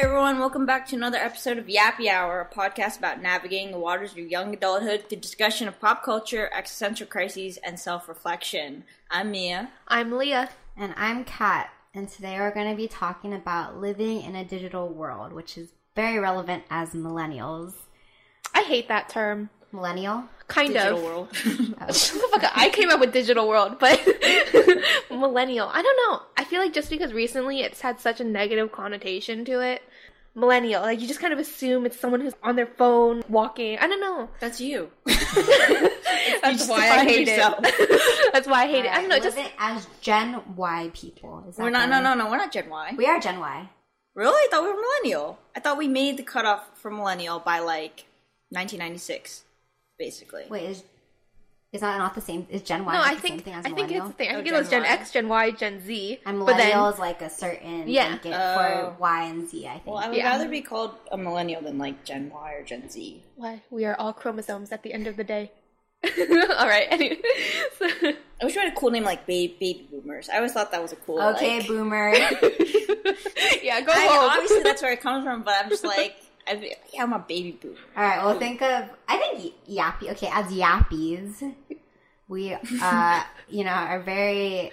Hey 0.00 0.06
everyone, 0.06 0.38
welcome 0.38 0.64
back 0.64 0.88
to 0.88 0.96
another 0.96 1.18
episode 1.18 1.58
of 1.58 1.66
Yappie 1.66 2.08
Hour, 2.08 2.40
a 2.40 2.54
podcast 2.54 2.96
about 2.96 3.20
navigating 3.20 3.70
the 3.70 3.78
waters 3.78 4.12
of 4.12 4.16
your 4.16 4.28
young 4.28 4.54
adulthood 4.54 5.04
through 5.06 5.18
discussion 5.18 5.68
of 5.68 5.78
pop 5.78 6.02
culture, 6.02 6.48
existential 6.54 7.06
crises, 7.06 7.58
and 7.58 7.78
self 7.78 8.08
reflection. 8.08 8.84
I'm 9.10 9.30
Mia. 9.30 9.68
I'm 9.86 10.16
Leah. 10.16 10.48
And 10.74 10.94
I'm 10.96 11.22
Kat. 11.24 11.68
And 11.92 12.08
today 12.08 12.38
we're 12.38 12.54
going 12.54 12.70
to 12.70 12.76
be 12.78 12.88
talking 12.88 13.34
about 13.34 13.78
living 13.78 14.22
in 14.22 14.36
a 14.36 14.42
digital 14.42 14.88
world, 14.88 15.34
which 15.34 15.58
is 15.58 15.68
very 15.94 16.18
relevant 16.18 16.64
as 16.70 16.94
millennials. 16.94 17.74
I 18.54 18.62
hate 18.62 18.88
that 18.88 19.10
term. 19.10 19.50
Millennial? 19.72 20.24
Kind 20.48 20.72
Digital 20.72 20.98
of. 20.98 21.04
world. 21.04 21.36
Fuck, 21.36 22.44
I 22.56 22.70
came 22.72 22.90
up 22.90 22.98
with 22.98 23.12
digital 23.12 23.46
world, 23.46 23.78
but 23.78 24.00
millennial. 25.10 25.68
I 25.68 25.80
don't 25.82 25.96
know. 25.96 26.22
I 26.36 26.44
feel 26.44 26.60
like 26.60 26.72
just 26.72 26.90
because 26.90 27.12
recently 27.12 27.60
it's 27.60 27.80
had 27.80 28.00
such 28.00 28.20
a 28.20 28.24
negative 28.24 28.72
connotation 28.72 29.44
to 29.44 29.60
it. 29.60 29.82
Millennial, 30.34 30.82
like 30.82 31.00
you 31.00 31.08
just 31.08 31.20
kind 31.20 31.32
of 31.32 31.40
assume 31.40 31.86
it's 31.86 31.98
someone 31.98 32.20
who's 32.20 32.34
on 32.42 32.54
their 32.54 32.66
phone 32.66 33.22
walking. 33.28 33.78
I 33.78 33.88
don't 33.88 34.00
know. 34.00 34.28
That's 34.38 34.60
you. 34.60 34.90
That's 35.06 36.68
why 36.68 36.88
I 36.88 37.04
hate 37.04 37.26
yourself. 37.26 37.56
it. 37.62 38.32
That's 38.32 38.46
why 38.46 38.62
I 38.62 38.66
hate 38.68 38.84
it. 38.84 38.92
I 38.92 39.00
don't 39.00 39.08
know. 39.08 39.18
Just 39.18 39.36
it 39.36 39.50
as 39.58 39.88
Gen 40.00 40.40
Y 40.56 40.90
people. 40.94 41.44
Is 41.48 41.56
that 41.56 41.62
We're 41.64 41.70
not, 41.70 41.88
no, 41.88 42.00
no, 42.00 42.14
no, 42.14 42.30
we're 42.30 42.36
not 42.36 42.52
Gen 42.52 42.68
Y. 42.70 42.94
We 42.96 43.06
are 43.06 43.18
Gen 43.18 43.40
Y. 43.40 43.68
Really? 44.14 44.32
I 44.32 44.48
thought 44.50 44.62
we 44.62 44.68
were 44.68 44.80
millennial. 44.80 45.38
I 45.56 45.60
thought 45.60 45.78
we 45.78 45.88
made 45.88 46.16
the 46.16 46.22
cutoff 46.22 46.78
for 46.78 46.90
millennial 46.90 47.40
by 47.40 47.58
like 47.58 48.06
1996, 48.50 49.44
basically. 49.98 50.44
Wait, 50.48 50.64
is 50.64 50.84
is 51.72 51.80
that 51.82 51.98
not 51.98 52.14
the 52.16 52.20
same? 52.20 52.46
Is 52.50 52.62
Gen 52.62 52.84
Y 52.84 52.92
no. 52.92 52.98
not 52.98 53.08
I 53.10 53.14
the 53.14 53.20
think 53.20 53.34
same 53.36 53.44
thing 53.44 53.54
as 53.54 53.64
I 53.66 53.70
think 53.70 53.90
it's 53.92 54.06
the 54.06 54.12
thing. 54.12 54.28
I 54.30 54.32
Oh, 54.32 54.36
think 54.36 54.48
it 54.48 54.52
was 54.52 54.68
Gen 54.68 54.82
Gen 54.82 54.90
Y. 54.90 54.96
X, 55.00 55.10
Gen 55.12 55.28
Y, 55.28 55.50
Gen 55.52 55.80
Z. 55.86 56.18
and 56.26 56.38
but 56.40 56.44
millennial 56.56 56.84
then 56.84 56.92
is 56.94 56.98
like 56.98 57.22
a 57.22 57.30
certain 57.30 57.88
Yeah. 57.88 58.08
blanket 58.08 58.34
Oh. 58.34 58.54
for 58.56 58.96
Y 59.00 59.22
and 59.24 59.48
Z. 59.48 59.66
I 59.66 59.72
think. 59.74 59.86
Well, 59.86 59.98
I 59.98 60.08
would 60.08 60.16
Yeah. 60.16 60.30
rather 60.30 60.48
be 60.48 60.60
called 60.62 60.96
a 61.12 61.16
millennial 61.16 61.62
than 61.62 61.78
like 61.78 62.04
Gen 62.04 62.30
Y 62.34 62.52
or 62.52 62.64
Gen 62.64 62.88
Z. 62.90 63.22
why 63.36 63.62
we 63.70 63.84
are 63.84 63.94
all 63.96 64.12
chromosomes 64.12 64.72
at 64.72 64.82
the 64.82 64.92
end 64.92 65.06
of 65.06 65.16
the 65.16 65.24
day. 65.24 65.52
all 66.58 66.66
right. 66.66 66.86
Anyway, 66.90 67.18
so, 67.78 67.86
I 68.40 68.44
wish 68.44 68.54
we 68.56 68.60
had 68.62 68.72
a 68.72 68.76
cool 68.76 68.90
name 68.90 69.04
like 69.04 69.26
baby, 69.26 69.54
baby 69.60 69.88
boomers. 69.92 70.28
I 70.30 70.36
always 70.36 70.52
thought 70.52 70.72
that 70.72 70.80
was 70.82 70.92
a 70.92 70.96
cool. 70.96 71.20
okay, 71.20 71.58
like, 71.58 71.68
boomer. 71.68 72.08
yeah, 73.62 73.80
go 73.82 73.92
I, 73.92 74.06
home. 74.08 74.30
obviously 74.30 74.62
that's 74.62 74.82
where 74.82 74.92
it 74.92 75.00
comes 75.02 75.24
from, 75.24 75.42
but 75.42 75.54
I'm 75.62 75.68
just 75.68 75.84
like, 75.84 76.16
I, 76.50 76.74
yeah, 76.92 77.02
I'm 77.02 77.12
a 77.12 77.18
baby 77.18 77.58
boomer. 77.60 77.76
All 77.96 78.02
right, 78.02 78.24
well, 78.24 78.38
think 78.38 78.60
of 78.62 78.88
I 79.08 79.16
think 79.16 79.54
yappy. 79.68 80.10
Okay, 80.10 80.28
as 80.32 80.46
yappies, 80.46 81.54
we 82.28 82.54
uh, 82.82 83.22
you 83.48 83.64
know 83.64 83.70
are 83.70 84.00
very 84.00 84.72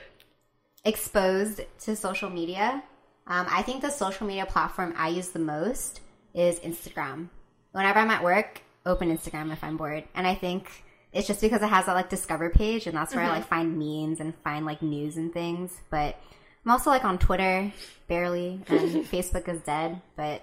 exposed 0.84 1.62
to 1.82 1.96
social 1.96 2.30
media. 2.30 2.84
Um, 3.28 3.46
I 3.50 3.62
think 3.62 3.82
the 3.82 3.90
social 3.90 4.26
media 4.26 4.46
platform 4.46 4.94
I 4.98 5.10
use 5.10 5.30
the 5.30 5.40
most 5.40 6.02
is 6.34 6.60
Instagram. 6.60 7.30
Whenever 7.74 8.00
I'm 8.00 8.10
at 8.10 8.24
work, 8.24 8.62
open 8.86 9.16
Instagram 9.16 9.52
if 9.52 9.64
I'm 9.64 9.78
bored, 9.78 10.06
and 10.16 10.26
I 10.26 10.34
think 10.34 10.84
it's 11.14 11.28
just 11.28 11.42
because 11.42 11.62
it 11.62 11.68
has 11.68 11.86
that 11.86 11.94
like 11.94 12.10
discover 12.10 12.50
page, 12.50 12.88
and 12.88 12.98
that's 12.98 13.14
where 13.14 13.24
I 13.24 13.30
like 13.30 13.48
find 13.48 13.78
memes 13.78 14.20
and 14.20 14.34
find 14.44 14.66
like 14.66 14.82
news 14.82 15.18
and 15.18 15.32
things. 15.32 15.80
But 15.90 16.20
I'm 16.66 16.72
also 16.72 16.90
like 16.90 17.06
on 17.06 17.20
Twitter, 17.20 17.72
barely, 18.08 18.62
and 18.68 19.06
Facebook 19.06 19.48
is 19.48 19.62
dead, 19.62 20.02
but. 20.16 20.42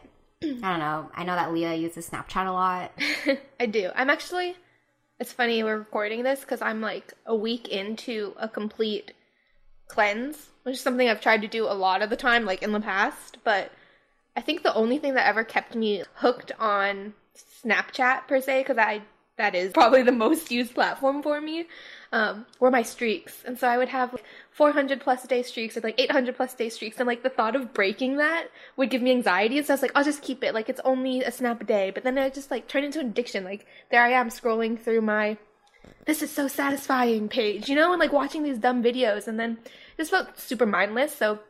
I 0.63 0.71
don't 0.71 0.79
know. 0.79 1.11
I 1.15 1.25
know 1.25 1.35
that 1.35 1.53
Leah 1.53 1.75
uses 1.75 2.09
Snapchat 2.09 2.47
a 2.47 2.53
lot. 2.53 2.93
I 3.61 3.67
do. 3.67 3.91
I'm 3.95 4.11
actually. 4.11 4.57
It's 5.21 5.33
funny 5.33 5.63
we're 5.63 5.79
recording 5.79 6.25
this 6.25 6.41
because 6.41 6.61
I'm 6.61 6.81
like 6.81 7.15
a 7.25 7.37
week 7.37 7.69
into 7.69 8.35
a 8.37 8.49
complete 8.49 9.13
cleanse, 9.87 10.51
which 10.65 10.75
is 10.75 10.81
something 10.81 11.09
I've 11.09 11.21
tried 11.21 11.43
to 11.43 11.49
do 11.49 11.65
a 11.65 11.75
lot 11.75 12.03
of 12.03 12.11
the 12.11 12.17
time, 12.17 12.45
like 12.45 12.63
in 12.63 12.73
the 12.73 12.81
past. 12.81 13.39
But 13.45 13.71
I 14.37 14.41
think 14.41 14.63
the 14.63 14.75
only 14.75 14.99
thing 14.99 15.15
that 15.15 15.27
ever 15.27 15.45
kept 15.45 15.75
me 15.77 16.03
hooked 16.15 16.53
on 16.59 17.15
Snapchat 17.65 18.27
per 18.27 18.41
se, 18.41 18.63
because 18.63 18.79
I 18.79 19.03
that 19.37 19.55
is 19.55 19.73
probably 19.73 20.03
the 20.03 20.13
most 20.13 20.51
used 20.51 20.75
platform 20.75 21.23
for 21.23 21.41
me, 21.41 21.67
um, 22.15 22.47
were 22.61 22.71
my 22.71 22.83
streaks. 22.83 23.43
And 23.45 23.59
so 23.59 23.67
I 23.67 23.77
would 23.77 23.89
have 23.89 24.13
like 24.13 24.25
400 24.53 25.01
plus 25.01 25.25
day 25.25 25.43
streaks 25.43 25.77
or 25.77 25.81
like 25.81 26.01
800 26.01 26.37
plus 26.37 26.55
day 26.55 26.69
streaks, 26.69 26.99
and 26.99 27.09
like 27.09 27.25
the 27.25 27.29
thought 27.29 27.57
of 27.57 27.75
breaking 27.75 28.19
that 28.19 28.47
would 28.77 28.89
give 28.89 29.03
me 29.03 29.11
anxiety. 29.11 29.59
And 29.59 29.67
so 29.67 29.73
I 29.73 29.75
was 29.75 29.83
like, 29.83 29.91
I'll 29.97 30.05
just 30.05 30.23
keep 30.23 30.45
it. 30.45 30.55
Like 30.55 30.69
it's 30.69 30.81
only 30.85 31.23
a 31.23 31.33
snap 31.33 31.61
a 31.61 31.65
day. 31.65 31.91
But 31.91 32.05
then 32.05 32.17
it 32.17 32.33
just 32.33 32.53
like 32.53 32.69
turned 32.69 32.87
into 32.87 33.01
an 33.01 33.09
addiction. 33.09 33.43
Like 33.43 33.67
there 33.91 34.01
I 34.01 34.11
am 34.11 34.29
scrolling 34.29 34.81
through 34.81 35.01
my 35.01 35.37
this 36.07 36.23
is 36.23 36.31
so 36.31 36.47
satisfying 36.47 37.29
page, 37.29 37.69
you 37.69 37.75
know, 37.75 37.91
and 37.91 37.99
like 37.99 38.13
watching 38.13 38.45
these 38.45 38.59
dumb 38.59 38.83
videos, 38.83 39.27
and 39.27 39.39
then 39.39 39.59
it 39.65 39.99
just 39.99 40.13
felt 40.13 40.39
super 40.39 40.67
mindless. 40.67 41.13
So 41.13 41.41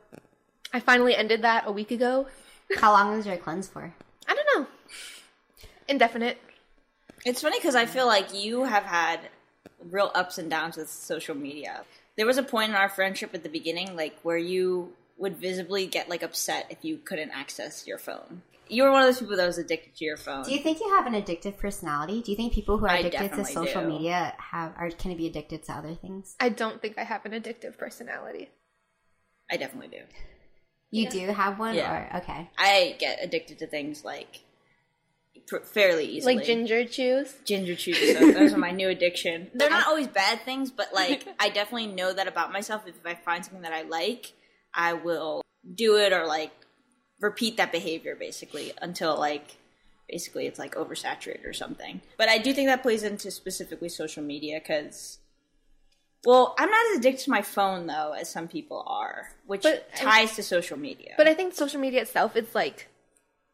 I 0.73 0.81
finally 0.81 1.15
ended 1.15 1.43
that 1.43 1.65
a 1.67 1.73
week 1.73 1.91
ago. 1.91 2.27
How 2.79 2.93
long 2.93 3.15
was 3.15 3.27
your 3.27 3.37
cleanse 3.37 3.69
for? 3.69 3.93
I 4.27 4.35
don't 4.35 4.47
know, 4.55 4.67
indefinite. 5.89 6.39
It's 7.27 7.43
funny 7.43 7.59
because 7.59 7.75
I 7.75 7.85
feel 7.85 8.07
like 8.07 8.35
you 8.35 8.65
have 8.65 8.85
had 8.85 9.21
real 9.91 10.11
ups 10.15 10.39
and 10.39 10.51
downs 10.51 10.77
with 10.77 10.89
social 10.89 11.35
media. 11.35 11.85
There 12.17 12.27
was 12.27 12.39
a 12.39 12.43
point 12.43 12.71
in 12.71 12.77
our 12.77 12.89
friendship 12.89 13.35
at 13.35 13.43
the 13.43 13.49
beginning, 13.49 13.97
like 13.97 14.19
where 14.23 14.37
you 14.39 14.93
would 15.19 15.37
visibly 15.37 15.87
get 15.87 16.09
like 16.09 16.23
upset 16.23 16.67
if 16.71 16.79
you 16.85 16.97
couldn't 16.99 17.31
access 17.31 17.87
your 17.87 17.99
phone. 17.99 18.43
You 18.69 18.85
were 18.85 18.91
one 18.91 19.03
of 19.03 19.09
those 19.09 19.21
people 19.21 19.37
that 19.37 19.47
was 19.47 19.59
addicted 19.59 19.95
to 19.97 20.05
your 20.05 20.17
phone. 20.17 20.45
Do 20.45 20.53
you 20.53 20.61
think 20.61 20.81
you 20.81 20.89
have 20.95 21.07
an 21.07 21.13
addictive 21.13 21.59
personality? 21.59 22.23
Do 22.23 22.31
you 22.31 22.37
think 22.37 22.53
people 22.55 22.79
who 22.79 22.87
are 22.87 22.91
I 22.91 22.99
addicted 22.99 23.35
to 23.35 23.45
social 23.45 23.83
do. 23.83 23.89
media 23.89 24.35
have 24.39 24.73
are 24.79 24.91
can 24.91 25.15
be 25.17 25.27
addicted 25.27 25.65
to 25.65 25.73
other 25.73 25.95
things? 25.95 26.35
I 26.41 26.49
don't 26.49 26.81
think 26.81 26.97
I 26.97 27.05
have 27.05 27.27
an 27.27 27.33
addictive 27.33 27.77
personality. 27.77 28.49
I 29.51 29.59
definitely 29.59 29.89
do. 29.89 30.05
You 30.91 31.11
do 31.11 31.27
have 31.27 31.59
one, 31.59 31.75
Yeah. 31.75 31.93
or 32.15 32.17
okay? 32.19 32.49
I 32.57 32.97
get 32.99 33.19
addicted 33.23 33.59
to 33.59 33.67
things 33.67 34.05
like 34.05 34.29
pr- 34.33 34.39
fairly 35.65 36.07
easily. 36.07 36.37
Like 36.37 36.45
ginger 36.47 36.85
chews. 36.85 37.35
ginger 37.45 37.75
chews. 37.75 38.19
So 38.19 38.31
those 38.33 38.53
are 38.53 38.59
my 38.59 38.71
new 38.71 38.89
addiction. 38.89 39.51
They're 39.55 39.71
not 39.71 39.87
always 39.87 40.09
bad 40.09 40.41
things, 40.45 40.71
but 40.71 40.93
like 40.95 41.27
I 41.39 41.49
definitely 41.49 41.89
know 41.89 42.13
that 42.13 42.29
about 42.29 42.53
myself. 42.53 42.87
If 42.87 42.95
I 43.05 43.15
find 43.15 43.45
something 43.45 43.63
that 43.63 43.73
I 43.73 43.83
like, 43.83 44.33
I 44.73 44.95
will 44.95 45.43
do 45.75 45.97
it 45.97 46.13
or 46.13 46.27
like 46.27 46.53
repeat 47.21 47.57
that 47.57 47.73
behavior 47.73 48.17
basically 48.17 48.73
until 48.83 49.19
like 49.19 49.57
basically 50.09 50.47
it's 50.47 50.59
like 50.59 50.75
oversaturated 50.75 51.47
or 51.47 51.53
something. 51.53 52.01
But 52.19 52.29
I 52.29 52.39
do 52.39 52.53
think 52.53 52.69
that 52.69 52.83
plays 52.83 53.03
into 53.03 53.31
specifically 53.31 53.89
social 53.89 54.23
media 54.23 54.61
because. 54.61 55.19
Well, 56.27 56.55
I'm 56.59 56.71
not 56.71 56.87
as 56.93 56.99
addicted 57.01 57.25
to 57.25 57.31
my 57.31 57.43
phone 57.43 57.87
though 57.87 58.13
as 58.13 58.31
some 58.31 58.49
people 58.49 58.83
are, 58.87 59.29
which 59.47 59.63
But- 59.63 59.95
ties 59.95 60.37
to 60.37 60.43
social 60.43 60.79
media. 60.79 61.15
But 61.19 61.29
I 61.29 61.35
think 61.35 61.55
social 61.55 61.81
media 61.81 62.01
itself 62.01 62.35
is 62.35 62.55
like 62.55 62.89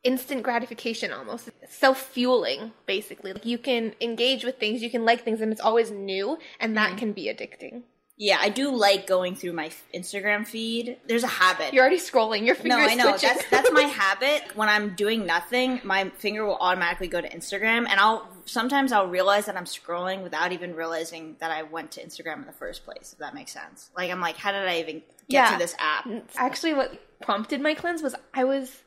instant 0.03 0.43
gratification 0.43 1.13
almost. 1.13 1.51
Self 1.69 2.01
fueling, 2.01 2.73
basically. 2.87 3.33
Like 3.33 3.47
you 3.47 3.59
can 3.59 3.95
engage 4.01 4.45
with 4.45 4.59
things, 4.59 4.83
you 4.83 4.91
can 4.91 5.05
like 5.05 5.23
things, 5.25 5.41
and 5.41 5.53
it's 5.53 5.61
always 5.61 5.91
new, 5.91 6.39
and 6.59 6.77
that 6.77 6.91
mm-hmm. 6.91 6.99
can 6.99 7.13
be 7.13 7.25
addicting. 7.27 7.83
yeah, 8.17 8.39
I 8.41 8.51
do 8.51 8.71
like 8.75 9.07
going 9.07 9.35
through 9.35 9.55
my 9.55 9.71
Instagram 9.95 10.47
feed. 10.47 10.99
There's 11.07 11.25
a 11.25 11.29
habit. 11.29 11.73
You're 11.73 11.83
already 11.83 11.99
scrolling, 11.99 12.45
your 12.45 12.55
fingers. 12.55 12.79
No, 12.79 12.93
I 12.93 12.95
know. 12.95 13.17
That's 13.17 13.47
that's 13.49 13.73
my 13.73 13.83
habit. 14.05 14.55
When 14.55 14.69
I'm 14.69 14.95
doing 14.95 15.25
nothing, 15.27 15.81
my 15.85 16.11
finger 16.11 16.45
will 16.45 16.59
automatically 16.61 17.09
go 17.09 17.21
to 17.21 17.29
Instagram, 17.29 17.89
and 17.89 17.99
I'll 18.01 18.29
sometimes 18.45 18.93
I'll 18.93 19.09
realize 19.09 19.47
that 19.47 19.57
I'm 19.57 19.65
scrolling 19.65 20.23
without 20.23 20.53
even 20.53 20.75
realizing 20.75 21.37
that 21.41 21.51
I 21.51 21.63
went 21.63 21.93
to 21.93 22.05
Instagram 22.05 22.41
in 22.41 22.47
the 22.47 22.53
first 22.53 22.85
place. 22.85 23.13
If 23.13 23.19
that 23.21 23.35
makes 23.35 23.53
sense. 23.53 23.91
Like 23.97 24.11
I'm 24.11 24.21
like, 24.21 24.37
how 24.37 24.53
did 24.53 24.67
I 24.67 24.81
even 24.81 24.97
get 25.29 25.45
Yeah. 25.45 25.51
to 25.53 25.59
this 25.59 25.75
app? 25.79 26.09
Actually, 26.37 26.75
what 26.75 27.01
prompted 27.23 27.61
my 27.61 27.75
cleanse 27.75 28.03
was 28.03 28.15
I 28.35 28.45
was 28.45 28.83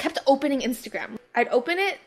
kept 0.00 0.18
opening 0.26 0.60
Instagram. 0.62 1.18
I'd 1.34 1.48
open 1.48 1.78
it, 1.78 1.98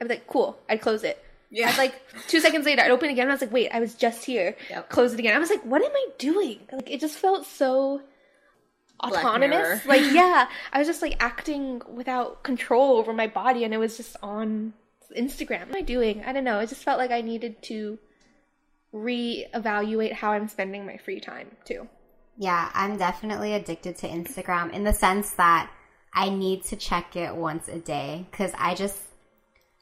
I'd 0.00 0.08
be 0.08 0.14
like, 0.14 0.26
cool. 0.26 0.58
I'd 0.68 0.80
close 0.80 1.02
it. 1.02 1.22
Yeah. 1.50 1.70
I'd 1.70 1.78
like 1.78 1.94
two 2.28 2.38
seconds 2.38 2.66
later, 2.66 2.82
I'd 2.82 2.90
open 2.90 3.08
it 3.08 3.12
again. 3.12 3.24
And 3.24 3.32
I 3.32 3.34
was 3.34 3.40
like, 3.40 3.52
wait, 3.52 3.70
I 3.70 3.80
was 3.80 3.94
just 3.94 4.24
here. 4.24 4.56
Yep. 4.68 4.90
Close 4.90 5.12
it 5.14 5.18
again. 5.18 5.34
I 5.34 5.38
was 5.38 5.50
like, 5.50 5.62
what 5.62 5.82
am 5.82 5.90
I 5.90 6.06
doing? 6.18 6.60
Like, 6.70 6.90
it 6.90 7.00
just 7.00 7.18
felt 7.18 7.46
so 7.46 8.02
autonomous. 9.02 9.84
Like, 9.86 10.12
yeah, 10.12 10.48
I 10.72 10.78
was 10.78 10.86
just 10.86 11.02
like 11.02 11.16
acting 11.18 11.82
without 11.92 12.42
control 12.42 12.98
over 12.98 13.12
my 13.12 13.26
body, 13.26 13.64
and 13.64 13.74
it 13.74 13.78
was 13.78 13.96
just 13.96 14.16
on 14.22 14.74
Instagram. 15.16 15.66
What 15.66 15.70
am 15.70 15.76
I 15.76 15.82
doing? 15.82 16.22
I 16.24 16.32
don't 16.32 16.44
know. 16.44 16.60
It 16.60 16.68
just 16.68 16.84
felt 16.84 16.98
like 16.98 17.10
I 17.10 17.22
needed 17.22 17.62
to 17.62 17.98
reevaluate 18.94 20.12
how 20.12 20.32
I'm 20.32 20.48
spending 20.48 20.84
my 20.86 20.98
free 20.98 21.20
time 21.20 21.56
too. 21.64 21.88
Yeah, 22.36 22.70
I'm 22.74 22.96
definitely 22.96 23.54
addicted 23.54 23.96
to 23.98 24.08
Instagram 24.08 24.72
in 24.72 24.84
the 24.84 24.92
sense 24.92 25.32
that 25.32 25.70
I 26.12 26.28
need 26.28 26.64
to 26.64 26.76
check 26.76 27.16
it 27.16 27.34
once 27.34 27.68
a 27.68 27.78
day 27.78 28.26
because 28.30 28.52
I 28.58 28.74
just 28.74 28.98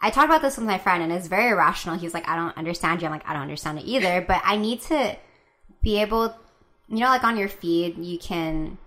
I 0.00 0.10
talked 0.10 0.28
about 0.28 0.42
this 0.42 0.56
with 0.56 0.66
my 0.66 0.78
friend 0.78 1.02
and 1.02 1.12
it's 1.12 1.26
very 1.26 1.50
irrational. 1.50 1.98
He's 1.98 2.14
like, 2.14 2.28
I 2.28 2.36
don't 2.36 2.56
understand 2.56 3.00
you. 3.00 3.06
I'm 3.06 3.12
like, 3.12 3.28
I 3.28 3.32
don't 3.32 3.42
understand 3.42 3.78
it 3.78 3.84
either. 3.84 4.24
But 4.26 4.42
I 4.44 4.56
need 4.56 4.80
to 4.82 5.16
be 5.82 6.00
able, 6.00 6.34
you 6.88 6.98
know, 6.98 7.06
like 7.06 7.24
on 7.24 7.36
your 7.36 7.48
feed, 7.48 7.98
you 7.98 8.18
can 8.18 8.78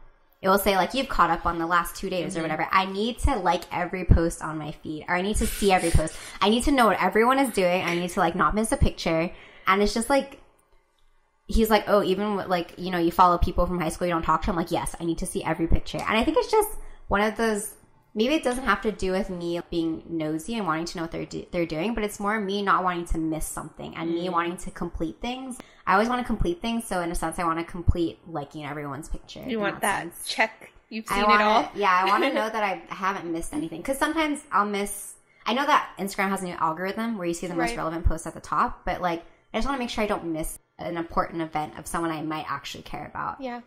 it 0.41 0.49
will 0.49 0.57
say 0.57 0.75
like 0.75 0.95
you've 0.95 1.09
caught 1.09 1.29
up 1.29 1.45
on 1.45 1.59
the 1.59 1.67
last 1.67 1.95
two 1.95 2.09
days 2.09 2.35
or 2.35 2.39
mm-hmm. 2.39 2.49
whatever. 2.49 2.67
I 2.71 2.85
need 2.85 3.19
to 3.19 3.35
like 3.35 3.63
every 3.71 4.05
post 4.05 4.41
on 4.41 4.57
my 4.57 4.71
feed 4.71 5.05
or 5.07 5.15
I 5.15 5.21
need 5.21 5.35
to 5.37 5.47
see 5.47 5.71
every 5.71 5.91
post. 5.91 6.15
I 6.41 6.49
need 6.49 6.63
to 6.63 6.71
know 6.71 6.87
what 6.87 7.01
everyone 7.01 7.37
is 7.37 7.53
doing. 7.53 7.83
I 7.83 7.95
need 7.95 8.09
to 8.11 8.19
like 8.19 8.35
not 8.35 8.55
miss 8.55 8.71
a 8.71 8.77
picture. 8.77 9.31
And 9.67 9.81
it's 9.83 9.93
just 9.93 10.09
like 10.09 10.41
he's 11.47 11.69
like, 11.69 11.83
oh, 11.87 12.03
even 12.03 12.35
with, 12.35 12.47
like 12.47 12.73
you 12.77 12.91
know, 12.91 12.97
you 12.97 13.11
follow 13.11 13.37
people 13.37 13.65
from 13.65 13.79
high 13.79 13.89
school, 13.89 14.07
you 14.07 14.13
don't 14.13 14.23
talk 14.23 14.41
to 14.41 14.47
them. 14.47 14.55
Like, 14.55 14.71
yes, 14.71 14.95
I 14.99 15.05
need 15.05 15.19
to 15.19 15.25
see 15.25 15.43
every 15.43 15.67
picture, 15.67 15.97
and 15.97 16.17
I 16.17 16.23
think 16.23 16.37
it's 16.37 16.51
just 16.51 16.69
one 17.07 17.21
of 17.21 17.37
those. 17.37 17.75
Maybe 18.13 18.35
it 18.35 18.43
doesn't 18.43 18.65
have 18.65 18.81
to 18.81 18.91
do 18.91 19.13
with 19.13 19.29
me 19.29 19.61
being 19.69 20.03
nosy 20.05 20.55
and 20.55 20.67
wanting 20.67 20.83
to 20.83 20.97
know 20.97 21.03
what 21.03 21.11
they're 21.11 21.25
do- 21.25 21.45
they're 21.51 21.65
doing, 21.65 21.93
but 21.93 22.03
it's 22.03 22.19
more 22.19 22.39
me 22.41 22.61
not 22.61 22.83
wanting 22.83 23.05
to 23.05 23.17
miss 23.17 23.47
something 23.47 23.95
and 23.95 24.13
me 24.13 24.27
mm. 24.27 24.33
wanting 24.33 24.57
to 24.57 24.71
complete 24.71 25.21
things. 25.21 25.57
I 25.87 25.93
always 25.93 26.09
want 26.09 26.19
to 26.19 26.25
complete 26.25 26.61
things, 26.61 26.85
so 26.85 26.99
in 27.01 27.11
a 27.11 27.15
sense, 27.15 27.39
I 27.39 27.45
want 27.45 27.59
to 27.59 27.65
complete 27.65 28.19
liking 28.27 28.65
everyone's 28.65 29.07
picture. 29.07 29.43
You 29.47 29.59
want 29.59 29.79
that 29.81 30.09
check? 30.25 30.71
You've 30.89 31.07
seen 31.07 31.23
I 31.23 31.35
it 31.35 31.41
all. 31.41 31.71
Yeah, 31.75 31.89
I 31.89 32.05
want 32.05 32.23
to 32.25 32.33
know 32.33 32.49
that 32.53 32.63
I 32.63 32.81
haven't 32.93 33.31
missed 33.31 33.53
anything 33.53 33.79
because 33.79 33.97
sometimes 33.97 34.41
I'll 34.51 34.65
miss. 34.65 35.13
I 35.45 35.53
know 35.53 35.65
that 35.65 35.91
Instagram 35.97 36.29
has 36.29 36.41
a 36.41 36.45
new 36.45 36.53
algorithm 36.55 37.17
where 37.17 37.25
you 37.25 37.33
see 37.33 37.47
the 37.47 37.55
most 37.55 37.75
relevant 37.77 38.05
posts 38.05 38.27
at 38.27 38.33
the 38.33 38.41
top, 38.41 38.83
but 38.85 39.01
like 39.01 39.23
I 39.53 39.57
just 39.57 39.67
want 39.67 39.77
to 39.77 39.79
make 39.79 39.89
sure 39.89 40.03
I 40.03 40.07
don't 40.07 40.25
miss 40.25 40.59
an 40.77 40.97
important 40.97 41.41
event 41.41 41.77
of 41.79 41.87
someone 41.87 42.11
I 42.11 42.21
might 42.21 42.45
actually 42.49 42.83
care 42.83 43.05
about. 43.05 43.39
Yeah. 43.39 43.61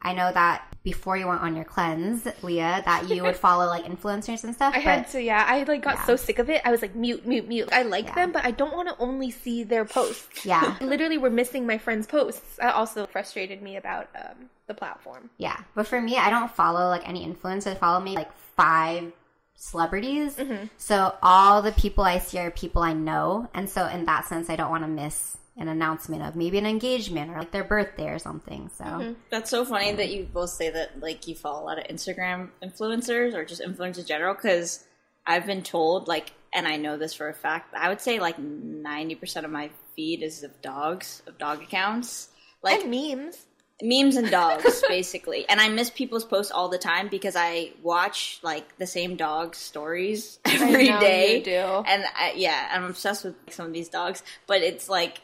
I 0.00 0.14
know 0.14 0.32
that 0.32 0.64
before 0.82 1.16
you 1.16 1.26
went 1.26 1.42
on 1.42 1.54
your 1.54 1.64
cleanse, 1.64 2.26
Leah, 2.42 2.82
that 2.86 3.08
you 3.10 3.22
would 3.22 3.36
follow 3.36 3.66
like 3.66 3.84
influencers 3.84 4.44
and 4.44 4.54
stuff. 4.54 4.72
I 4.74 4.78
but 4.78 4.82
had 4.82 5.10
to, 5.10 5.22
yeah. 5.22 5.44
I 5.46 5.64
like 5.64 5.82
got 5.82 5.96
Yeah. 5.96 6.04
so 6.06 6.16
sick 6.16 6.38
of 6.38 6.48
it. 6.48 6.62
I 6.64 6.70
was 6.70 6.80
like, 6.80 6.94
mute, 6.94 7.26
mute, 7.26 7.46
mute. 7.46 7.68
I 7.72 7.82
like 7.82 8.06
Yeah. 8.06 8.14
them, 8.14 8.32
but 8.32 8.44
I 8.46 8.50
don't 8.52 8.72
want 8.72 8.88
to 8.88 8.96
only 8.98 9.30
see 9.30 9.64
their 9.64 9.84
posts. 9.84 10.46
Yeah. 10.46 10.76
Literally, 10.80 11.18
we're 11.18 11.28
missing 11.30 11.66
my 11.66 11.76
friends' 11.76 12.06
posts. 12.06 12.56
That 12.56 12.74
also 12.74 13.06
frustrated 13.06 13.60
me 13.60 13.76
about 13.76 14.08
um, 14.14 14.48
the 14.66 14.74
platform. 14.74 15.28
Yeah, 15.36 15.58
but 15.74 15.86
for 15.86 16.00
me, 16.00 16.16
I 16.16 16.30
don't 16.30 16.50
follow 16.50 16.88
like 16.88 17.06
any 17.06 17.26
influencers. 17.26 17.72
I 17.72 17.74
follow 17.74 18.00
maybe 18.00 18.16
like 18.16 18.32
five 18.56 19.12
celebrities. 19.56 20.36
Mm-hmm. 20.36 20.66
So 20.78 21.14
all 21.22 21.60
the 21.62 21.72
people 21.72 22.04
I 22.04 22.18
see 22.18 22.38
are 22.38 22.50
people 22.50 22.82
I 22.82 22.92
know, 22.94 23.48
and 23.52 23.68
so 23.68 23.86
in 23.86 24.06
that 24.06 24.26
sense, 24.26 24.48
I 24.48 24.56
don't 24.56 24.70
want 24.70 24.84
to 24.84 24.88
miss 24.88 25.36
an 25.58 25.68
announcement 25.68 26.22
of 26.22 26.36
maybe 26.36 26.56
an 26.58 26.66
engagement 26.66 27.30
or 27.30 27.38
like 27.40 27.50
their 27.50 27.64
birthday 27.64 28.08
or 28.08 28.18
something. 28.18 28.70
So 28.76 28.84
Mm-hmm. 28.84 29.12
That's 29.30 29.50
so 29.50 29.64
funny 29.64 29.92
that 29.92 30.10
you 30.10 30.28
both 30.32 30.50
say 30.50 30.70
that 30.70 31.00
like 31.00 31.26
you 31.26 31.34
follow 31.34 31.62
a 31.62 31.66
lot 31.66 31.78
of 31.78 31.84
Instagram 31.86 32.48
influencers 32.62 33.34
or 33.34 33.44
just 33.44 33.60
influencers 33.60 33.98
in 33.98 34.06
general 34.06 34.34
because 34.34 34.84
I've 35.26 35.46
been 35.46 35.62
told 35.62 36.08
like 36.08 36.32
and 36.52 36.66
I 36.66 36.76
know 36.76 36.96
this 36.96 37.12
for 37.14 37.28
a 37.28 37.34
fact. 37.34 37.74
I 37.74 37.88
would 37.88 38.00
say 38.00 38.20
like 38.20 38.38
ninety 38.38 39.14
percent 39.14 39.44
of 39.46 39.52
my 39.52 39.70
feed 39.94 40.22
is 40.22 40.42
of 40.44 40.62
dogs, 40.62 41.22
of 41.26 41.38
dog 41.38 41.62
accounts. 41.62 42.28
Like 42.62 42.82
and 42.82 42.90
memes. 42.90 43.46
memes 43.82 44.16
and 44.16 44.30
dogs 44.30 44.82
basically 44.88 45.48
and 45.48 45.60
i 45.60 45.68
miss 45.68 45.90
people's 45.90 46.24
posts 46.24 46.50
all 46.50 46.68
the 46.68 46.78
time 46.78 47.06
because 47.06 47.36
i 47.36 47.70
watch 47.84 48.40
like 48.42 48.76
the 48.78 48.86
same 48.86 49.14
dog 49.14 49.54
stories 49.54 50.40
every 50.44 50.86
day. 50.88 50.90
know 50.90 51.36
you 51.36 51.44
do. 51.44 51.84
and 51.86 52.02
I, 52.16 52.32
yeah 52.34 52.68
i'm 52.72 52.82
obsessed 52.84 53.24
with 53.24 53.36
some 53.50 53.66
of 53.66 53.72
these 53.72 53.88
dogs 53.88 54.24
but 54.48 54.62
it's 54.62 54.88
like 54.88 55.20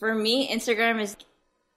for 0.00 0.14
me 0.14 0.52
instagram 0.52 1.00
is 1.00 1.16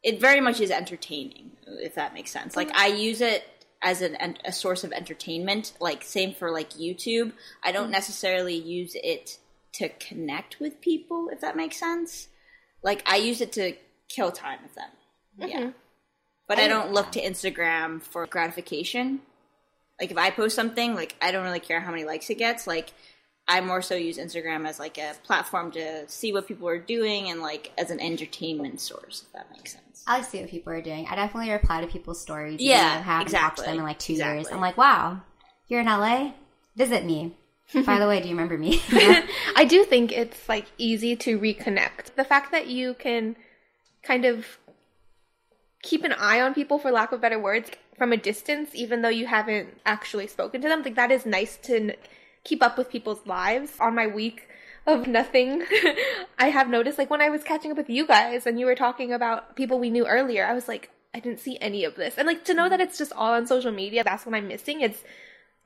it 0.02 0.20
very 0.20 0.42
much 0.42 0.60
is 0.60 0.72
entertaining 0.72 1.52
if 1.66 1.96
that 1.96 2.14
makes 2.14 2.32
sense. 2.32 2.56
Like 2.56 2.72
i 2.76 2.88
use 2.88 3.22
it 3.22 3.44
as 3.82 4.02
an, 4.02 4.38
a 4.46 4.52
source 4.52 4.84
of 4.84 4.92
entertainment 4.92 5.74
like 5.80 6.04
same 6.04 6.34
for 6.34 6.52
like 6.52 6.72
youtube. 6.72 7.34
I 7.64 7.72
don't 7.72 7.84
mm-hmm. 7.84 7.92
necessarily 7.92 8.56
use 8.56 8.96
it 8.96 9.38
to 9.74 9.90
connect 9.90 10.60
with 10.60 10.82
people 10.82 11.30
if 11.32 11.42
that 11.42 11.56
makes 11.56 11.78
sense. 11.78 12.28
Like 12.84 13.04
i 13.06 13.18
use 13.18 13.42
it 13.42 13.54
to 13.54 13.74
kill 14.10 14.32
time 14.32 14.60
with 14.64 14.76
them. 14.76 14.90
Mm-hmm. 15.40 15.50
Yeah. 15.50 15.70
But 16.48 16.60
I 16.60 16.68
don't 16.68 16.92
look 16.92 17.14
to 17.14 17.22
Instagram 17.22 18.04
for 18.04 18.28
gratification. 18.28 19.22
Like 20.00 20.12
if 20.12 20.18
I 20.18 20.30
post 20.30 20.56
something, 20.56 20.94
like 20.94 21.16
I 21.22 21.32
don't 21.32 21.46
really 21.46 21.62
care 21.62 21.80
how 21.80 21.90
many 21.90 22.04
likes 22.04 22.30
it 22.30 22.38
gets. 22.38 22.68
Like 22.68 22.94
I 23.48 23.60
more 23.62 23.82
so 23.82 23.96
use 23.96 24.18
Instagram 24.18 24.68
as 24.68 24.80
like 24.80 24.98
a 24.98 25.14
platform 25.24 25.72
to 25.72 26.08
see 26.08 26.32
what 26.32 26.48
people 26.48 26.68
are 26.68 26.80
doing 26.80 27.30
and 27.30 27.42
like 27.42 27.72
as 27.78 27.92
an 27.92 28.00
entertainment 28.00 28.80
source, 28.80 29.24
if 29.26 29.34
that 29.34 29.52
makes 29.52 29.74
sense. 29.74 30.04
I 30.08 30.16
like 30.16 30.26
to 30.26 30.30
see 30.30 30.42
what 30.42 30.50
people 30.50 30.72
are 30.74 30.82
doing. 30.82 31.08
I 31.08 31.16
definitely 31.16 31.52
reply 31.52 31.82
to 31.82 31.88
people's 31.88 32.22
stories. 32.22 32.62
Yeah, 32.62 32.78
I 32.78 33.02
haven't 33.02 33.28
exactly. 33.28 33.40
talked 33.40 33.58
to 33.58 33.64
them 33.64 33.80
in 33.80 33.84
like 33.84 34.00
two 34.00 34.14
years. 34.14 34.48
I'm 34.50 34.62
like, 34.62 34.78
wow, 34.78 35.22
you're 35.68 35.82
in 35.82 35.88
LA. 35.88 36.32
Visit 36.76 37.06
me. 37.06 37.36
By 37.86 38.00
the 38.00 38.08
way, 38.08 38.22
do 38.22 38.28
you 38.28 38.36
remember 38.36 38.58
me? 38.58 38.82
I 39.56 39.66
do 39.68 39.84
think 39.84 40.12
it's 40.12 40.48
like 40.48 40.68
easy 40.78 41.16
to 41.18 41.40
reconnect. 41.40 42.16
The 42.16 42.24
fact 42.24 42.52
that 42.52 42.68
you 42.68 42.94
can 42.94 43.36
kind 44.04 44.26
of 44.26 44.58
keep 45.82 46.04
an 46.04 46.14
eye 46.14 46.40
on 46.40 46.54
people, 46.54 46.78
for 46.78 46.92
lack 46.92 47.12
of 47.12 47.22
better 47.22 47.40
words, 47.40 47.72
from 47.98 48.12
a 48.14 48.18
distance, 48.18 48.72
even 48.74 49.02
though 49.02 49.10
you 49.10 49.28
haven't 49.28 49.70
actually 49.86 50.28
spoken 50.28 50.62
to 50.62 50.68
them, 50.68 50.84
like 50.84 50.96
that 50.96 51.12
is 51.12 51.26
nice 51.26 51.58
to 51.58 51.76
n- 51.76 51.94
keep 52.44 52.62
up 52.62 52.78
with 52.78 52.90
people's 52.90 53.26
lives. 53.26 53.74
On 53.80 53.96
my 53.96 54.08
week 54.08 54.48
of 54.86 55.08
nothing, 55.08 55.64
I 56.38 56.48
have 56.50 56.70
noticed, 56.70 56.98
like 56.98 57.10
when 57.10 57.22
I 57.22 57.30
was 57.30 57.44
catching 57.44 57.72
up 57.72 57.78
with 57.78 57.90
you 57.90 58.06
guys 58.06 58.46
and 58.46 58.60
you 58.60 58.66
were 58.66 58.76
talking 58.76 59.14
about 59.14 59.56
people 59.56 59.80
we 59.80 59.90
knew 59.90 60.06
earlier, 60.06 60.46
I 60.46 60.54
was 60.54 60.68
like, 60.68 60.90
I 61.14 61.20
didn't 61.20 61.40
see 61.40 61.58
any 61.62 61.84
of 61.84 61.96
this. 61.96 62.18
And 62.18 62.28
like 62.28 62.44
to 62.46 62.54
know 62.54 62.70
that 62.70 62.82
it's 62.82 62.98
just 62.98 63.14
all 63.14 63.34
on 63.34 63.46
social 63.48 63.72
media, 63.72 64.04
that's 64.04 64.26
what 64.26 64.36
I'm 64.36 64.48
missing. 64.48 64.82
It's 64.82 65.04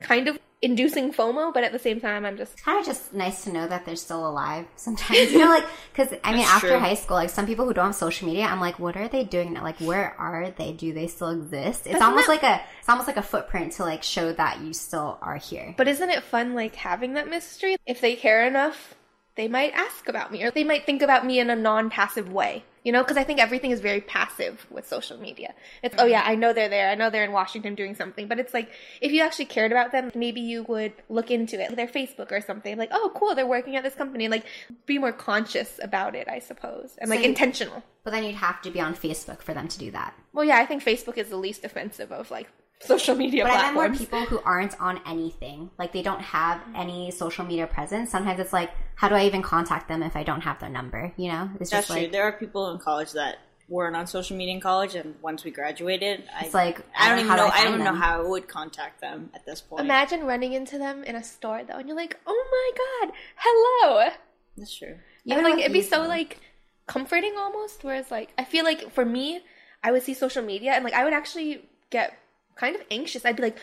kind 0.00 0.28
of 0.28 0.38
inducing 0.60 1.12
FOMO, 1.12 1.54
but 1.54 1.62
at 1.62 1.72
the 1.72 1.78
same 1.78 2.00
time, 2.00 2.24
I'm 2.24 2.36
just 2.36 2.62
kind 2.62 2.78
of 2.80 2.84
just 2.86 3.12
nice 3.12 3.44
to 3.44 3.52
know 3.52 3.68
that 3.68 3.86
they're 3.86 3.96
still 3.96 4.28
alive 4.28 4.66
sometimes. 4.76 5.30
You 5.32 5.38
know, 5.38 5.48
like, 5.48 5.64
because 5.92 6.18
I 6.24 6.32
mean, 6.32 6.40
That's 6.40 6.50
after 6.50 6.68
true. 6.70 6.78
high 6.78 6.94
school, 6.94 7.16
like, 7.16 7.30
some 7.30 7.46
people 7.46 7.64
who 7.64 7.74
don't 7.74 7.86
have 7.86 7.94
social 7.94 8.26
media, 8.26 8.44
I'm 8.44 8.60
like, 8.60 8.78
what 8.78 8.96
are 8.96 9.08
they 9.08 9.24
doing 9.24 9.52
now? 9.52 9.62
Like, 9.62 9.78
where 9.78 10.14
are 10.18 10.50
they? 10.50 10.72
Do 10.72 10.92
they 10.92 11.06
still 11.06 11.30
exist? 11.30 11.86
It's 11.86 12.00
almost 12.02 12.28
like 12.28 12.42
a, 12.42 12.60
it's 12.80 12.88
almost 12.88 13.06
like 13.06 13.16
a 13.16 13.22
footprint 13.22 13.72
to 13.74 13.84
like 13.84 14.02
show 14.02 14.32
that 14.32 14.60
you 14.60 14.72
still 14.72 15.18
are 15.22 15.36
here. 15.36 15.74
But 15.76 15.86
isn't 15.88 16.10
it 16.10 16.22
fun, 16.24 16.54
like, 16.54 16.74
having 16.74 17.14
that 17.14 17.28
mystery? 17.28 17.76
If 17.86 18.00
they 18.00 18.16
care 18.16 18.46
enough, 18.46 18.94
they 19.36 19.46
might 19.48 19.72
ask 19.74 20.08
about 20.08 20.32
me, 20.32 20.42
or 20.42 20.50
they 20.50 20.64
might 20.64 20.84
think 20.84 21.02
about 21.02 21.24
me 21.24 21.38
in 21.38 21.50
a 21.50 21.56
non 21.56 21.90
passive 21.90 22.32
way. 22.32 22.64
You 22.88 22.92
know, 22.92 23.02
because 23.02 23.18
I 23.18 23.24
think 23.24 23.38
everything 23.38 23.70
is 23.70 23.80
very 23.80 24.00
passive 24.00 24.66
with 24.70 24.88
social 24.88 25.18
media. 25.18 25.52
It's, 25.82 25.94
oh 25.98 26.04
mm-hmm. 26.04 26.10
yeah, 26.10 26.22
I 26.24 26.36
know 26.36 26.54
they're 26.54 26.70
there. 26.70 26.88
I 26.88 26.94
know 26.94 27.10
they're 27.10 27.22
in 27.22 27.32
Washington 27.32 27.74
doing 27.74 27.94
something. 27.94 28.28
But 28.28 28.38
it's 28.38 28.54
like, 28.54 28.70
if 29.02 29.12
you 29.12 29.20
actually 29.20 29.44
cared 29.44 29.72
about 29.72 29.92
them, 29.92 30.10
maybe 30.14 30.40
you 30.40 30.62
would 30.62 30.94
look 31.10 31.30
into 31.30 31.62
it, 31.62 31.76
their 31.76 31.86
Facebook 31.86 32.32
or 32.32 32.40
something. 32.40 32.78
Like, 32.78 32.88
oh, 32.90 33.12
cool, 33.14 33.34
they're 33.34 33.46
working 33.46 33.76
at 33.76 33.82
this 33.82 33.94
company. 33.94 34.28
Like, 34.28 34.46
be 34.86 34.96
more 34.96 35.12
conscious 35.12 35.78
about 35.82 36.14
it, 36.14 36.28
I 36.28 36.38
suppose. 36.38 36.96
And 36.96 37.10
like 37.10 37.18
So 37.18 37.24
you- 37.24 37.28
intentional. 37.28 37.82
But 38.04 38.12
then 38.12 38.24
you'd 38.24 38.36
have 38.36 38.62
to 38.62 38.70
be 38.70 38.80
on 38.80 38.94
Facebook 38.94 39.42
for 39.42 39.52
them 39.52 39.68
to 39.68 39.78
do 39.78 39.90
that. 39.90 40.14
Well, 40.32 40.46
yeah, 40.46 40.56
I 40.56 40.64
think 40.64 40.82
Facebook 40.82 41.18
is 41.18 41.28
the 41.28 41.36
least 41.36 41.66
offensive 41.66 42.10
of 42.10 42.30
like 42.30 42.48
social 42.80 43.14
media 43.14 43.44
But 43.44 43.52
I 43.52 43.62
meant 43.62 43.74
more 43.74 43.90
people 43.90 44.20
who 44.20 44.40
aren't 44.44 44.80
on 44.80 45.00
anything. 45.06 45.70
Like 45.78 45.92
they 45.92 46.02
don't 46.02 46.20
have 46.20 46.60
mm-hmm. 46.60 46.76
any 46.76 47.10
social 47.10 47.44
media 47.44 47.66
presence. 47.66 48.10
Sometimes 48.10 48.40
it's 48.40 48.52
like, 48.52 48.70
how 48.94 49.08
do 49.08 49.14
I 49.14 49.26
even 49.26 49.42
contact 49.42 49.88
them 49.88 50.02
if 50.02 50.16
I 50.16 50.22
don't 50.22 50.42
have 50.42 50.60
their 50.60 50.70
number? 50.70 51.12
You 51.16 51.32
know, 51.32 51.50
it's 51.60 51.70
That's 51.70 51.86
just 51.86 51.86
true. 51.88 52.02
like 52.02 52.12
There 52.12 52.24
are 52.24 52.32
people 52.32 52.70
in 52.70 52.78
college 52.78 53.12
that 53.12 53.38
weren't 53.68 53.96
on 53.96 54.06
social 54.06 54.36
media 54.36 54.54
in 54.54 54.60
college, 54.60 54.94
and 54.94 55.14
once 55.20 55.44
we 55.44 55.50
graduated, 55.50 56.24
I, 56.34 56.46
It's 56.46 56.54
like, 56.54 56.80
I 56.96 57.14
don't 57.14 57.26
how 57.26 57.34
even 57.34 57.36
do 57.36 57.36
know. 57.36 57.46
I 57.46 57.48
I, 57.48 57.64
don't 57.64 57.74
even 57.74 57.84
know 57.84 57.94
how 57.94 58.18
I 58.24 58.26
would 58.26 58.48
contact 58.48 59.00
them 59.00 59.30
at 59.34 59.44
this 59.44 59.60
point. 59.60 59.82
Imagine 59.82 60.24
running 60.24 60.54
into 60.54 60.78
them 60.78 61.04
in 61.04 61.16
a 61.16 61.22
store 61.22 61.62
though, 61.64 61.74
and 61.74 61.86
you're 61.86 61.96
like, 61.96 62.18
"Oh 62.26 62.44
my 62.50 63.06
god, 63.06 63.14
hello!" 63.36 64.08
That's 64.56 64.74
true. 64.74 64.88
And 64.88 65.00
Even 65.26 65.44
like 65.44 65.58
it'd 65.58 65.72
be 65.72 65.82
so 65.82 66.02
though. 66.02 66.08
like 66.08 66.40
comforting 66.86 67.34
almost. 67.36 67.84
Whereas 67.84 68.10
like 68.10 68.30
I 68.38 68.44
feel 68.44 68.64
like 68.64 68.92
for 68.92 69.04
me, 69.04 69.40
I 69.82 69.92
would 69.92 70.02
see 70.02 70.14
social 70.14 70.42
media 70.42 70.72
and 70.72 70.82
like 70.82 70.94
I 70.94 71.04
would 71.04 71.12
actually 71.12 71.68
get 71.90 72.18
kind 72.58 72.76
of 72.76 72.82
anxious. 72.90 73.24
I'd 73.24 73.36
be 73.36 73.42
like, 73.42 73.58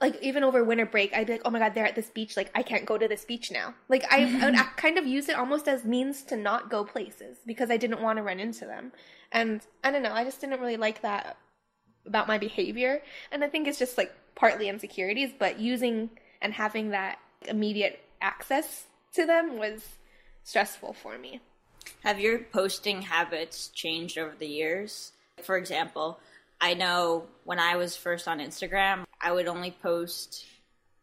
like 0.00 0.20
even 0.22 0.44
over 0.44 0.62
winter 0.62 0.86
break, 0.86 1.14
I'd 1.14 1.26
be 1.26 1.34
like, 1.34 1.42
oh 1.44 1.50
my 1.50 1.58
god, 1.58 1.74
they're 1.74 1.86
at 1.86 1.94
this 1.94 2.10
beach. 2.10 2.36
Like 2.36 2.50
I 2.54 2.62
can't 2.62 2.84
go 2.84 2.98
to 2.98 3.08
this 3.08 3.24
beach 3.24 3.50
now. 3.50 3.74
Like 3.88 4.04
I, 4.10 4.22
I 4.22 4.24
would 4.24 4.54
mm-hmm. 4.54 4.76
kind 4.76 4.98
of 4.98 5.06
use 5.06 5.28
it 5.28 5.36
almost 5.36 5.68
as 5.68 5.84
means 5.84 6.22
to 6.24 6.36
not 6.36 6.70
go 6.70 6.84
places 6.84 7.38
because 7.46 7.70
I 7.70 7.76
didn't 7.76 8.02
want 8.02 8.18
to 8.18 8.22
run 8.22 8.40
into 8.40 8.66
them. 8.66 8.92
And 9.32 9.62
I 9.82 9.90
don't 9.90 10.02
know, 10.02 10.12
I 10.12 10.24
just 10.24 10.40
didn't 10.40 10.60
really 10.60 10.76
like 10.76 11.02
that 11.02 11.36
about 12.06 12.28
my 12.28 12.38
behavior. 12.38 13.02
And 13.32 13.42
I 13.42 13.48
think 13.48 13.66
it's 13.66 13.78
just 13.78 13.96
like 13.96 14.12
partly 14.34 14.68
insecurities, 14.68 15.30
but 15.38 15.58
using 15.58 16.10
and 16.42 16.52
having 16.52 16.90
that 16.90 17.18
immediate 17.48 18.00
access 18.20 18.84
to 19.14 19.26
them 19.26 19.58
was 19.58 19.86
stressful 20.42 20.92
for 20.92 21.18
me. 21.18 21.40
Have 22.02 22.20
your 22.20 22.38
posting 22.38 23.02
habits 23.02 23.68
changed 23.68 24.18
over 24.18 24.34
the 24.38 24.46
years? 24.46 25.12
For 25.42 25.56
example, 25.56 26.20
I 26.60 26.74
know 26.74 27.26
when 27.44 27.58
I 27.58 27.76
was 27.76 27.96
first 27.96 28.26
on 28.26 28.38
Instagram, 28.38 29.04
I 29.20 29.32
would 29.32 29.48
only 29.48 29.70
post 29.70 30.46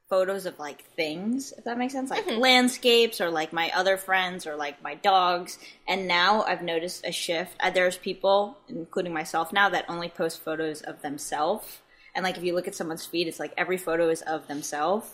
photos 0.09 0.45
of 0.45 0.59
like 0.59 0.83
things, 0.95 1.53
if 1.57 1.63
that 1.63 1.77
makes 1.77 1.93
sense, 1.93 2.09
like 2.09 2.27
landscapes 2.27 3.21
or 3.21 3.29
like 3.29 3.53
my 3.53 3.71
other 3.73 3.95
friends 3.95 4.45
or 4.45 4.57
like 4.57 4.83
my 4.83 4.95
dogs. 4.95 5.57
And 5.87 6.07
now 6.07 6.43
I've 6.43 6.61
noticed 6.61 7.05
a 7.05 7.13
shift. 7.13 7.55
Uh, 7.61 7.69
There's 7.69 7.97
people, 7.97 8.57
including 8.67 9.13
myself 9.13 9.53
now, 9.53 9.69
that 9.69 9.85
only 9.87 10.09
post 10.09 10.43
photos 10.43 10.81
of 10.81 11.01
themselves. 11.01 11.79
And 12.13 12.23
like 12.23 12.37
if 12.37 12.43
you 12.43 12.53
look 12.53 12.67
at 12.67 12.75
someone's 12.75 13.05
feed, 13.05 13.27
it's 13.27 13.39
like 13.39 13.53
every 13.57 13.77
photo 13.77 14.09
is 14.09 14.21
of 14.23 14.47
themselves. 14.47 15.13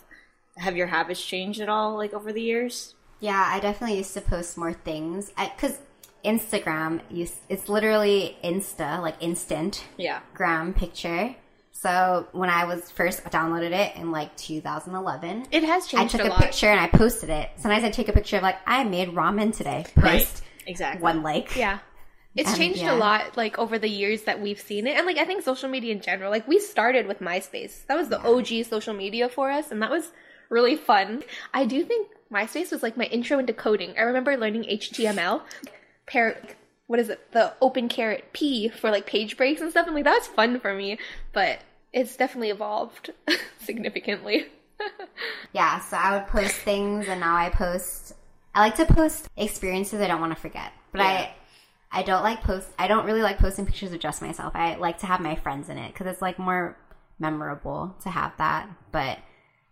Have 0.57 0.75
your 0.75 0.87
habits 0.87 1.23
changed 1.23 1.61
at 1.61 1.69
all, 1.69 1.95
like 1.95 2.13
over 2.13 2.33
the 2.33 2.41
years? 2.41 2.95
Yeah, 3.19 3.51
I 3.51 3.59
definitely 3.59 3.97
used 3.97 4.15
to 4.15 4.21
post 4.21 4.57
more 4.57 4.73
things 4.73 5.31
because 5.37 5.77
Instagram, 6.25 7.01
you, 7.09 7.27
it's 7.49 7.69
literally 7.69 8.37
Insta, 8.43 9.01
like 9.01 9.15
instant 9.19 9.85
Yeah. 9.97 10.19
gram 10.33 10.73
picture. 10.73 11.35
So 11.71 12.27
when 12.31 12.49
I 12.49 12.65
was 12.65 12.89
first 12.89 13.23
downloaded 13.25 13.71
it 13.71 13.95
in 13.97 14.11
like 14.11 14.35
2011, 14.35 15.47
It 15.51 15.63
has 15.63 15.85
changed. 15.87 16.15
I 16.15 16.17
took 16.17 16.27
a 16.27 16.35
a 16.35 16.37
picture 16.39 16.67
and 16.67 16.79
I 16.79 16.87
posted 16.87 17.29
it. 17.29 17.49
Sometimes 17.57 17.83
I 17.83 17.91
take 17.91 18.09
a 18.09 18.13
picture 18.13 18.37
of 18.37 18.43
like 18.43 18.57
I 18.65 18.83
made 18.83 19.09
ramen 19.09 19.55
today. 19.55 19.85
Post 19.95 20.43
Exactly. 20.65 21.01
one 21.01 21.21
like. 21.21 21.55
Yeah. 21.55 21.79
It's 22.35 22.49
And, 22.49 22.57
changed 22.57 22.81
yeah. 22.81 22.93
a 22.93 22.97
lot 22.97 23.37
like 23.37 23.57
over 23.59 23.77
the 23.79 23.87
years 23.89 24.23
that 24.23 24.41
we've 24.41 24.59
seen 24.59 24.85
it. 24.87 24.97
And 24.97 25.05
like 25.05 25.17
I 25.17 25.25
think 25.25 25.43
social 25.43 25.69
media 25.69 25.91
in 25.93 26.01
general, 26.01 26.31
like 26.31 26.47
we 26.47 26.59
started 26.59 27.07
with 27.07 27.19
MySpace. 27.19 27.85
That 27.87 27.95
was 27.97 28.09
the 28.09 28.19
OG 28.21 28.65
social 28.65 28.93
media 28.95 29.29
for 29.29 29.51
us 29.51 29.71
and 29.71 29.81
that 29.83 29.91
was 29.91 30.11
really 30.49 30.75
fun. 30.75 31.23
I 31.53 31.65
do 31.65 31.83
think 31.83 32.09
MySpace 32.31 32.71
was 32.71 32.81
like 32.83 32.97
my 32.97 33.05
intro 33.05 33.37
into 33.39 33.53
coding. 33.53 33.93
I 33.97 34.01
remember 34.01 34.35
learning 34.35 34.63
HTML, 34.63 35.41
pair 36.07 36.41
what 36.87 36.99
is 36.99 37.09
it? 37.09 37.31
The 37.33 37.53
open 37.61 37.89
caret 37.89 38.31
P 38.33 38.69
for 38.69 38.89
like 38.89 39.05
page 39.05 39.37
breaks 39.37 39.61
and 39.61 39.69
stuff. 39.69 39.87
And 39.87 39.95
like 39.95 40.05
that 40.05 40.17
was 40.17 40.27
fun 40.27 40.59
for 40.59 40.73
me, 40.73 40.97
but 41.33 41.59
it's 41.93 42.15
definitely 42.15 42.49
evolved 42.49 43.11
significantly. 43.59 44.47
Yeah, 45.53 45.79
so 45.79 45.97
I 45.97 46.15
would 46.15 46.27
post 46.27 46.55
things, 46.55 47.07
and 47.07 47.19
now 47.19 47.35
I 47.35 47.49
post. 47.49 48.13
I 48.53 48.59
like 48.59 48.75
to 48.75 48.85
post 48.85 49.27
experiences 49.35 50.01
I 50.01 50.07
don't 50.07 50.21
want 50.21 50.35
to 50.35 50.39
forget, 50.39 50.71
but 50.91 51.01
I, 51.01 51.33
I 51.91 52.03
don't 52.03 52.21
like 52.21 52.41
post. 52.41 52.67
I 52.77 52.87
don't 52.87 53.05
really 53.05 53.21
like 53.21 53.39
posting 53.39 53.65
pictures 53.65 53.91
of 53.91 53.99
just 53.99 54.21
myself. 54.21 54.55
I 54.55 54.75
like 54.75 54.99
to 54.99 55.07
have 55.07 55.19
my 55.19 55.35
friends 55.35 55.69
in 55.69 55.77
it 55.77 55.93
because 55.93 56.05
it's 56.05 56.21
like 56.21 56.37
more 56.37 56.77
memorable 57.17 57.95
to 58.03 58.09
have 58.09 58.33
that. 58.37 58.69
But 58.91 59.19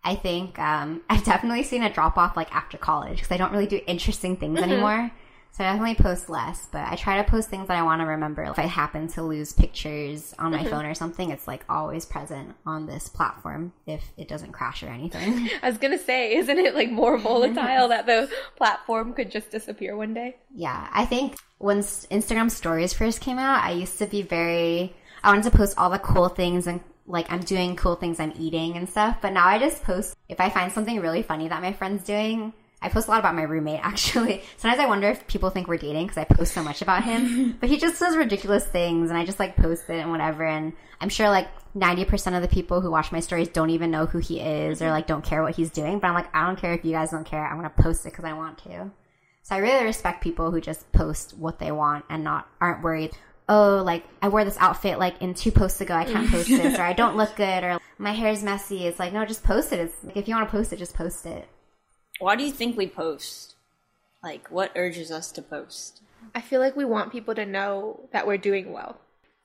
I 0.04 0.16
think 0.16 0.58
um, 0.58 1.04
I've 1.10 1.24
definitely 1.24 1.64
seen 1.64 1.84
a 1.84 1.94
drop 1.94 2.18
off 2.18 2.36
like 2.36 2.54
after 2.56 2.78
college 2.78 3.18
because 3.18 3.32
I 3.32 3.38
don't 3.38 3.52
really 3.52 3.68
do 3.68 3.82
interesting 3.86 4.38
things 4.38 4.60
anymore. 4.60 5.12
So 5.56 5.64
I 5.64 5.72
definitely 5.72 5.96
post 6.04 6.30
less, 6.30 6.68
but 6.70 6.86
I 6.86 6.98
try 6.98 7.16
to 7.16 7.32
post 7.32 7.48
things 7.48 7.70
that 7.70 7.78
I 7.78 7.82
want 7.84 8.02
to 8.02 8.06
remember. 8.06 8.44
If 8.44 8.60
I 8.60 8.64
happen 8.64 9.08
to 9.14 9.24
lose 9.24 9.54
pictures 9.54 10.36
on 10.38 10.52
my 10.52 10.58
mm-hmm. 10.58 10.68
phone 10.68 10.86
or 10.86 10.94
something, 10.94 11.30
it's 11.30 11.48
like 11.48 11.64
always 11.70 12.06
present 12.06 12.54
on 12.66 12.88
this 12.88 13.08
platform 13.08 13.72
if 13.88 14.04
it 14.18 14.28
doesn't 14.28 14.52
crash 14.52 14.84
or 14.84 14.88
anything. 14.88 15.50
I 15.64 15.70
was 15.70 15.78
gonna 15.78 15.98
say, 15.98 16.36
isn't 16.36 16.60
it 16.60 16.76
like 16.76 16.92
more 16.92 17.18
volatile 17.18 17.88
that 17.88 18.06
the 18.06 18.30
platform 18.58 19.14
could 19.14 19.32
just 19.32 19.50
disappear 19.50 19.96
one 19.96 20.14
day? 20.14 20.36
Yeah, 20.54 20.90
I 20.92 21.06
think 21.06 21.38
when 21.58 21.80
Instagram 21.80 22.52
stories 22.52 22.92
first 22.92 23.22
came 23.22 23.40
out, 23.40 23.64
I 23.64 23.72
used 23.72 23.98
to 24.00 24.08
be 24.08 24.24
very, 24.24 24.94
I 25.24 25.30
wanted 25.30 25.50
to 25.50 25.58
post 25.58 25.78
all 25.78 25.90
the 25.90 26.00
cool 26.00 26.28
things 26.28 26.68
and 26.68 26.82
like 27.08 27.32
I'm 27.32 27.40
doing 27.40 27.78
cool 27.78 27.96
things 27.96 28.20
I'm 28.20 28.34
eating 28.38 28.76
and 28.76 28.90
stuff. 28.90 29.20
But 29.22 29.32
now 29.32 29.48
I 29.48 29.58
just 29.58 29.84
post, 29.84 30.18
if 30.28 30.42
I 30.42 30.50
find 30.50 30.70
something 30.70 31.00
really 31.00 31.24
funny 31.24 31.48
that 31.48 31.62
my 31.62 31.72
friend's 31.72 32.04
doing, 32.04 32.52
I 32.82 32.90
post 32.90 33.08
a 33.08 33.12
lot 33.12 33.20
about 33.20 33.36
my 33.36 33.44
roommate 33.44 33.80
actually. 33.84 34.44
Sometimes 34.58 34.80
I 34.80 34.88
wonder 34.88 35.10
if 35.10 35.28
people 35.28 35.50
think 35.50 35.68
we're 35.68 35.78
dating 35.78 36.08
because 36.08 36.18
I 36.18 36.24
post 36.26 36.54
so 36.54 36.64
much 36.64 36.82
about 36.82 37.04
him. 37.04 37.58
but 37.60 37.70
he 37.70 37.78
just 37.78 38.00
does 38.00 38.16
ridiculous 38.16 38.66
things 38.66 39.10
and 39.10 39.18
I 39.18 39.26
just 39.26 39.40
like 39.40 39.56
post 39.56 39.90
it 39.90 40.00
and 40.00 40.12
whatever. 40.12 40.46
And 40.46 40.74
I'm 41.02 41.10
sure 41.10 41.30
like 41.30 41.48
90% 41.76 42.36
of 42.36 42.42
the 42.42 42.48
people 42.48 42.82
who 42.82 42.92
watch 42.92 43.12
my 43.12 43.20
stories 43.20 43.50
don't 43.50 43.70
even 43.72 43.92
know 43.92 44.06
who 44.06 44.20
he 44.20 44.40
is 44.40 44.82
or 44.82 44.90
like 44.90 45.08
don't 45.08 45.24
care 45.24 45.42
what 45.42 45.56
he's 45.56 45.72
doing. 45.72 46.00
But 46.00 46.08
I'm 46.08 46.14
like, 46.14 46.34
I 46.36 46.46
don't 46.46 46.60
care 46.60 46.74
if 46.74 46.86
you 46.86 46.92
guys 46.92 47.12
don't 47.12 47.26
care. 47.26 47.46
I'm 47.46 47.58
going 47.58 47.70
to 47.70 47.82
post 47.82 48.06
it 48.06 48.12
because 48.12 48.26
I 48.26 48.34
want 48.34 48.60
to. 48.60 48.92
So 49.46 49.54
I 49.54 49.60
really 49.60 49.86
respect 49.86 50.24
people 50.24 50.50
who 50.50 50.60
just 50.60 50.92
post 50.92 51.38
what 51.38 51.60
they 51.60 51.72
want 51.72 52.04
and 52.10 52.24
not 52.24 52.48
aren't 52.60 52.82
worried. 52.82 53.12
Oh, 53.48 53.84
like 53.86 54.04
I 54.20 54.30
wore 54.30 54.44
this 54.44 54.58
outfit 54.58 54.98
like 54.98 55.22
in 55.22 55.36
two 55.36 55.52
posts 55.52 55.82
ago. 55.82 55.94
I 55.94 56.04
can't 56.04 56.32
post 56.32 56.48
this, 56.48 56.80
or 56.80 56.82
I 56.84 56.94
don't 56.94 57.16
look 57.16 57.36
good, 57.36 57.64
or 57.64 57.80
my 58.00 58.12
hair's 58.12 58.42
messy. 58.42 58.88
It's 58.88 58.98
like 58.98 59.14
no, 59.14 59.24
just 59.24 59.44
post 59.44 59.72
it. 59.72 59.80
It's 59.80 60.04
like 60.04 60.18
if 60.18 60.28
you 60.28 60.34
want 60.34 60.48
to 60.48 60.52
post 60.52 60.74
it, 60.74 60.80
just 60.80 60.96
post 60.96 61.28
it. 61.28 61.48
Why 62.20 62.36
do 62.36 62.44
you 62.44 62.52
think 62.52 62.78
we 62.78 62.88
post? 62.88 63.56
Like, 64.24 64.50
what 64.50 64.72
urges 64.76 65.12
us 65.12 65.32
to 65.34 65.42
post? 65.42 66.02
I 66.34 66.42
feel 66.42 66.60
like 66.60 66.76
we 66.76 66.86
want 66.86 67.12
people 67.12 67.36
to 67.36 67.46
know 67.46 68.10
that 68.12 68.26
we're 68.26 68.38
doing 68.38 68.72
well. 68.72 68.98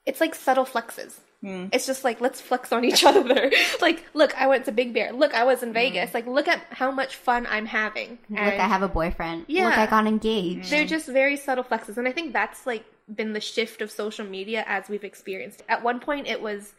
It's 0.07 0.21
like 0.21 0.35
subtle 0.35 0.65
flexes. 0.65 1.19
Hmm. 1.43 1.67
It's 1.73 1.87
just 1.87 2.05
like 2.05 2.21
let's 2.21 2.41
flex 2.41 2.73
on 2.73 2.85
each 2.85 3.05
other. 3.11 3.51
like, 3.81 4.05
look, 4.15 4.39
I 4.41 4.47
went 4.47 4.65
to 4.67 4.73
Big 4.73 4.95
Bear. 4.95 5.13
Look, 5.13 5.35
I 5.35 5.45
was 5.45 5.63
in 5.63 5.71
hmm. 5.71 5.75
Vegas. 5.75 6.15
Like, 6.15 6.27
look 6.27 6.49
at 6.49 6.61
how 6.71 6.91
much 6.91 7.17
fun 7.17 7.47
I'm 7.51 7.67
having. 7.67 8.19
Look, 8.29 8.39
I 8.39 8.67
have 8.67 8.83
a 8.83 8.89
boyfriend. 8.89 9.47
Yeah. 9.49 9.67
Look, 9.67 9.79
I 9.79 9.87
got 9.87 10.07
engaged. 10.07 10.71
they're 10.71 10.87
just 10.87 11.07
very 11.07 11.37
subtle 11.37 11.65
flexes, 11.65 11.97
and 11.97 12.09
I 12.09 12.13
think 12.13 12.33
that's 12.33 12.67
like 12.67 12.85
been 13.15 13.33
the 13.33 13.41
shift 13.41 13.83
of 13.83 13.91
social 13.91 14.25
media 14.25 14.65
as 14.67 14.89
we've 14.89 15.05
experienced. 15.05 15.63
At 15.69 15.83
one 15.83 16.01
point, 16.01 16.27
it 16.27 16.41
was 16.41 16.73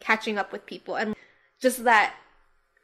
catching 0.00 0.38
up 0.38 0.52
with 0.52 0.66
people 0.66 0.96
and 0.96 1.14
just 1.60 1.84
that 1.84 2.14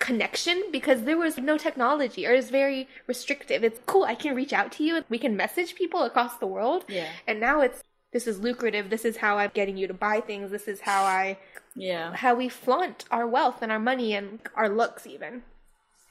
connection 0.01 0.61
because 0.73 1.03
there 1.03 1.17
was 1.17 1.39
no 1.39 1.57
technology 1.57 2.27
or 2.27 2.33
it's 2.33 2.51
very 2.51 2.89
restrictive. 3.07 3.63
It's 3.63 3.79
cool. 3.87 4.03
I 4.05 4.17
can 4.17 4.35
reach 4.35 4.53
out 4.53 4.73
to 4.73 4.83
you. 4.85 5.05
We 5.09 5.19
can 5.19 5.37
message 5.37 5.77
people 5.77 6.03
across 6.03 6.39
the 6.39 6.47
world. 6.47 6.85
Yeah. 6.89 7.07
And 7.29 7.39
now 7.39 7.61
it's 7.61 7.85
this 8.13 8.27
is 8.27 8.41
lucrative. 8.41 8.91
This 8.91 9.05
is 9.05 9.19
how 9.19 9.39
I'm 9.39 9.53
getting 9.55 9.77
you 9.77 9.87
to 9.87 9.95
buy 9.95 10.21
things. 10.21 10.51
This 10.51 10.67
is 10.67 10.81
how 10.81 11.05
I 11.05 11.39
Yeah. 11.77 12.17
how 12.17 12.35
we 12.35 12.49
flaunt 12.49 13.05
our 13.13 13.27
wealth 13.27 13.63
and 13.63 13.71
our 13.71 13.79
money 13.79 14.15
and 14.15 14.41
our 14.57 14.69
looks 14.69 15.07
even. 15.07 15.45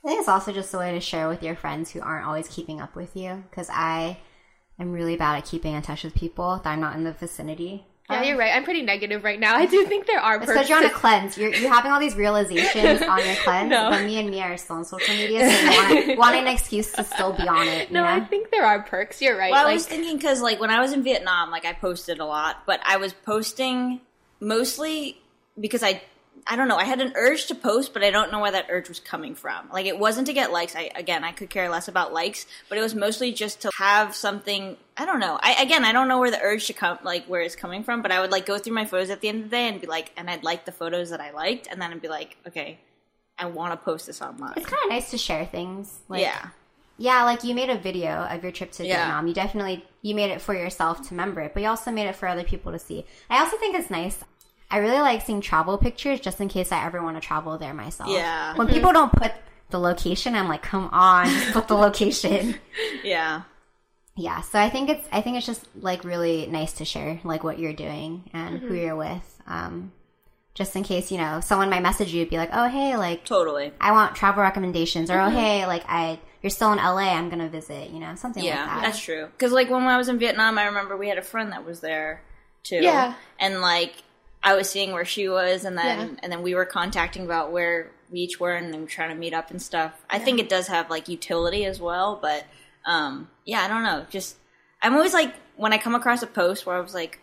I 0.03 0.07
think 0.07 0.19
it's 0.21 0.29
also 0.29 0.53
just 0.53 0.73
a 0.73 0.77
way 0.77 0.93
to 0.93 1.01
share 1.01 1.27
with 1.27 1.43
your 1.43 1.57
friends 1.57 1.91
who 1.91 1.99
aren't 1.99 2.25
always 2.25 2.47
keeping 2.47 2.79
up 2.79 2.95
with 2.95 3.17
you. 3.17 3.43
Because 3.49 3.69
I 3.69 4.19
am 4.79 4.93
really 4.93 5.17
bad 5.17 5.35
at 5.39 5.45
keeping 5.45 5.73
in 5.73 5.81
touch 5.81 6.05
with 6.05 6.15
people 6.15 6.61
that 6.63 6.69
I'm 6.69 6.79
not 6.79 6.95
in 6.95 7.03
the 7.03 7.11
vicinity. 7.11 7.85
Yeah, 8.09 8.23
you're 8.23 8.33
um, 8.33 8.39
right. 8.39 8.55
I'm 8.55 8.63
pretty 8.63 8.81
negative 8.81 9.23
right 9.23 9.39
now. 9.39 9.55
I 9.55 9.65
do 9.67 9.85
think 9.85 10.07
there 10.07 10.19
are 10.19 10.37
It's 10.37 10.45
perks. 10.47 10.53
because 10.57 10.69
you're 10.69 10.79
on 10.79 10.85
a 10.85 10.89
cleanse. 10.93 11.37
You're, 11.37 11.53
you're 11.53 11.71
having 11.71 11.91
all 11.91 11.99
these 11.99 12.15
realizations 12.15 13.01
on 13.03 13.23
your 13.25 13.35
cleanse, 13.43 13.69
No. 13.69 13.89
but 13.91 14.03
me 14.03 14.19
and 14.19 14.29
me 14.29 14.41
are 14.41 14.57
still 14.57 14.77
on 14.77 14.85
social 14.85 15.13
media, 15.13 15.49
so 15.49 15.59
you 15.61 15.67
want, 16.07 16.17
want 16.17 16.35
an 16.35 16.47
excuse 16.47 16.91
to 16.93 17.03
still 17.03 17.33
be 17.33 17.47
on 17.47 17.67
it. 17.67 17.89
You 17.89 17.93
no, 17.95 18.03
know? 18.03 18.09
I 18.09 18.19
think 18.21 18.49
there 18.51 18.65
are 18.65 18.81
perks. 18.81 19.21
You're 19.21 19.37
right. 19.37 19.51
Well, 19.51 19.67
I 19.67 19.73
was 19.73 19.85
thinking 19.85 20.17
because, 20.17 20.41
like, 20.41 20.59
when 20.59 20.69
I 20.71 20.79
was 20.81 20.91
in 20.93 21.03
Vietnam, 21.03 21.51
like, 21.51 21.65
I 21.65 21.73
posted 21.73 22.19
a 22.19 22.25
lot, 22.25 22.63
but 22.65 22.79
I 22.85 22.97
was 22.97 23.13
posting 23.13 24.01
mostly 24.39 25.19
because 25.59 25.83
I, 25.83 26.01
I 26.47 26.55
don't 26.55 26.67
know, 26.67 26.77
I 26.77 26.85
had 26.85 27.01
an 27.01 27.13
urge 27.15 27.47
to 27.47 27.55
post, 27.55 27.93
but 27.93 28.03
I 28.03 28.11
don't 28.11 28.31
know 28.31 28.39
where 28.39 28.51
that 28.51 28.67
urge 28.69 28.89
was 28.89 28.99
coming 28.99 29.35
from. 29.35 29.69
Like, 29.71 29.85
it 29.85 29.97
wasn't 29.97 30.27
to 30.27 30.33
get 30.33 30.51
likes. 30.51 30.75
I 30.75 30.91
again, 30.95 31.23
I 31.23 31.31
could 31.31 31.49
care 31.49 31.69
less 31.69 31.87
about 31.87 32.13
likes, 32.13 32.45
but 32.67 32.77
it 32.77 32.81
was 32.81 32.95
mostly 32.95 33.31
just 33.31 33.61
to 33.61 33.71
have 33.77 34.15
something. 34.15 34.77
I 34.97 35.05
don't 35.05 35.19
know. 35.19 35.39
I 35.41 35.61
again, 35.61 35.85
I 35.85 35.91
don't 35.91 36.07
know 36.07 36.19
where 36.19 36.31
the 36.31 36.41
urge 36.41 36.67
to 36.67 36.73
come, 36.73 36.99
like, 37.03 37.25
where 37.25 37.41
it's 37.41 37.55
coming 37.55 37.83
from. 37.83 38.01
But 38.01 38.11
I 38.11 38.19
would 38.19 38.31
like 38.31 38.45
go 38.45 38.57
through 38.57 38.73
my 38.73 38.85
photos 38.85 39.09
at 39.09 39.21
the 39.21 39.29
end 39.29 39.43
of 39.43 39.49
the 39.49 39.55
day 39.55 39.67
and 39.67 39.81
be 39.81 39.87
like, 39.87 40.11
and 40.17 40.29
I'd 40.29 40.43
like 40.43 40.65
the 40.65 40.71
photos 40.71 41.09
that 41.11 41.21
I 41.21 41.31
liked, 41.31 41.67
and 41.69 41.81
then 41.81 41.91
I'd 41.91 42.01
be 42.01 42.07
like, 42.07 42.37
okay, 42.47 42.79
I 43.37 43.45
want 43.45 43.73
to 43.73 43.77
post 43.77 44.07
this 44.07 44.21
online. 44.21 44.53
It's 44.57 44.65
kind 44.65 44.83
of 44.83 44.89
nice 44.89 45.11
to 45.11 45.17
share 45.17 45.45
things. 45.45 45.99
Like, 46.07 46.21
yeah. 46.21 46.49
Yeah, 47.01 47.23
like 47.23 47.45
you 47.45 47.55
made 47.55 47.69
a 47.69 47.77
video 47.77 48.11
of 48.11 48.43
your 48.43 48.51
trip 48.51 48.73
to 48.73 48.85
Yeah. 48.85 48.97
Vietnam. 48.97 49.27
You 49.27 49.33
definitely 49.33 49.85
you 50.01 50.15
made 50.15 50.31
it 50.31 50.41
for 50.41 50.53
yourself 50.53 51.01
to 51.03 51.09
remember 51.11 51.39
it, 51.41 51.53
but 51.53 51.63
you 51.63 51.69
also 51.69 51.91
made 51.91 52.07
it 52.07 52.15
for 52.15 52.27
other 52.27 52.43
people 52.43 52.73
to 52.73 52.79
see. 52.79 53.05
I 53.29 53.39
also 53.39 53.57
think 53.57 53.75
it's 53.75 53.89
nice. 53.89 54.21
I 54.71 54.77
really 54.77 54.99
like 54.99 55.21
seeing 55.25 55.41
travel 55.41 55.77
pictures 55.77 56.19
just 56.19 56.39
in 56.39 56.47
case 56.47 56.71
I 56.71 56.85
ever 56.85 57.01
want 57.01 57.17
to 57.19 57.25
travel 57.25 57.57
there 57.57 57.73
myself. 57.73 58.09
Yeah. 58.09 58.55
When 58.55 58.67
mm-hmm. 58.67 58.75
people 58.75 58.93
don't 58.93 59.11
put 59.11 59.31
the 59.69 59.79
location, 59.79 60.35
I'm 60.35 60.47
like, 60.47 60.61
come 60.61 60.89
on, 60.91 61.27
put 61.51 61.67
the 61.67 61.75
location. 61.75 62.55
Yeah. 63.03 63.43
Yeah, 64.15 64.41
so 64.41 64.59
I 64.59 64.69
think 64.69 64.89
it's 64.89 65.07
I 65.13 65.21
think 65.21 65.37
it's 65.37 65.45
just 65.45 65.65
like 65.79 66.03
really 66.03 66.45
nice 66.47 66.73
to 66.73 66.85
share 66.85 67.21
like 67.23 67.45
what 67.45 67.57
you're 67.57 67.71
doing 67.71 68.29
and 68.33 68.59
who 68.59 68.67
mm-hmm. 68.67 68.75
you're 68.75 68.95
with. 68.97 69.41
Um, 69.47 69.93
just 70.53 70.75
in 70.75 70.83
case 70.83 71.09
you 71.09 71.17
know 71.17 71.39
someone 71.39 71.69
might 71.69 71.81
message 71.81 72.13
you, 72.13 72.25
be 72.25 72.35
like, 72.35 72.49
oh 72.51 72.67
hey, 72.67 72.97
like 72.97 73.23
Totally. 73.23 73.71
I 73.79 73.93
want 73.93 74.15
travel 74.15 74.43
recommendations, 74.43 75.09
or 75.09 75.13
oh 75.13 75.27
mm-hmm. 75.27 75.37
hey, 75.37 75.65
like 75.65 75.85
I 75.87 76.19
you're 76.41 76.49
still 76.49 76.73
in 76.73 76.79
LA, 76.79 77.13
I'm 77.13 77.29
gonna 77.29 77.47
visit, 77.47 77.91
you 77.91 77.99
know, 77.99 78.15
something 78.15 78.43
Yeah, 78.43 78.57
like 78.57 78.65
that. 78.65 78.81
that's 78.81 78.99
true. 78.99 79.27
Because 79.27 79.53
like 79.53 79.69
when 79.69 79.83
I 79.83 79.97
was 79.97 80.09
in 80.09 80.19
Vietnam, 80.19 80.57
I 80.57 80.65
remember 80.65 80.97
we 80.97 81.07
had 81.07 81.17
a 81.17 81.23
friend 81.23 81.53
that 81.53 81.65
was 81.65 81.79
there 81.79 82.21
too. 82.63 82.81
Yeah. 82.81 83.13
and 83.39 83.61
like 83.61 83.93
I 84.41 84.55
was 84.55 84.69
seeing 84.69 84.91
where 84.93 85.05
she 85.05 85.27
was, 85.27 85.65
and 85.65 85.77
then 85.77 85.99
Yeah. 86.09 86.15
and 86.23 86.31
then 86.31 86.41
we 86.43 86.55
were 86.55 86.65
contacting 86.65 87.25
about 87.25 87.51
where 87.51 87.91
we 88.11 88.21
each 88.21 88.39
were 88.39 88.55
and 88.55 88.73
then 88.73 88.81
we're 88.81 88.87
trying 88.87 89.09
to 89.09 89.15
meet 89.15 89.33
up 89.33 89.51
and 89.51 89.61
stuff. 89.61 89.93
I 90.09 90.17
think 90.19 90.39
it 90.39 90.49
does 90.49 90.67
have 90.67 90.89
like 90.89 91.07
utility 91.09 91.65
as 91.65 91.79
well, 91.79 92.17
but 92.21 92.45
um, 92.85 93.29
yeah, 93.45 93.61
I 93.61 93.67
don't 93.67 93.83
know. 93.83 94.05
Just 94.09 94.35
I'm 94.81 94.95
always 94.95 95.13
like 95.13 95.33
when 95.57 95.73
I 95.73 95.77
come 95.77 95.93
across 95.95 96.23
a 96.23 96.27
post 96.27 96.65
where 96.65 96.75
I 96.75 96.79
was 96.79 96.93
like, 96.93 97.19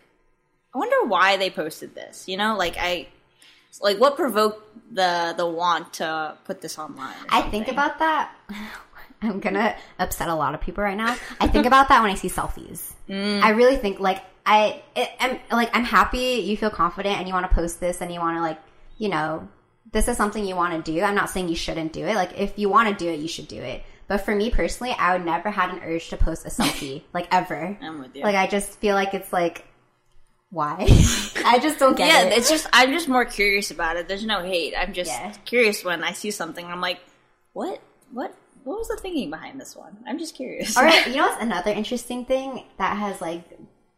I 0.73 0.77
wonder 0.77 1.05
why 1.07 1.37
they 1.37 1.49
posted 1.49 1.95
this. 1.95 2.27
You 2.27 2.37
know, 2.37 2.55
like 2.55 2.75
I 2.79 3.07
like 3.81 3.99
what 3.99 4.15
provoked 4.15 4.63
the 4.93 5.33
the 5.35 5.45
want 5.45 5.93
to 5.93 6.37
put 6.45 6.61
this 6.61 6.77
online. 6.79 7.15
I 7.29 7.41
think 7.41 7.67
about 7.67 7.99
that. 7.99 8.31
I'm 9.21 9.39
gonna 9.39 9.75
upset 9.97 10.29
a 10.29 10.35
lot 10.35 10.53
of 10.53 10.61
people 10.61 10.83
right 10.83 10.95
now. 10.95 11.15
I 11.41 11.47
think 11.47 11.65
about 11.65 11.89
that 11.89 12.01
when 12.03 12.11
I 12.11 12.15
see 12.15 12.29
selfies. 12.29 12.93
I 13.09 13.49
really 13.49 13.75
think 13.77 13.99
like 13.99 14.21
I, 14.49 14.81
it, 14.95 15.09
I'm 15.19 15.39
like 15.51 15.69
I'm 15.75 15.83
happy 15.83 16.41
you 16.45 16.55
feel 16.55 16.69
confident 16.69 17.17
and 17.19 17.27
you 17.27 17.33
want 17.33 17.47
to 17.49 17.53
post 17.53 17.79
this 17.81 17.99
and 18.01 18.11
you 18.13 18.19
want 18.21 18.37
to 18.37 18.41
like 18.41 18.59
you 18.97 19.09
know 19.09 19.47
this 19.91 20.07
is 20.07 20.17
something 20.17 20.45
you 20.45 20.55
want 20.55 20.73
to 20.85 20.91
do. 20.91 21.01
I'm 21.01 21.15
not 21.15 21.29
saying 21.29 21.49
you 21.49 21.55
shouldn't 21.55 21.91
do 21.93 22.05
it. 22.05 22.15
Like 22.15 22.39
if 22.39 22.57
you 22.57 22.69
want 22.69 22.89
to 22.89 22.95
do 22.95 23.09
it, 23.11 23.19
you 23.19 23.27
should 23.27 23.47
do 23.47 23.61
it. 23.61 23.83
But 24.07 24.21
for 24.21 24.33
me 24.33 24.49
personally, 24.49 24.95
I 24.97 25.15
would 25.17 25.25
never 25.25 25.49
had 25.49 25.69
an 25.69 25.81
urge 25.83 26.09
to 26.09 26.17
post 26.17 26.45
a 26.45 26.49
selfie 26.49 27.03
like 27.13 27.27
ever. 27.33 27.77
I'm 27.81 27.99
with 27.99 28.15
you. 28.15 28.23
Like 28.23 28.35
I 28.35 28.47
just 28.47 28.79
feel 28.79 28.95
like 28.95 29.13
it's 29.13 29.31
like 29.33 29.65
why? 30.49 30.77
I 31.45 31.59
just 31.61 31.77
don't 31.77 31.97
get 31.97 32.07
yeah, 32.07 32.23
it. 32.29 32.37
it's 32.37 32.49
just 32.49 32.67
I'm 32.71 32.91
just 32.93 33.09
more 33.09 33.25
curious 33.25 33.69
about 33.71 33.97
it. 33.97 34.07
There's 34.07 34.25
no 34.25 34.43
hate. 34.43 34.73
I'm 34.77 34.93
just 34.93 35.11
Yeah. 35.11 35.33
curious 35.43 35.83
when 35.83 36.03
I 36.05 36.13
see 36.13 36.31
something. 36.31 36.65
I'm 36.65 36.79
like, 36.79 36.99
what, 37.51 37.81
what, 38.11 38.33
what 38.63 38.77
was 38.77 38.87
the 38.87 38.95
thinking 38.97 39.29
behind 39.29 39.59
this 39.59 39.75
one? 39.75 39.97
I'm 40.07 40.17
just 40.17 40.35
curious. 40.35 40.77
All 40.77 40.83
right, 40.83 41.05
you 41.09 41.17
know 41.17 41.27
what's 41.27 41.43
another 41.43 41.71
interesting 41.71 42.23
thing 42.23 42.63
that 42.77 42.95
has 42.97 43.19
like 43.19 43.43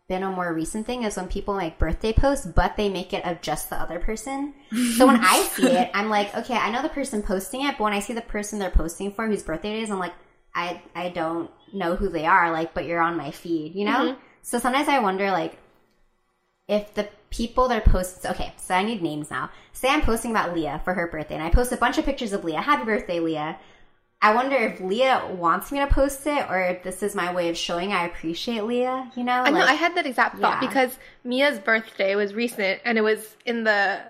been 0.09 0.23
a 0.23 0.31
more 0.31 0.53
recent 0.53 0.85
thing 0.87 1.03
is 1.03 1.15
when 1.15 1.27
people 1.27 1.55
make 1.55 1.77
birthday 1.77 2.11
posts, 2.11 2.45
but 2.45 2.75
they 2.75 2.89
make 2.89 3.13
it 3.13 3.23
of 3.25 3.41
just 3.41 3.69
the 3.69 3.75
other 3.77 3.99
person. 3.99 4.55
So 4.97 5.05
when 5.05 5.23
I 5.23 5.41
see 5.53 5.67
it, 5.67 5.91
I'm 5.93 6.09
like, 6.09 6.35
okay, 6.35 6.55
I 6.55 6.71
know 6.71 6.81
the 6.81 6.89
person 6.89 7.21
posting 7.21 7.61
it, 7.61 7.77
but 7.77 7.83
when 7.85 7.93
I 7.93 7.99
see 7.99 8.13
the 8.13 8.21
person 8.21 8.59
they're 8.59 8.71
posting 8.71 9.13
for 9.13 9.27
whose 9.27 9.43
birthday 9.43 9.77
it 9.77 9.83
is, 9.83 9.91
I'm 9.91 9.99
like, 9.99 10.15
I 10.53 10.81
I 10.95 11.09
don't 11.09 11.49
know 11.71 11.95
who 11.95 12.09
they 12.09 12.25
are, 12.25 12.51
like, 12.51 12.73
but 12.73 12.85
you're 12.85 12.99
on 12.99 13.15
my 13.15 13.31
feed, 13.31 13.75
you 13.75 13.85
know? 13.85 13.91
Mm-hmm. 13.91 14.19
So 14.41 14.57
sometimes 14.57 14.89
I 14.89 14.99
wonder, 14.99 15.29
like, 15.29 15.57
if 16.67 16.93
the 16.95 17.07
people 17.29 17.67
that 17.67 17.85
are 17.85 17.91
posting, 17.91 18.31
okay, 18.31 18.53
so 18.57 18.73
I 18.73 18.83
need 18.83 19.03
names 19.03 19.29
now. 19.29 19.51
Say 19.73 19.89
I'm 19.89 20.01
posting 20.01 20.31
about 20.31 20.55
Leah 20.55 20.81
for 20.83 20.95
her 20.95 21.07
birthday, 21.07 21.35
and 21.35 21.43
I 21.43 21.51
post 21.51 21.71
a 21.71 21.77
bunch 21.77 21.99
of 21.99 22.05
pictures 22.05 22.33
of 22.33 22.43
Leah. 22.43 22.61
Happy 22.61 22.83
birthday, 22.83 23.19
Leah. 23.19 23.59
I 24.21 24.35
wonder 24.35 24.55
if 24.57 24.81
Leah 24.81 25.31
wants 25.33 25.71
me 25.71 25.79
to 25.79 25.87
post 25.87 26.27
it, 26.27 26.45
or 26.49 26.59
if 26.61 26.83
this 26.83 27.01
is 27.01 27.15
my 27.15 27.33
way 27.33 27.47
of 27.49 27.55
showing 27.57 27.93
I 27.93 28.05
appreciate 28.05 28.63
Leah. 28.65 29.09
You 29.15 29.23
know, 29.23 29.31
I 29.31 29.49
know 29.49 29.61
I 29.61 29.73
had 29.73 29.95
that 29.95 30.05
exact 30.05 30.39
thought 30.39 30.61
Yeah. 30.61 30.67
because 30.67 30.97
Mia's 31.23 31.57
birthday 31.59 32.15
was 32.15 32.33
recent 32.33 32.81
and 32.83 32.97
it 32.97 33.01
was 33.01 33.35
in 33.45 33.63
the 33.63 34.01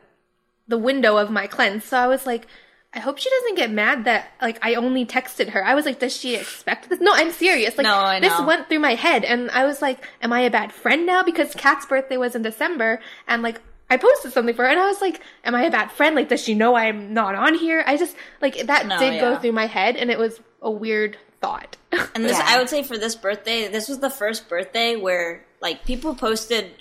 the 0.68 0.78
window 0.78 1.18
of 1.18 1.30
my 1.30 1.46
cleanse. 1.48 1.84
So 1.84 1.98
I 1.98 2.08
was 2.08 2.26
like, 2.26 2.48
I 2.92 3.00
hope 3.00 3.20
she 3.20 3.30
doesn't 3.30 3.56
get 3.56 3.70
mad 3.72 4.06
that 4.06 4.30
like 4.42 4.58
I 4.64 4.74
only 4.76 5.06
texted 5.06 5.50
her. 5.50 5.64
I 5.64 5.76
was 5.76 5.86
like, 5.86 6.00
does 6.00 6.16
she 6.16 6.36
expect 6.36 6.90
this? 6.90 7.00
No, 7.00 7.12
I'm 7.14 7.32
serious. 7.32 7.78
Like 7.78 7.86
No, 7.86 7.96
I 7.96 8.20
this 8.20 8.40
went 8.42 8.68
through 8.68 8.80
my 8.80 8.96
head 8.96 9.24
and 9.24 9.52
I 9.52 9.66
was 9.66 9.80
like, 9.80 10.04
am 10.24 10.34
I 10.34 10.42
a 10.42 10.50
bad 10.50 10.72
friend 10.72 11.06
now 11.06 11.22
because 11.22 11.54
Kat's 11.54 11.86
birthday 11.86 12.18
was 12.18 12.36
in 12.36 12.42
December 12.42 13.00
and 13.28 13.44
like 13.44 13.62
I 13.90 13.98
posted 13.98 14.34
something 14.34 14.56
for 14.56 14.64
her 14.64 14.70
and 14.70 14.80
I 14.80 14.86
was 14.88 15.02
like, 15.02 15.22
am 15.44 15.56
I 15.56 15.64
a 15.64 15.72
bad 15.72 15.92
friend? 15.92 16.16
Like 16.16 16.30
does 16.30 16.42
she 16.44 16.54
know 16.54 16.76
I'm 16.76 17.14
not 17.14 17.36
on 17.36 17.56
here? 17.56 17.84
I 17.86 17.98
just 17.98 18.16
like 18.42 18.68
that 18.68 18.86
No, 18.86 19.00
did 19.00 19.20
go 19.20 19.38
through 19.38 19.54
my 19.54 19.66
head 19.66 19.96
and 19.96 20.12
it 20.12 20.20
was 20.20 20.40
a 20.62 20.70
weird 20.70 21.18
thought. 21.42 21.76
And 22.16 22.24
this, 22.26 22.38
Yeah. 22.38 22.46
I 22.48 22.60
would 22.60 22.70
say 22.70 22.84
for 22.84 22.98
this 22.98 23.16
birthday, 23.16 23.68
this 23.68 23.88
was 23.88 24.00
the 24.00 24.10
first 24.10 24.48
birthday 24.50 24.96
where 24.96 25.46
like 25.62 25.86
people 25.86 26.16
posted, 26.16 26.72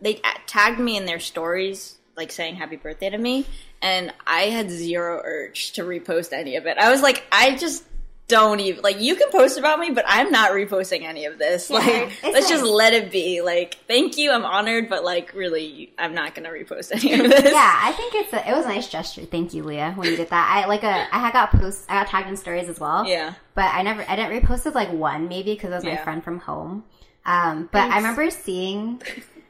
they 0.00 0.20
tagged 0.46 0.78
me 0.78 0.96
in 0.96 1.06
their 1.06 1.20
stories, 1.20 1.96
like 2.16 2.30
saying 2.30 2.56
happy 2.56 2.76
birthday 2.76 3.10
to 3.10 3.18
me, 3.18 3.46
and 3.80 4.12
I 4.26 4.42
had 4.42 4.70
zero 4.70 5.20
urge 5.24 5.72
to 5.72 5.82
repost 5.82 6.32
any 6.32 6.56
of 6.56 6.66
it. 6.66 6.76
I 6.78 6.90
was 6.90 7.02
like, 7.02 7.24
I 7.32 7.56
just 7.56 7.84
don't 8.32 8.58
even 8.60 8.82
like 8.82 9.00
you 9.00 9.14
can 9.14 9.30
post 9.30 9.58
about 9.58 9.78
me, 9.78 9.90
but 9.90 10.04
I'm 10.08 10.30
not 10.30 10.50
reposting 10.50 11.02
any 11.02 11.26
of 11.26 11.38
this. 11.38 11.70
like, 11.70 12.10
let's 12.22 12.48
just 12.48 12.64
let 12.64 12.92
it 12.94 13.10
be. 13.12 13.42
Like, 13.42 13.74
thank 13.86 14.16
you, 14.18 14.32
I'm 14.32 14.44
honored, 14.44 14.88
but 14.88 15.04
like, 15.04 15.32
really, 15.34 15.92
I'm 15.98 16.14
not 16.14 16.34
gonna 16.34 16.48
repost 16.50 16.90
any 16.92 17.12
of 17.20 17.30
this. 17.30 17.52
yeah, 17.52 17.80
I 17.82 17.92
think 17.92 18.14
it's 18.16 18.32
a, 18.32 18.48
it 18.48 18.56
was 18.56 18.64
a 18.64 18.68
nice 18.68 18.88
gesture. 18.88 19.22
Thank 19.26 19.54
you, 19.54 19.62
Leah, 19.62 19.92
when 19.94 20.08
you 20.10 20.16
did 20.16 20.30
that. 20.30 20.50
I 20.64 20.66
like 20.68 20.82
a 20.82 21.14
I 21.14 21.18
had 21.18 21.32
got 21.32 21.50
posts, 21.52 21.86
I 21.88 22.00
got 22.02 22.08
tagged 22.08 22.28
in 22.28 22.36
stories 22.36 22.68
as 22.68 22.80
well. 22.80 23.06
Yeah. 23.06 23.34
but 23.54 23.66
I 23.74 23.82
never 23.82 24.04
I 24.08 24.16
didn't 24.16 24.42
repost 24.42 24.66
it 24.66 24.74
like 24.74 24.90
one 24.92 25.28
maybe 25.28 25.52
because 25.54 25.70
it 25.70 25.74
was 25.74 25.84
my 25.84 25.90
Yeah. 25.90 25.96
friend 26.04 26.22
friend 26.22 26.24
from 26.24 26.38
home. 26.40 26.84
Um, 27.24 27.68
but 27.72 27.90
I 27.90 27.96
remember 27.98 28.30
seeing. 28.30 29.00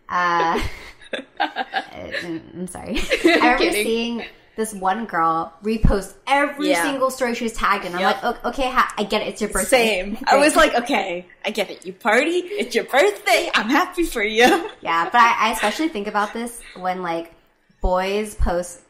Uh, 0.09 0.61
I'm 1.41 2.67
sorry. 2.67 2.99
I 3.25 3.55
remember 3.55 3.73
seeing 3.73 4.25
this 4.57 4.75
one 4.75 5.07
girl 5.07 5.53
reposts 5.63 6.15
every 6.27 6.71
Yeah. 6.71 6.83
single 6.83 7.11
story 7.11 7.35
she 7.35 7.45
was 7.45 7.55
tagged 7.55 7.85
in. 7.85 7.95
I'm 7.95 8.01
Yep. 8.01 8.23
like, 8.23 8.45
okay, 8.47 8.71
ha- 8.71 8.93
I 8.99 9.05
get 9.05 9.23
it. 9.23 9.29
It's 9.29 9.41
your 9.41 9.51
birthday. 9.51 10.03
Same. 10.03 10.19
I 10.27 10.37
was 10.37 10.57
like, 10.57 10.75
okay, 10.75 11.27
I 11.45 11.51
get 11.51 11.71
it. 11.71 11.87
You 11.87 11.93
party. 11.95 12.39
It's 12.39 12.75
your 12.75 12.85
birthday. 12.85 13.51
I'm 13.55 13.71
happy 13.71 14.05
for 14.05 14.23
you. 14.23 14.71
Yeah, 14.83 15.05
but 15.05 15.21
I, 15.21 15.49
I 15.49 15.53
especially 15.53 15.89
think 15.89 16.07
about 16.09 16.33
this 16.33 16.61
when 16.77 17.03
like 17.03 17.33
boys 17.81 18.35
post 18.35 18.81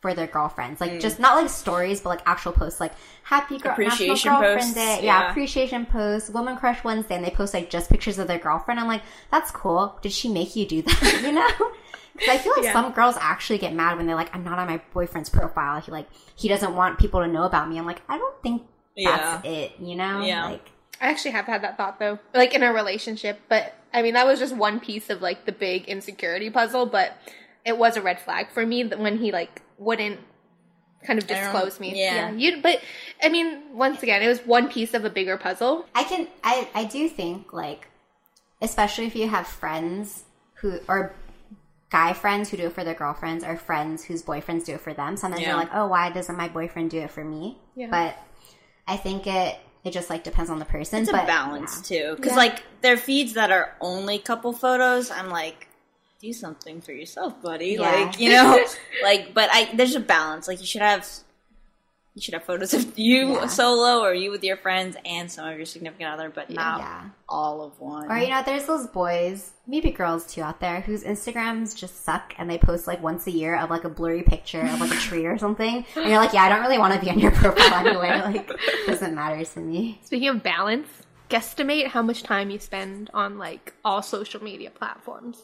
for 0.00 0.14
their 0.14 0.26
girlfriends, 0.26 0.80
like 0.80 0.92
mm. 0.92 1.00
just 1.00 1.20
not 1.20 1.36
like 1.36 1.48
stories, 1.48 2.00
but 2.00 2.10
like 2.10 2.22
actual 2.26 2.52
posts, 2.52 2.80
like 2.80 2.92
Happy 3.22 3.58
Girl 3.58 3.72
Appreciation 3.72 4.08
National 4.32 4.40
Girlfriend 4.40 4.60
posts, 4.60 4.74
Day, 4.74 4.96
yeah. 5.04 5.20
yeah. 5.22 5.30
appreciation 5.30 5.86
posts, 5.86 6.28
Woman 6.30 6.56
Crush 6.56 6.82
Wednesday, 6.82 7.14
and 7.14 7.24
they 7.24 7.30
post 7.30 7.54
like 7.54 7.70
just 7.70 7.88
pictures 7.88 8.18
of 8.18 8.26
their 8.26 8.38
girlfriend. 8.38 8.80
I'm 8.80 8.88
like, 8.88 9.02
that's 9.30 9.50
cool. 9.52 9.96
Did 10.02 10.12
she 10.12 10.28
make 10.28 10.56
you 10.56 10.66
do 10.66 10.82
that? 10.82 11.20
You 11.22 11.32
know? 11.32 11.72
Because 12.12 12.28
I 12.28 12.38
feel 12.38 12.52
like 12.56 12.64
Yeah. 12.64 12.72
some 12.72 12.92
girls 12.92 13.16
actually 13.20 13.58
get 13.58 13.72
mad 13.74 13.96
when 13.96 14.06
they're 14.06 14.16
like, 14.16 14.34
I'm 14.34 14.44
not 14.44 14.58
on 14.58 14.66
my 14.66 14.80
boyfriend's 14.92 15.30
profile. 15.30 15.80
He 15.80 15.90
like 15.90 16.08
he 16.36 16.48
doesn't 16.48 16.74
want 16.74 16.98
people 16.98 17.20
to 17.20 17.26
know 17.26 17.44
about 17.44 17.68
me. 17.68 17.78
I'm 17.78 17.86
like, 17.86 18.02
I 18.08 18.18
don't 18.18 18.42
think 18.42 18.62
that's 18.96 19.46
it. 19.46 19.72
You 19.78 19.96
know? 19.96 20.22
Yeah. 20.22 20.44
Like 20.46 20.70
I 21.00 21.08
actually 21.08 21.32
have 21.32 21.46
had 21.46 21.62
that 21.62 21.76
thought 21.76 21.98
though, 21.98 22.18
like 22.34 22.54
in 22.54 22.62
a 22.62 22.72
relationship. 22.72 23.40
But 23.48 23.74
I 23.92 24.02
mean, 24.02 24.14
that 24.14 24.26
was 24.26 24.38
just 24.38 24.54
one 24.54 24.78
piece 24.80 25.10
of 25.10 25.20
like 25.22 25.46
the 25.46 25.52
big 25.52 25.86
insecurity 25.86 26.50
puzzle. 26.50 26.86
But 26.86 27.16
it 27.64 27.76
was 27.78 27.96
a 27.96 28.02
red 28.02 28.20
flag 28.20 28.50
for 28.50 28.64
me 28.66 28.82
that 28.84 28.98
when 28.98 29.18
he 29.18 29.32
like 29.32 29.62
wouldn't 29.78 30.20
kind 31.04 31.18
of 31.18 31.26
disclose 31.26 31.80
me. 31.80 31.98
yeah. 31.98 32.30
You, 32.30 32.62
but 32.62 32.80
I 33.22 33.28
mean, 33.28 33.74
once 33.74 34.02
again, 34.04 34.22
it 34.22 34.28
was 34.28 34.38
one 34.40 34.68
piece 34.68 34.94
of 34.94 35.04
a 35.04 35.10
bigger 35.10 35.36
puzzle. 35.36 35.86
I 35.94 36.04
can 36.04 36.28
I 36.44 36.68
I 36.74 36.84
do 36.84 37.08
think 37.08 37.52
like 37.52 37.88
especially 38.60 39.06
if 39.06 39.16
you 39.16 39.26
have 39.28 39.46
friends 39.48 40.24
who 40.54 40.78
or 40.86 41.12
guy 41.92 42.12
friends 42.14 42.48
who 42.50 42.56
do 42.56 42.64
it 42.66 42.72
for 42.72 42.82
their 42.82 42.94
girlfriends 42.94 43.44
or 43.44 43.54
friends 43.56 44.02
whose 44.02 44.22
boyfriends 44.22 44.64
do 44.64 44.72
it 44.74 44.80
for 44.80 44.94
them. 44.94 45.16
Sometimes 45.16 45.42
Yeah. 45.42 45.48
you're 45.50 45.56
like, 45.58 45.68
"Oh, 45.74 45.86
why 45.86 46.10
doesn't 46.10 46.36
my 46.36 46.48
boyfriend 46.48 46.90
do 46.90 46.98
it 47.00 47.10
for 47.10 47.22
me?" 47.22 47.58
Yeah. 47.76 47.88
But 47.90 48.16
I 48.88 48.96
think 48.96 49.26
it 49.26 49.58
it 49.84 49.92
just 49.92 50.08
like 50.10 50.22
depends 50.24 50.48
on 50.50 50.58
the 50.58 50.64
person. 50.64 51.00
It's 51.00 51.08
a 51.10 51.12
but 51.12 51.26
balance 51.26 51.80
too, 51.86 52.14
because 52.16 52.32
Yeah. 52.32 52.36
like 52.38 52.62
there 52.80 52.94
are 52.94 52.96
feeds 52.96 53.34
that 53.34 53.50
are 53.52 53.74
only 53.80 54.18
couple 54.18 54.52
photos. 54.52 55.10
I'm 55.10 55.28
like, 55.28 55.68
do 56.20 56.32
something 56.32 56.80
for 56.80 56.92
yourself, 56.92 57.40
buddy. 57.42 57.70
Yeah. 57.74 57.80
Like 57.90 58.18
you 58.18 58.30
know, 58.30 58.64
like 59.02 59.34
but 59.34 59.50
I 59.52 59.68
there's 59.74 59.94
a 59.94 60.00
balance. 60.00 60.48
Like 60.48 60.60
you 60.60 60.66
should 60.66 60.82
have. 60.82 61.06
You 62.14 62.20
should 62.20 62.34
have 62.34 62.44
photos 62.44 62.74
of 62.74 62.98
you 62.98 63.32
Yeah. 63.36 63.46
solo 63.46 64.00
or 64.02 64.12
you 64.12 64.30
with 64.30 64.44
your 64.44 64.58
friends 64.58 64.98
and 65.06 65.32
some 65.32 65.48
of 65.48 65.56
your 65.56 65.64
significant 65.64 66.10
other, 66.12 66.28
but 66.28 66.50
not 66.50 66.80
Yeah. 66.80 67.04
all 67.26 67.62
of 67.62 67.80
one. 67.80 68.10
Or 68.12 68.18
you 68.18 68.28
know, 68.28 68.42
there's 68.44 68.66
those 68.66 68.86
boys, 68.86 69.52
maybe 69.66 69.90
girls 69.90 70.26
too 70.30 70.42
out 70.42 70.60
there, 70.60 70.82
whose 70.82 71.04
Instagrams 71.04 71.74
just 71.74 72.04
suck, 72.04 72.34
and 72.36 72.50
they 72.50 72.58
post 72.58 72.86
like 72.86 73.02
once 73.02 73.26
a 73.26 73.30
year 73.30 73.56
of 73.56 73.70
like 73.70 73.84
a 73.84 73.88
blurry 73.88 74.22
picture 74.22 74.60
of 74.60 74.78
like 74.78 74.90
a 74.90 74.96
tree 74.96 75.24
or 75.24 75.38
something, 75.38 75.86
and 75.96 76.06
you're 76.06 76.18
like, 76.18 76.34
yeah, 76.34 76.42
I 76.42 76.48
don't 76.50 76.60
really 76.60 76.78
want 76.78 76.92
to 76.92 77.00
be 77.00 77.10
on 77.10 77.18
your 77.18 77.30
profile 77.40 77.86
anyway. 77.86 78.20
Like, 78.20 78.50
doesn't 78.86 79.14
matter 79.14 79.42
to 79.42 79.60
me. 79.60 79.98
Speaking 80.04 80.28
of 80.28 80.42
balance, 80.42 80.88
guesstimate 81.30 81.86
how 81.86 82.02
much 82.02 82.22
time 82.22 82.50
you 82.50 82.58
spend 82.58 83.08
on 83.14 83.38
like 83.38 83.72
all 83.86 84.02
social 84.02 84.42
media 84.44 84.68
platforms. 84.70 85.38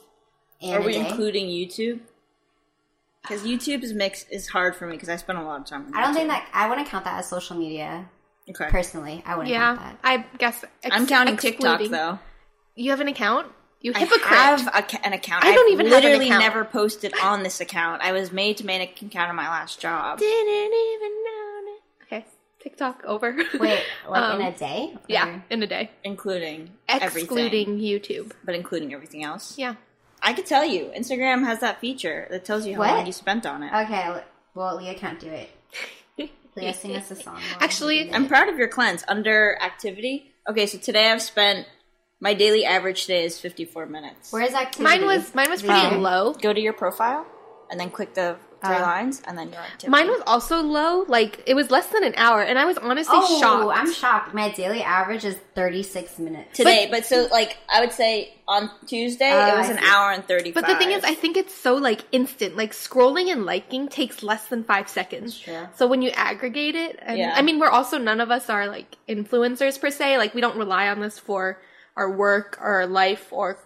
In 0.61 0.75
Are 0.75 0.83
we 0.83 0.93
day. 0.93 1.09
including 1.09 1.47
YouTube? 1.47 2.01
Because 3.23 3.43
YouTube 3.43 3.83
is 3.83 3.93
mix 3.93 4.25
is 4.31 4.49
hard 4.49 4.75
for 4.77 4.87
me 4.87 4.93
because 4.93 5.09
I 5.09 5.17
spend 5.17 5.39
a 5.39 5.43
lot 5.43 5.61
of 5.61 5.67
time. 5.67 5.87
On 5.87 5.95
I 5.95 6.01
don't 6.03 6.13
YouTube. 6.13 6.15
think 6.17 6.29
that 6.29 6.49
I 6.55 6.69
wouldn't 6.69 6.89
count 6.89 7.05
that 7.05 7.19
as 7.19 7.29
social 7.29 7.57
media 7.57 8.09
Okay. 8.49 8.69
personally. 8.71 9.23
I 9.27 9.35
wouldn't 9.37 9.51
Yeah, 9.53 9.77
count 9.77 9.81
that. 9.81 9.99
I 10.05 10.25
guess 10.39 10.65
ex- 10.83 10.97
I'm 10.97 11.07
counting 11.07 11.37
TikTok 11.37 11.83
though. 11.91 12.19
You 12.75 12.91
have 12.91 13.01
an 13.01 13.09
account? 13.09 13.49
You 13.81 13.93
hypocrite. 13.93 14.33
I 14.33 14.57
have 14.57 14.67
a, 14.69 15.07
an 15.07 15.13
account. 15.13 15.45
I 15.45 15.53
don't 15.55 15.67
I've 15.69 15.73
even 15.73 15.87
have 15.87 15.95
an 15.97 16.03
literally 16.03 16.31
never 16.31 16.65
posted 16.65 17.13
on 17.23 17.43
this 17.45 17.61
account. 17.61 18.03
I 18.03 18.11
was 18.13 18.33
made 18.33 18.57
to 18.59 18.67
make 18.67 19.01
an 19.03 19.07
account 19.09 19.31
on 19.31 19.37
my 19.37 19.49
last 19.49 19.81
job. 19.81 20.19
Didn't 20.19 20.49
even 20.75 21.25
know 21.25 21.75
it. 21.75 21.83
Okay, 22.05 22.27
TikTok 22.61 23.03
over. 23.05 23.37
Wait, 23.61 23.83
like 24.09 24.23
Um, 24.23 24.41
in 24.41 24.47
a 24.49 24.57
day? 24.57 24.91
Or- 24.95 25.01
yeah, 25.09 25.41
in 25.51 25.63
a 25.63 25.67
day, 25.67 25.91
including 26.03 26.71
excluding 26.89 27.69
everything, 27.69 27.79
YouTube. 27.79 28.33
but 28.45 28.55
including 28.57 28.95
everything 28.95 29.23
else. 29.23 29.57
Yeah, 29.59 29.75
I 30.29 30.35
could 30.35 30.45
tell 30.45 30.65
you, 30.65 30.93
Instagram 30.95 31.45
has 31.45 31.61
that 31.61 31.81
feature 31.81 32.29
that 32.31 32.45
tells 32.45 32.67
you 32.67 32.75
how 32.75 32.81
What? 32.81 32.95
long 32.97 33.07
you 33.07 33.13
spent 33.13 33.47
on 33.47 33.63
it. 33.63 33.73
Okay, 33.85 34.21
well, 34.55 34.77
Leah 34.77 34.95
can't 34.95 35.19
do 35.19 35.29
it. 35.31 35.49
Leah, 36.55 36.75
sing 36.75 36.95
us 36.97 37.11
a 37.11 37.17
song. 37.17 37.41
Actually, 37.61 38.13
I'm 38.13 38.29
proud 38.29 38.51
of 38.51 38.59
your 38.59 38.69
cleanse 38.69 39.03
under 39.09 39.57
activity. 39.63 40.33
Okay, 40.47 40.67
so 40.67 40.77
today 40.77 41.11
I've 41.11 41.23
spent 41.23 41.67
my 42.21 42.35
daily 42.35 42.67
average 42.67 43.03
today 43.07 43.25
is 43.25 43.41
54 43.41 43.87
minutes. 43.87 44.31
Where's 44.31 44.53
activity? 44.53 44.83
mine 44.99 45.07
was 45.07 45.35
mine 45.35 45.49
was 45.51 45.63
pretty 45.63 45.87
Okay. 45.87 45.97
low. 45.97 46.35
Go 46.35 46.53
to 46.53 46.61
your 46.61 46.75
profile 46.75 47.25
and 47.71 47.81
then 47.81 47.89
click 47.91 48.13
the 48.13 48.37
three 48.65 48.75
Uh, 48.77 48.83
lines, 48.83 49.23
and 49.27 49.37
then 49.39 49.53
you're 49.53 49.63
tipsy. 49.79 49.89
Mine 49.89 50.09
was 50.09 50.21
also 50.27 50.61
low. 50.63 51.05
Like 51.09 51.43
it 51.47 51.55
was 51.55 51.71
less 51.71 51.87
than 51.89 52.05
an 52.05 52.15
hour, 52.17 52.43
and 52.43 52.59
I 52.59 52.65
was 52.65 52.79
honestly 52.79 53.15
Oh, 53.17 53.41
shocked. 53.41 53.79
I'm 53.79 53.93
shocked. 53.93 54.35
My 54.35 54.51
daily 54.51 54.83
average 54.83 55.25
is 55.25 55.37
36 55.55 56.19
minutes. 56.19 56.57
today, 56.57 56.89
but, 56.91 57.05
so 57.07 57.29
like 57.31 57.57
I 57.69 57.81
would 57.81 57.93
say 57.93 58.35
on 58.47 58.71
Tuesday 58.87 59.31
Oh, 59.33 59.55
it 59.55 59.59
was 59.59 59.69
I 59.69 59.73
an 59.73 59.79
see. 59.79 59.85
hour 59.87 60.11
and 60.13 60.25
thirty. 60.27 60.53
But 60.53 60.67
the 60.67 60.77
thing 60.77 60.91
is, 60.93 61.05
I 61.05 61.15
think 61.15 61.37
it's 61.37 61.55
so 61.55 61.75
like 61.75 62.05
instant. 62.13 62.57
Like 62.57 62.73
scrolling 62.73 63.31
and 63.31 63.45
liking 63.45 63.89
takes 63.89 64.23
less 64.23 64.47
than 64.47 64.65
five 64.65 64.89
seconds. 64.89 65.39
true. 65.39 65.69
So 65.77 65.87
when 65.87 66.03
you 66.03 66.11
aggregate 66.11 66.75
it, 66.75 66.99
and 67.03 67.19
Yeah. 67.19 67.35
I 67.37 67.43
mean, 67.43 67.59
we're 67.59 67.69
also 67.69 67.99
none 67.99 68.21
of 68.21 68.31
us 68.31 68.49
are 68.51 68.67
like 68.69 68.97
influencers 69.09 69.81
per 69.81 69.91
se. 69.91 70.19
Like 70.19 70.35
we 70.35 70.41
don't 70.41 70.57
rely 70.57 70.89
on 70.89 71.01
this 71.01 71.19
for 71.19 71.61
our 71.97 72.11
work 72.11 72.57
or 72.61 72.75
our 72.81 72.87
life 72.87 73.29
or 73.33 73.59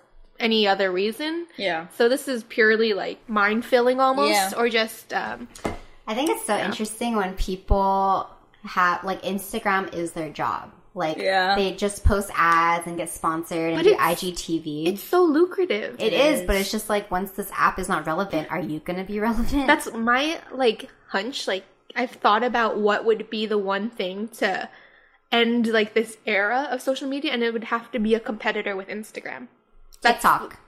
any 0.42 0.66
other 0.68 0.90
reason. 0.92 1.46
yeah. 1.56 1.86
So 1.96 2.08
this 2.08 2.28
is 2.28 2.44
purely 2.44 2.92
like 2.92 3.18
mind 3.28 3.64
filling 3.64 4.00
almost, 4.00 4.30
Yeah. 4.32 4.52
or 4.56 4.68
just 4.68 5.14
um, 5.14 5.48
I 6.06 6.14
think 6.14 6.28
it's 6.30 6.44
so 6.44 6.56
interesting 6.58 7.16
when 7.16 7.34
people 7.34 8.28
have 8.64 9.02
like 9.04 9.22
Instagram 9.22 9.92
is 9.94 10.12
their 10.12 10.30
job. 10.30 10.72
Like 10.94 11.16
Yeah. 11.16 11.54
they 11.56 11.72
just 11.72 12.04
post 12.04 12.30
ads 12.34 12.86
and 12.86 12.96
get 12.98 13.08
sponsored 13.08 13.72
and 13.72 13.76
But 13.82 13.88
do 13.88 13.96
IGTV. 13.96 14.88
it's 14.88 15.02
so 15.02 15.22
lucrative. 15.24 15.96
it 15.98 16.12
is, 16.12 16.46
but 16.46 16.56
it's 16.56 16.70
just 16.70 16.90
like 16.90 17.10
once 17.10 17.30
this 17.30 17.50
app 17.56 17.78
is 17.78 17.88
not 17.88 18.06
relevant, 18.06 18.50
are 18.50 18.60
you 18.60 18.80
going 18.80 18.98
to 18.98 19.04
be 19.04 19.18
relevant? 19.20 19.66
That's 19.66 19.90
my 19.92 20.38
like 20.52 20.90
hunch. 21.08 21.46
Like 21.48 21.64
I've 21.96 22.10
thought 22.10 22.42
about 22.42 22.78
what 22.78 23.04
would 23.06 23.30
be 23.30 23.46
the 23.46 23.58
one 23.58 23.88
thing 23.90 24.28
to 24.40 24.68
end 25.30 25.66
like 25.68 25.94
this 25.94 26.18
era 26.26 26.68
of 26.70 26.82
social 26.82 27.08
media, 27.08 27.32
and 27.32 27.42
it 27.42 27.52
would 27.52 27.64
have 27.64 27.90
to 27.92 27.98
be 27.98 28.14
a 28.14 28.20
competitor 28.20 28.76
with 28.76 28.88
Instagram. 28.88 29.48
TikTok. 30.02 30.58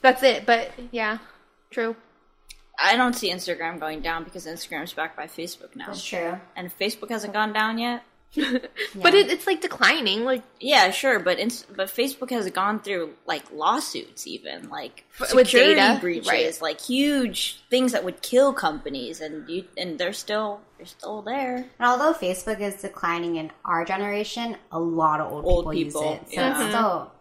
That's 0.00 0.22
it. 0.22 0.46
But 0.46 0.72
yeah, 0.90 1.18
true. 1.70 1.96
I 2.78 2.96
don't 2.96 3.14
see 3.14 3.30
Instagram 3.30 3.78
going 3.78 4.00
down 4.00 4.24
because 4.24 4.46
Instagram's 4.46 4.92
backed 4.92 5.16
by 5.16 5.26
Facebook 5.26 5.76
now, 5.76 5.88
That's 5.88 6.04
true. 6.04 6.38
and 6.56 6.66
if 6.66 6.78
Facebook 6.78 7.10
hasn't 7.10 7.32
gone 7.32 7.52
down 7.52 7.78
yet. 7.78 8.02
But 8.94 9.14
it, 9.14 9.30
it's 9.30 9.46
like 9.46 9.60
declining. 9.60 10.24
Like 10.24 10.42
Yeah, 10.58 10.90
sure, 10.90 11.18
but 11.18 11.38
ins- 11.38 11.66
but 11.74 11.88
Facebook 11.88 12.30
has 12.30 12.48
gone 12.50 12.80
through 12.80 13.12
like 13.26 13.42
lawsuits, 13.52 14.26
even 14.26 14.70
like 14.70 15.04
with 15.20 15.48
security 15.48 15.74
data, 15.74 16.00
breaches, 16.00 16.28
right. 16.28 16.62
like 16.62 16.80
huge 16.80 17.62
things 17.68 17.92
that 17.92 18.04
would 18.04 18.22
kill 18.22 18.52
companies, 18.54 19.20
and 19.20 19.48
you 19.48 19.64
and 19.76 19.98
they're 19.98 20.14
still 20.14 20.60
they're 20.78 20.86
still 20.86 21.20
there. 21.22 21.56
And 21.56 21.66
although 21.80 22.12
Facebook 22.14 22.60
is 22.60 22.80
declining 22.80 23.36
in 23.36 23.50
our 23.66 23.84
generation, 23.84 24.56
a 24.70 24.80
lot 24.80 25.20
of 25.20 25.30
old, 25.30 25.44
Old 25.44 25.72
people, 25.72 26.00
people, 26.00 26.12
use 26.12 26.22
it. 26.22 26.34
So 26.34 26.40
yeah. 26.40 26.60
it's 26.60 26.70
still. 26.70 27.12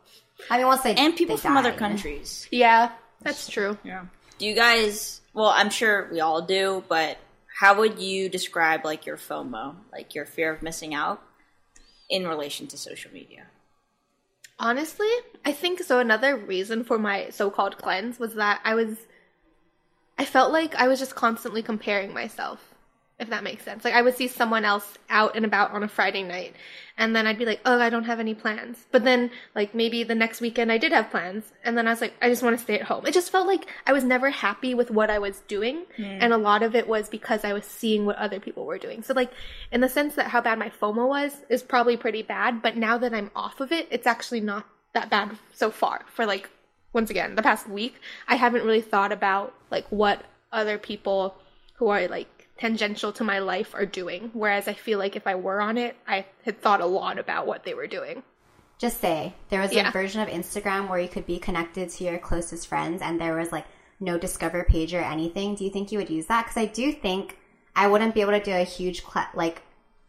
I 0.49 0.57
mean, 0.57 0.67
once 0.67 0.81
they 0.81 0.95
And 0.95 1.15
people 1.15 1.35
they 1.37 1.41
from 1.41 1.57
other 1.57 1.71
countries. 1.71 2.47
yeah, 2.51 2.91
that's 3.21 3.47
true. 3.47 3.77
Yeah. 3.83 4.05
Do 4.37 4.45
you 4.45 4.55
guys? 4.55 5.21
Well, 5.33 5.49
I'm 5.49 5.69
sure 5.69 6.09
we 6.11 6.19
all 6.19 6.41
do, 6.41 6.83
but 6.89 7.17
how 7.59 7.77
would 7.79 7.99
you 7.99 8.27
describe 8.27 8.83
like 8.83 9.05
your 9.05 9.17
FOMO, 9.17 9.75
like 9.91 10.15
your 10.15 10.25
fear 10.25 10.51
of 10.51 10.61
missing 10.61 10.93
out, 10.93 11.21
in 12.09 12.27
relation 12.27 12.67
to 12.67 12.77
social 12.77 13.11
media? 13.13 13.45
Honestly, 14.59 15.07
I 15.45 15.51
think 15.53 15.81
so. 15.81 15.99
Another 15.99 16.35
reason 16.37 16.83
for 16.83 16.99
my 16.99 17.29
so-called 17.29 17.77
cleanse 17.77 18.19
was 18.19 18.35
that 18.35 18.61
I 18.63 18.75
was, 18.75 18.97
I 20.19 20.25
felt 20.25 20.51
like 20.51 20.75
I 20.75 20.87
was 20.87 20.99
just 20.99 21.15
constantly 21.15 21.63
comparing 21.63 22.13
myself, 22.13 22.70
if 23.21 23.29
that 23.29 23.43
makes 23.43 23.63
sense. 23.63 23.85
Like 23.85 23.93
I 23.93 24.01
would 24.01 24.17
see 24.17 24.27
someone 24.27 24.65
else 24.65 24.97
out 25.09 25.35
and 25.35 25.45
about 25.45 25.71
on 25.71 25.83
a 25.83 25.87
Friday 25.87 26.23
night, 26.23 26.55
and 26.97 27.15
then 27.15 27.27
I'd 27.27 27.37
be 27.37 27.45
like, 27.45 27.61
oh, 27.65 27.79
I 27.79 27.91
don't 27.91 28.05
have 28.05 28.19
any 28.19 28.33
plans. 28.33 28.85
But 28.91 29.03
then, 29.03 29.29
like 29.55 29.75
maybe 29.75 30.03
the 30.03 30.15
next 30.15 30.41
weekend 30.41 30.71
I 30.71 30.79
did 30.79 30.91
have 30.91 31.11
plans, 31.11 31.53
and 31.63 31.77
then 31.77 31.87
I 31.87 31.91
was 31.91 32.01
like, 32.01 32.15
I 32.19 32.29
just 32.29 32.41
want 32.41 32.57
to 32.57 32.63
stay 32.63 32.79
at 32.79 32.87
home. 32.87 33.05
It 33.05 33.13
just 33.13 33.31
felt 33.31 33.45
like 33.45 33.67
I 33.85 33.93
was 33.93 34.03
never 34.03 34.31
happy 34.31 34.73
with 34.73 34.89
what 34.89 35.11
I 35.11 35.19
was 35.19 35.41
doing, 35.47 35.83
and 35.97 36.33
a 36.33 36.37
lot 36.37 36.63
of 36.63 36.75
it 36.75 36.87
was 36.87 37.07
because 37.07 37.45
I 37.45 37.53
was 37.53 37.65
seeing 37.65 38.05
what 38.05 38.17
other 38.17 38.39
people 38.39 38.65
were 38.65 38.79
doing. 38.79 39.03
So 39.03 39.13
like, 39.13 39.31
in 39.71 39.81
the 39.81 39.89
sense 39.89 40.15
that 40.15 40.27
how 40.27 40.41
bad 40.41 40.57
my 40.57 40.69
FOMO 40.69 41.07
was 41.07 41.37
is 41.47 41.61
probably 41.61 41.95
pretty 41.95 42.23
bad, 42.23 42.63
but 42.63 42.75
now 42.75 42.97
that 42.97 43.13
I'm 43.13 43.29
off 43.35 43.61
of 43.61 43.71
it, 43.71 43.87
it's 43.91 44.07
actually 44.07 44.41
not 44.41 44.65
that 44.93 45.11
bad 45.11 45.37
so 45.53 45.69
far. 45.69 46.05
For 46.11 46.25
like, 46.25 46.49
once 46.91 47.11
again, 47.11 47.35
the 47.35 47.43
past 47.43 47.69
week, 47.69 48.01
I 48.27 48.35
haven't 48.35 48.65
really 48.65 48.81
thought 48.81 49.11
about 49.11 49.53
like 49.69 49.85
what 49.89 50.23
other 50.51 50.79
people 50.79 51.35
who 51.75 51.87
are 51.87 52.07
like 52.07 52.40
tangential 52.61 53.11
to 53.13 53.23
my 53.23 53.39
life 53.39 53.73
are 53.73 53.85
doing. 53.87 54.29
Whereas 54.33 54.67
I 54.67 54.73
feel 54.73 54.99
like 54.99 55.15
if 55.15 55.25
I 55.25 55.35
were 55.35 55.59
on 55.59 55.77
it, 55.77 55.95
I 56.07 56.25
had 56.45 56.61
thought 56.61 56.79
a 56.81 56.85
lot 56.85 57.17
about 57.17 57.47
what 57.47 57.63
they 57.63 57.73
were 57.73 57.87
doing. 57.87 58.21
Just 58.77 58.99
say 59.01 59.33
there 59.49 59.61
was 59.61 59.73
Yeah. 59.73 59.89
a 59.89 59.91
version 59.91 60.21
of 60.21 60.27
Instagram 60.29 60.87
where 60.87 60.99
you 60.99 61.07
could 61.07 61.25
be 61.25 61.39
connected 61.39 61.89
to 61.89 62.03
your 62.03 62.17
closest 62.19 62.67
friends, 62.67 63.01
and 63.01 63.19
there 63.19 63.35
was 63.35 63.51
like 63.51 63.65
no 63.99 64.17
discover 64.17 64.63
page 64.63 64.93
or 64.93 65.01
anything. 65.01 65.55
Do 65.55 65.63
you 65.63 65.71
think 65.71 65.91
you 65.91 65.97
would 65.99 66.09
use 66.09 66.27
that? 66.27 66.45
Because 66.45 66.57
I 66.57 66.65
do 66.65 66.91
think 66.91 67.37
I 67.75 67.87
wouldn't 67.87 68.13
be 68.13 68.21
able 68.21 68.33
to 68.33 68.43
do 68.43 68.51
a 68.53 68.63
huge 68.63 69.03
cl- 69.05 69.27
like 69.33 69.61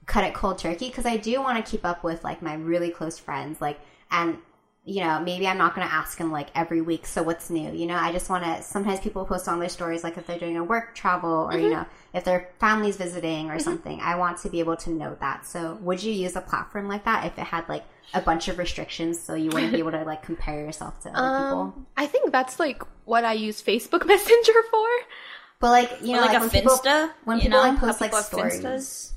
cut 0.07 0.25
it 0.25 0.35
cold 0.35 0.59
turkey 0.59 0.89
because 0.89 1.07
I 1.07 1.17
do 1.17 1.41
want 1.41 1.65
to 1.65 1.71
keep 1.71 1.85
up 1.85 2.03
with 2.05 2.23
like 2.25 2.43
my 2.43 2.55
really 2.55 2.91
close 2.91 3.19
friends, 3.19 3.61
like 3.61 3.79
and 4.11 4.39
you 4.85 5.01
know 5.01 5.21
maybe 5.21 5.47
I'm 5.47 5.59
not 5.59 5.75
going 5.77 5.87
to 5.87 5.93
ask 5.95 6.19
them 6.19 6.33
like 6.33 6.49
every 6.55 6.81
week. 6.81 7.07
So 7.07 7.23
what's 7.23 7.51
new? 7.51 7.71
You 7.73 7.87
know, 7.87 7.97
I 7.97 8.13
just 8.13 8.29
want 8.29 8.45
to. 8.45 8.63
Sometimes 8.63 9.01
people 9.01 9.25
post 9.25 9.49
on 9.49 9.61
their 9.61 9.69
stories 9.69 10.03
like 10.03 10.17
if 10.19 10.27
they're 10.27 10.39
doing 10.39 10.57
a 10.57 10.65
work 10.65 10.95
travel 10.95 11.49
or 11.51 11.59
you 11.59 11.71
know 11.71 11.87
if 12.15 12.25
their 12.25 12.51
family's 12.59 12.97
visiting 12.97 13.51
or 13.51 13.59
something. 13.59 14.01
I 14.01 14.17
want 14.17 14.39
to 14.39 14.49
be 14.51 14.61
able 14.61 14.77
to 14.79 14.91
know 14.91 15.17
that. 15.21 15.47
So 15.47 15.75
would 15.83 16.03
you 16.03 16.13
use 16.13 16.35
a 16.37 16.41
platform 16.41 16.89
like 16.89 17.05
that 17.05 17.27
if 17.27 17.39
it 17.39 17.45
had 17.45 17.69
like 17.69 17.85
a 18.15 18.21
bunch 18.21 18.49
of 18.49 18.59
restrictions 18.59 19.21
so 19.21 19.35
you 19.35 19.51
wouldn't 19.51 19.73
be 19.73 19.79
able 19.79 19.93
to 19.93 20.03
like 20.05 20.23
compare 20.23 20.59
yourself 20.61 21.01
to 21.01 21.11
other 21.11 21.31
people? 21.31 21.61
Um, 21.61 21.87
I 21.97 22.07
think 22.07 22.33
that's 22.33 22.59
like 22.59 22.83
what 23.05 23.25
I 23.25 23.35
use 23.35 23.63
Facebook 23.63 24.05
Messenger 24.07 24.63
for. 24.71 24.89
But 25.61 25.71
like 25.71 25.91
you 26.03 26.15
Or 26.15 26.17
know, 26.17 26.21
like, 26.23 26.33
like, 26.33 26.37
a 26.39 26.41
when 26.41 26.51
people 26.51 26.77
Finsta, 26.79 27.11
when 27.25 27.37
you 27.39 27.43
people 27.45 27.63
know? 27.63 27.69
like 27.69 27.79
post 27.79 28.01
like 28.01 28.13
stories. 28.15 28.61
Finstas? 28.61 29.13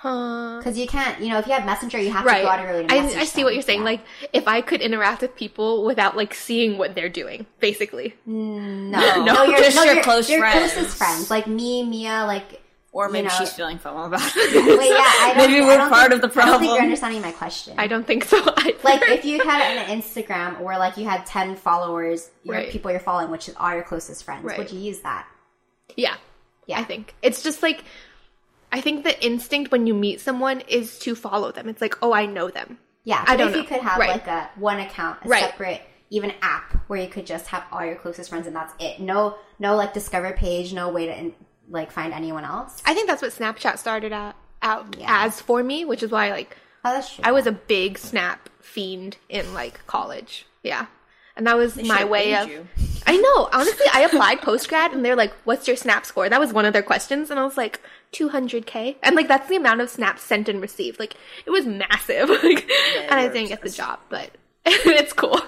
Huh. 0.00 0.56
Because 0.58 0.78
you 0.78 0.86
can't, 0.86 1.20
you 1.20 1.28
know, 1.28 1.38
if 1.38 1.46
you 1.46 1.52
have 1.52 1.66
Messenger, 1.66 1.98
you 1.98 2.10
have 2.10 2.24
to 2.24 2.30
go 2.30 2.48
out 2.48 2.58
of 2.60 2.64
your 2.64 2.74
way 2.80 2.86
to 2.86 2.94
I, 2.94 3.02
message 3.02 3.18
I 3.18 3.24
see 3.26 3.44
what 3.44 3.52
you're 3.52 3.62
saying. 3.62 3.80
Yeah. 3.80 3.84
Like, 3.84 4.00
if 4.32 4.48
I 4.48 4.62
could 4.62 4.80
interact 4.80 5.20
with 5.20 5.36
people 5.36 5.84
without 5.84 6.16
like 6.16 6.32
seeing 6.32 6.78
what 6.78 6.94
they're 6.94 7.10
doing, 7.10 7.44
basically. 7.58 8.14
Mm, 8.26 8.88
no, 8.90 9.24
No, 9.24 9.44
your, 9.44 9.58
just 9.58 9.76
no, 9.76 9.84
your 9.84 9.94
your 9.96 10.02
close 10.02 10.30
your 10.30 10.38
friends. 10.40 10.72
closest 10.72 10.96
friends, 10.96 11.30
like 11.30 11.46
me, 11.46 11.82
Mia, 11.84 12.24
like. 12.26 12.62
Or 12.92 13.06
you 13.06 13.12
maybe 13.12 13.28
know- 13.28 13.34
she's 13.38 13.52
feeling 13.52 13.78
FOMO 13.78 14.06
about 14.06 14.20
it. 14.36 14.54
Wait, 14.78 14.86
it. 14.86 14.88
yeah, 14.88 14.96
I 14.98 15.34
don't, 15.36 15.50
Maybe 15.50 15.60
we're 15.64 15.76
don't 15.76 15.90
part 15.90 16.10
think- 16.10 16.14
of 16.14 16.20
the 16.22 16.28
problem. 16.28 16.48
I 16.48 16.52
don't 16.56 16.60
think 16.62 16.72
you're 16.72 16.82
understanding 16.82 17.22
my 17.22 17.30
question. 17.32 17.74
I 17.78 17.86
don't 17.86 18.04
think 18.06 18.24
so. 18.24 18.38
Either. 18.38 18.72
like 18.82 19.02
if 19.02 19.24
you 19.26 19.38
had 19.44 19.62
an 19.76 20.00
Instagram 20.00 20.60
where 20.60 20.76
like 20.78 20.96
you 20.96 21.04
had 21.04 21.24
ten 21.26 21.54
followers, 21.56 22.30
your 22.42 22.54
Right. 22.56 22.70
people 22.70 22.90
you're 22.90 22.98
following, 22.98 23.30
which 23.30 23.48
are 23.58 23.74
your 23.76 23.84
closest 23.84 24.24
friends, 24.24 24.44
Right. 24.44 24.58
would 24.58 24.72
you 24.72 24.80
use 24.80 25.00
that? 25.00 25.28
Yeah. 25.96 26.16
Yeah. 26.66 26.80
I 26.80 26.84
think. 26.84 27.14
It's 27.22 27.42
just 27.44 27.62
like 27.62 27.84
I 28.72 28.80
think 28.80 29.04
the 29.04 29.24
instinct 29.24 29.72
when 29.72 29.86
you 29.86 29.94
meet 29.94 30.20
someone 30.20 30.60
is 30.68 30.98
to 31.00 31.14
follow 31.14 31.50
them. 31.52 31.68
It's 31.68 31.80
like, 31.80 31.96
oh, 32.02 32.12
I 32.12 32.26
know 32.26 32.48
them. 32.50 32.78
Yeah, 33.04 33.24
I 33.26 33.32
but 33.34 33.36
don't 33.38 33.48
if 33.50 33.56
you 33.56 33.62
know. 33.62 33.68
could 33.68 33.80
have 33.80 33.98
Right. 33.98 34.10
like 34.10 34.26
a 34.26 34.50
one 34.56 34.78
account, 34.80 35.18
a 35.24 35.28
Right. 35.28 35.42
separate 35.42 35.82
even 36.10 36.32
app 36.42 36.74
where 36.88 37.00
you 37.00 37.08
could 37.08 37.24
just 37.26 37.46
have 37.48 37.64
all 37.72 37.84
your 37.84 37.94
closest 37.96 38.30
friends 38.30 38.46
and 38.46 38.54
that's 38.54 38.74
it. 38.78 39.00
No, 39.00 39.36
no 39.58 39.76
like 39.76 39.92
discover 39.94 40.32
page, 40.32 40.72
no 40.72 40.88
way 40.88 41.06
to 41.06 41.16
in, 41.18 41.34
like 41.68 41.90
find 41.92 42.12
anyone 42.12 42.44
else. 42.44 42.82
I 42.84 42.94
think 42.94 43.06
that's 43.08 43.22
what 43.22 43.30
Snapchat 43.32 43.78
started 43.78 44.12
out, 44.12 44.34
out 44.62 44.96
Yeah. 44.98 45.24
as 45.24 45.40
for 45.40 45.62
me, 45.62 45.84
which 45.84 46.02
is 46.02 46.10
why 46.10 46.30
like 46.30 46.56
Oh, 46.84 46.92
that's 46.92 47.14
true. 47.14 47.22
I 47.24 47.32
was 47.32 47.46
a 47.46 47.52
big 47.52 47.96
Snap 47.98 48.48
fiend 48.60 49.18
in 49.28 49.52
like 49.54 49.86
college. 49.86 50.46
Yeah. 50.62 50.86
And 51.36 51.46
that 51.46 51.56
was 51.56 51.76
my 51.76 51.98
should've 51.98 52.08
way 52.10 52.24
paid 52.34 52.42
of 52.42 52.48
you. 52.50 52.68
I 53.06 53.16
know. 53.16 53.48
Honestly, 53.52 53.86
I 53.92 54.02
applied 54.02 54.40
post 54.42 54.68
grad 54.68 54.92
and 54.92 55.04
they're 55.04 55.16
like, 55.16 55.32
"What's 55.44 55.66
your 55.66 55.76
Snap 55.76 56.06
score?" 56.06 56.28
That 56.28 56.40
was 56.40 56.52
one 56.52 56.64
of 56.64 56.72
their 56.72 56.82
questions, 56.82 57.30
and 57.30 57.40
I 57.40 57.44
was 57.44 57.56
like, 57.56 57.80
"200k," 58.12 58.96
and 59.02 59.16
like 59.16 59.28
that's 59.28 59.48
the 59.48 59.56
amount 59.56 59.80
of 59.80 59.90
snaps 59.90 60.22
sent 60.22 60.48
and 60.48 60.60
received. 60.60 60.98
Like 61.00 61.14
it 61.46 61.50
was 61.50 61.66
massive, 61.66 62.28
like, 62.44 62.70
and 63.08 63.18
I 63.20 63.28
didn't 63.28 63.48
get 63.48 63.62
the 63.62 63.70
job, 63.70 63.98
but 64.08 64.30
it's 64.66 65.12
cool. 65.12 65.40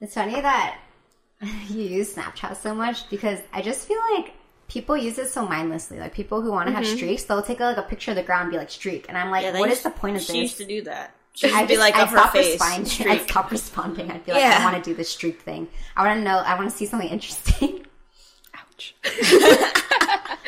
It's 0.00 0.14
funny 0.14 0.40
that 0.40 0.78
you 1.68 1.82
use 1.82 2.14
Snapchat 2.14 2.56
so 2.56 2.74
much 2.74 3.08
because 3.10 3.40
I 3.52 3.62
just 3.62 3.86
feel 3.88 4.00
like 4.16 4.32
people 4.68 4.96
use 4.96 5.18
it 5.18 5.28
so 5.28 5.46
mindlessly. 5.46 5.98
Like 5.98 6.14
people 6.14 6.40
who 6.40 6.50
want 6.50 6.68
to 6.68 6.72
Mm-hmm. 6.74 6.82
have 6.84 6.96
streaks, 6.96 7.24
they'll 7.24 7.42
take 7.42 7.60
like 7.60 7.76
a 7.76 7.82
picture 7.82 8.12
of 8.12 8.16
the 8.16 8.22
ground 8.22 8.44
and 8.44 8.52
be 8.52 8.58
like 8.58 8.70
streak, 8.70 9.06
and 9.08 9.18
I'm 9.18 9.30
like, 9.30 9.42
Yeah, 9.42 9.58
what 9.58 9.70
is 9.70 9.82
the 9.82 9.90
point 9.90 10.16
of 10.16 10.22
She 10.22 10.32
this? 10.32 10.42
used 10.42 10.56
to 10.58 10.64
do 10.66 10.82
that. 10.82 11.14
Used 11.36 11.54
I 11.54 11.62
be 11.62 11.74
just, 11.74 11.80
like 11.80 11.96
I 11.96 12.02
of 12.02 12.10
her 12.10 12.16
stopped 12.18 12.32
face. 12.36 12.60
responding. 12.60 13.08
I 13.08 13.18
stopped 13.26 13.50
responding. 13.50 14.10
I 14.10 14.18
feel 14.20 14.34
like 14.34 14.44
Yeah. 14.44 14.58
I 14.60 14.64
want 14.72 14.82
to 14.82 14.88
do 14.90 14.94
the 14.94 15.04
streak 15.04 15.40
thing. 15.42 15.68
I 15.96 16.06
want 16.06 16.18
to 16.18 16.24
know. 16.24 16.36
I 16.38 16.54
want 16.56 16.70
to 16.70 16.76
see 16.76 16.86
something 16.86 17.08
interesting. 17.08 17.84
Ouch. 18.54 18.94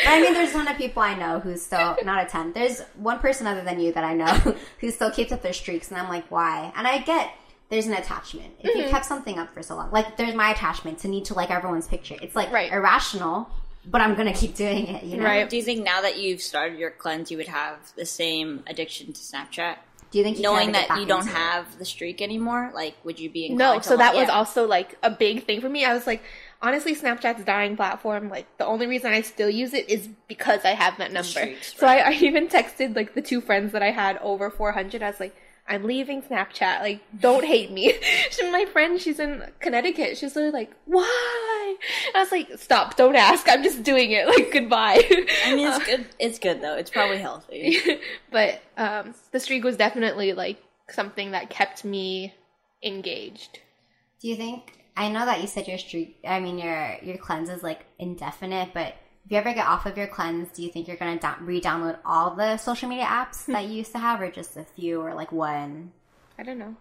I 0.07 0.20
mean, 0.20 0.35
there's 0.35 0.55
one 0.55 0.68
of 0.68 0.77
people 0.77 1.03
I 1.03 1.14
know 1.14 1.40
who's 1.40 1.62
still 1.62 1.96
not 2.05 2.25
a 2.25 2.29
ten. 2.29 2.53
There's 2.53 2.81
one 2.96 3.18
person 3.18 3.46
other 3.46 3.62
than 3.62 3.81
you 3.81 3.92
that 3.92 4.05
I 4.05 4.14
know 4.14 4.27
who 4.81 4.90
still 4.90 5.11
keeps 5.11 5.33
up 5.33 5.42
their 5.42 5.53
streaks, 5.53 5.90
and 5.90 5.99
I'm 6.01 6.09
like, 6.09 6.31
why? 6.31 6.72
And 6.77 6.87
I 6.87 6.99
get 6.99 7.31
there's 7.68 7.87
an 7.88 7.94
attachment. 7.94 8.55
If 8.61 8.70
Mm-hmm. 8.70 8.81
you 8.83 8.88
kept 8.88 9.07
something 9.07 9.38
up 9.38 9.53
for 9.53 9.62
so 9.62 9.75
long, 9.75 9.90
like 9.90 10.16
there's 10.16 10.35
my 10.35 10.51
attachment 10.51 11.01
to 11.01 11.09
need 11.09 11.25
to 11.27 11.35
like 11.35 11.51
everyone's 11.51 11.88
picture. 11.88 12.16
It's 12.22 12.37
like 12.37 12.53
Right. 12.53 12.70
irrational, 12.70 13.51
but 13.85 14.01
I'm 14.01 14.14
gonna 14.14 14.33
keep 14.35 14.55
doing 14.55 14.87
it. 14.87 15.03
You 15.03 15.16
know? 15.16 15.25
Right. 15.25 15.51
Do 15.51 15.57
you 15.57 15.62
think 15.64 15.83
now 15.85 16.03
that 16.03 16.16
you've 16.18 16.42
started 16.42 16.79
your 16.79 16.90
cleanse, 16.92 17.31
you 17.33 17.38
would 17.38 17.49
have 17.49 17.79
the 17.96 18.07
same 18.07 18.62
addiction 18.68 19.12
to 19.12 19.20
Snapchat? 19.20 19.77
Do 20.11 20.19
you 20.19 20.25
think 20.25 20.38
you 20.38 20.42
Knowing 20.42 20.73
try 20.73 20.73
to 20.73 20.73
get 20.73 20.88
that 20.88 21.01
you 21.01 21.07
don't 21.07 21.21
into 21.21 21.33
it? 21.33 21.35
have 21.35 21.79
the 21.79 21.85
streak 21.85 22.23
anymore, 22.23 22.71
like, 22.75 22.97
would 23.05 23.19
you 23.19 23.31
be 23.31 23.49
No, 23.49 23.81
so 23.81 23.97
that 23.97 24.14
like, 24.14 24.14
was 24.14 24.29
yeah. 24.29 24.35
also 24.35 24.66
like 24.66 24.97
a 25.03 25.11
big 25.11 25.45
thing 25.45 25.61
for 25.61 25.69
me. 25.69 25.85
I 25.85 25.95
was 25.95 26.07
like, 26.07 26.23
honestly, 26.62 26.95
Snapchat's 26.95 27.45
dying 27.45 27.77
platform. 27.77 28.29
Like 28.29 28.47
the 28.59 28.66
only 28.66 28.87
reason 28.87 29.12
I 29.12 29.21
still 29.23 29.51
use 29.51 29.75
it 29.75 29.88
is 29.88 30.09
because 30.29 30.64
I 30.64 30.71
have 30.71 30.99
that 30.99 31.12
number. 31.12 31.47
streaks, 31.49 31.75
so 31.77 31.87
I, 31.87 31.97
I 31.99 32.12
even 32.12 32.49
texted 32.49 32.95
like 32.97 33.14
the 33.14 33.23
two 33.23 33.40
friends 33.40 33.73
that 33.73 33.83
I 33.83 33.90
had 33.90 34.19
over 34.19 34.51
400. 34.51 35.03
I 35.03 35.11
was 35.11 35.21
like, 35.21 35.35
I'm 35.68 35.85
leaving 35.85 36.22
Snapchat. 36.22 36.81
Like, 36.81 37.00
don't 37.18 37.44
hate 37.44 37.72
me. 37.72 37.94
She- 38.31 38.50
my 38.50 38.64
friend, 38.66 39.00
she's 39.00 39.18
in 39.18 39.42
Connecticut. 39.61 40.16
She's 40.16 40.37
literally 40.37 40.52
like, 40.52 40.72
why? 40.87 41.76
I 42.14 42.20
was 42.20 42.31
like, 42.33 42.48
stop, 42.59 42.96
don't 42.96 43.16
ask. 43.16 43.48
I'm 43.48 43.62
just 43.62 43.83
doing 43.83 44.12
it. 44.12 44.26
Like, 44.37 44.52
goodbye. 44.52 45.02
I 45.44 45.55
mean, 45.55 45.68
it's 45.68 45.87
good. 45.87 46.07
It's 46.18 46.38
good 46.38 46.61
though. 46.61 46.76
It's 46.76 46.90
probably 46.90 47.18
healthy. 47.18 47.79
but 48.31 48.61
um, 48.76 49.14
the 49.33 49.40
streak 49.40 49.64
was 49.64 49.76
definitely 49.76 50.33
like 50.33 50.62
something 50.90 51.33
that 51.33 51.50
kept 51.50 51.85
me 51.85 52.35
engaged. 52.83 53.61
Do 54.20 54.29
you 54.29 54.37
think? 54.37 54.72
I 54.96 55.09
know 55.11 55.24
that 55.26 55.40
you 55.40 55.46
said 55.46 55.68
your 55.68 55.79
streak. 55.79 56.18
I 56.26 56.40
mean, 56.40 56.59
your 56.59 56.96
your 57.02 57.18
cleanse 57.18 57.50
is 57.50 57.62
like 57.62 57.85
indefinite, 57.98 58.70
but 58.72 58.94
if 59.27 59.33
you 59.33 59.39
ever 59.39 59.53
get 59.53 59.67
off 59.67 59.87
of 59.87 59.99
your 59.99 60.07
cleanse, 60.07 60.51
do 60.53 60.62
you 60.62 60.71
think 60.71 60.87
you're 60.87 60.97
gonna 60.97 61.19
down, 61.19 61.45
re-download 61.45 61.99
all 62.05 62.37
the 62.37 62.57
social 62.59 62.89
media 62.89 63.07
apps 63.07 63.47
hmm. 63.47 63.53
that 63.53 63.65
you 63.65 63.79
used 63.79 63.91
to 63.93 63.99
have, 63.99 64.21
or 64.21 64.31
just 64.31 64.57
a 64.57 64.62
few, 64.62 65.01
or 65.01 65.15
like 65.15 65.33
one? 65.33 65.91
I 66.39 66.45
don't 66.45 66.59
know. 66.59 66.77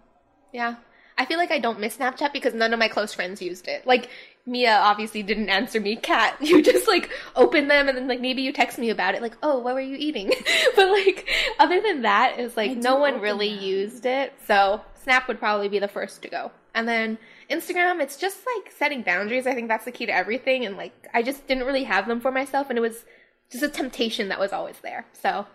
Yeah. 0.54 0.76
I 1.18 1.26
feel 1.26 1.38
like 1.38 1.50
I 1.50 1.60
don't 1.60 1.80
miss 1.80 1.98
Snapchat 1.98 2.34
because 2.34 2.54
none 2.54 2.72
of 2.72 2.78
my 2.78 2.88
close 2.88 3.14
friends 3.14 3.42
used 3.42 3.68
it. 3.68 3.88
Like 3.88 4.10
Mia 4.46 4.76
obviously 4.76 5.24
didn't 5.24 5.50
answer 5.50 5.80
me. 5.80 5.96
Kat, 5.96 6.38
you 6.42 6.62
just 6.62 6.88
like 6.88 7.10
open 7.36 7.68
them 7.68 7.88
and 7.88 7.98
then 7.98 8.08
like 8.08 8.22
maybe 8.22 8.44
you 8.44 8.52
text 8.52 8.78
me 8.78 8.92
about 8.92 9.16
it. 9.16 9.22
Like, 9.24 9.38
oh, 9.42 9.60
what 9.60 9.74
were 9.74 9.82
you 9.82 9.96
eating? 9.98 10.32
but 10.76 10.92
like 10.92 11.28
other 11.58 11.82
than 11.82 12.04
that, 12.04 12.36
it's 12.38 12.56
like 12.56 12.78
no 12.78 12.98
one 12.98 13.22
really 13.22 13.48
used 13.48 14.06
it. 14.06 14.34
So 14.46 14.82
Snap 15.02 15.28
would 15.28 15.40
probably 15.40 15.70
be 15.70 15.80
the 15.80 15.88
first 15.88 16.22
to 16.24 16.30
go. 16.30 16.52
And 16.76 16.88
then 16.88 17.18
Instagram, 17.50 18.02
it's 18.02 18.18
just 18.18 18.40
like 18.56 18.72
setting 18.72 19.02
boundaries. 19.02 19.48
I 19.48 19.54
think 19.54 19.68
that's 19.68 19.86
the 19.86 19.92
key 19.92 20.06
to 20.06 20.14
everything. 20.14 20.66
And 20.66 20.78
like 20.78 21.08
I 21.14 21.22
just 21.22 21.48
didn't 21.48 21.66
really 21.66 21.84
have 21.84 22.08
them 22.08 22.20
for 22.20 22.32
myself, 22.32 22.70
and 22.70 22.78
it 22.78 22.82
was 22.82 23.06
just 23.52 23.64
a 23.64 23.70
temptation 23.70 24.30
that 24.30 24.40
was 24.40 24.52
always 24.54 24.80
there. 24.82 25.06
So 25.14 25.46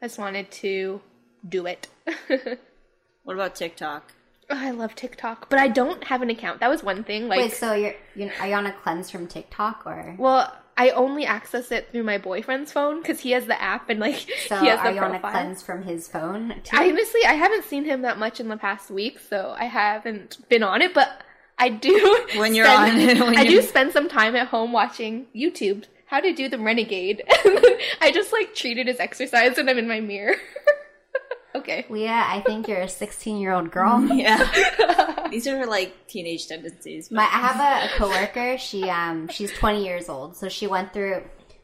I 0.00 0.06
just 0.06 0.18
wanted 0.18 0.50
to 0.52 1.00
do 1.48 1.66
it. 1.66 1.88
What 3.24 3.34
about 3.34 3.54
TikTok? 3.54 4.12
Oh, 4.50 4.56
I 4.58 4.70
love 4.72 4.94
TikTok, 4.94 5.48
but 5.48 5.58
I 5.58 5.68
don't 5.68 6.04
have 6.04 6.22
an 6.22 6.30
account. 6.30 6.60
That 6.60 6.68
was 6.68 6.82
one 6.82 7.04
thing. 7.04 7.28
Like, 7.28 7.38
Wait, 7.38 7.52
so 7.52 7.72
you're, 7.72 7.94
you're 8.16 8.30
are 8.40 8.48
you 8.48 8.54
on 8.54 8.66
a 8.66 8.72
cleanse 8.72 9.10
from 9.10 9.26
TikTok, 9.26 9.84
or 9.86 10.16
well, 10.18 10.52
I 10.76 10.90
only 10.90 11.24
access 11.24 11.70
it 11.70 11.90
through 11.92 12.02
my 12.02 12.18
boyfriend's 12.18 12.72
phone 12.72 13.00
because 13.00 13.20
he 13.20 13.30
has 13.30 13.46
the 13.46 13.60
app 13.60 13.88
and 13.88 14.00
like 14.00 14.28
so 14.48 14.56
he 14.56 14.66
has 14.66 14.80
are 14.80 14.88
the 14.88 14.94
you 14.94 15.00
on 15.00 15.14
a 15.14 15.20
profile. 15.20 15.30
cleanse 15.30 15.62
from 15.62 15.82
his 15.84 16.08
phone? 16.08 16.54
Too? 16.64 16.76
I 16.76 16.88
honestly, 16.90 17.20
I 17.24 17.34
haven't 17.34 17.64
seen 17.64 17.84
him 17.84 18.02
that 18.02 18.18
much 18.18 18.40
in 18.40 18.48
the 18.48 18.56
past 18.56 18.90
week, 18.90 19.20
so 19.20 19.54
I 19.56 19.66
haven't 19.66 20.46
been 20.48 20.64
on 20.64 20.82
it. 20.82 20.92
But 20.92 21.22
I 21.58 21.68
do 21.68 22.18
When 22.36 22.54
you're 22.54 22.66
spend- 22.66 22.92
on 22.92 23.00
it, 23.00 23.20
when 23.20 23.36
I 23.38 23.44
do 23.44 23.52
you're- 23.52 23.66
spend 23.66 23.92
some 23.92 24.08
time 24.08 24.34
at 24.36 24.48
home 24.48 24.72
watching 24.72 25.26
YouTube. 25.34 25.84
How 26.06 26.20
to 26.20 26.32
do 26.34 26.48
the 26.48 26.58
renegade. 26.58 27.22
I 28.00 28.10
just 28.12 28.32
like 28.32 28.54
treat 28.54 28.76
it 28.76 28.86
as 28.88 29.00
exercise 29.00 29.56
when 29.56 29.68
I'm 29.68 29.78
in 29.78 29.88
my 29.88 30.00
mirror. 30.00 30.34
okay. 31.54 31.86
Leah, 31.88 32.24
I 32.26 32.40
think 32.44 32.68
you're 32.68 32.80
a 32.82 32.88
16 32.88 33.38
year 33.38 33.52
old 33.52 33.70
girl. 33.70 34.04
Yeah. 34.04 35.28
These 35.30 35.46
are 35.46 35.64
like 35.66 36.06
teenage 36.08 36.46
tendencies. 36.48 37.10
My, 37.10 37.22
I 37.22 37.26
have 37.26 37.58
a, 37.60 37.94
a 37.94 37.96
coworker. 37.96 38.58
She 38.58 38.90
um 38.90 39.28
she's 39.28 39.52
20 39.54 39.82
years 39.84 40.10
old, 40.10 40.36
so 40.36 40.50
she 40.50 40.66
went 40.66 40.92
through 40.92 41.22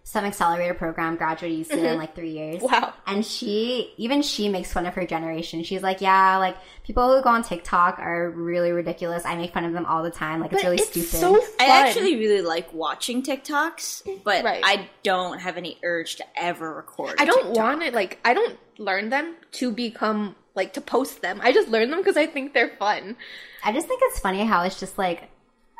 some 0.09 0.25
accelerator 0.25 0.73
program, 0.73 1.17
graduated 1.17 1.67
UC 1.67 1.71
in 1.73 1.79
mm-hmm. 1.81 1.99
like 1.99 2.15
three 2.15 2.31
years. 2.31 2.63
Wow. 2.63 2.95
And 3.07 3.23
she 3.23 3.93
even 3.99 4.23
she 4.23 4.49
makes 4.49 4.73
fun 4.73 4.87
of 4.87 4.95
her 4.95 5.05
generation. 5.05 5.63
She's 5.65 5.83
like, 5.83 6.01
yeah, 6.01 6.39
like 6.39 6.57
people 6.83 7.15
who 7.15 7.23
go 7.23 7.29
on 7.29 7.43
TikTok 7.43 7.99
are 7.99 8.31
really 8.31 8.73
ridiculous. 8.73 9.27
I 9.27 9.37
make 9.37 9.53
fun 9.53 9.67
of 9.67 9.75
them 9.75 9.85
all 9.85 10.03
the 10.03 10.11
time. 10.11 10.41
Like 10.41 10.55
it's 10.55 10.65
really 10.65 10.77
it's 10.77 10.89
stupid. 10.89 11.11
so 11.11 11.35
fun. 11.35 11.51
I 11.61 11.87
actually 11.87 12.17
really 12.17 12.41
like 12.41 12.73
watching 12.73 13.23
TikToks, 13.23 14.23
but 14.25 14.45
Right. 14.45 14.63
I 14.65 14.89
don't 15.03 15.41
have 15.41 15.59
any 15.59 15.77
urge 15.83 16.17
to 16.17 16.25
ever 16.37 16.73
record. 16.73 17.17
I 17.19 17.27
don't 17.27 17.49
TikTok. 17.49 17.57
want 17.57 17.83
it. 17.83 17.93
Like 17.93 18.19
I 18.25 18.33
don't 18.33 18.59
learn 18.79 19.11
them 19.11 19.35
to 19.53 19.71
become 19.71 20.37
like 20.55 20.73
to 20.73 20.81
post 20.81 21.21
them. 21.21 21.39
I 21.43 21.53
just 21.53 21.69
learn 21.69 21.91
them 21.91 22.01
because 22.01 22.17
I 22.17 22.25
think 22.25 22.55
they're 22.55 22.75
fun. 22.79 23.15
I 23.63 23.73
just 23.73 23.87
think 23.87 24.01
it's 24.05 24.21
funny 24.21 24.47
how 24.47 24.63
it's 24.63 24.81
just 24.81 24.97
like, 24.97 25.29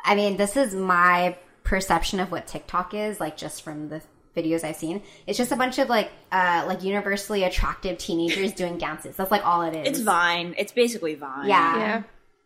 I 0.05 0.13
mean, 0.13 0.37
this 0.37 0.55
is 0.55 0.75
my 0.75 1.35
perception 1.63 2.19
of 2.19 2.31
what 2.31 2.45
TikTok 2.45 2.93
is, 2.93 3.19
like 3.19 3.37
just 3.37 3.63
from 3.63 3.89
the 3.89 4.03
videos 4.41 4.63
I've 4.63 4.75
seen. 4.75 5.01
It's 5.27 5.37
just 5.37 5.51
a 5.51 5.55
bunch 5.55 5.79
of 5.79 5.89
like, 5.89 6.11
uh, 6.31 6.65
like 6.67 6.83
universally 6.83 7.43
attractive 7.43 7.97
teenagers 7.97 8.53
doing 8.53 8.77
dances. 8.77 9.15
That's 9.15 9.31
like 9.31 9.45
all 9.45 9.61
it 9.63 9.75
is. 9.75 9.87
It's 9.87 9.99
Vine. 9.99 10.55
It's 10.57 10.71
basically 10.71 11.15
Vine. 11.15 11.47
Yeah. 11.47 11.77
Yeah. 11.77 12.03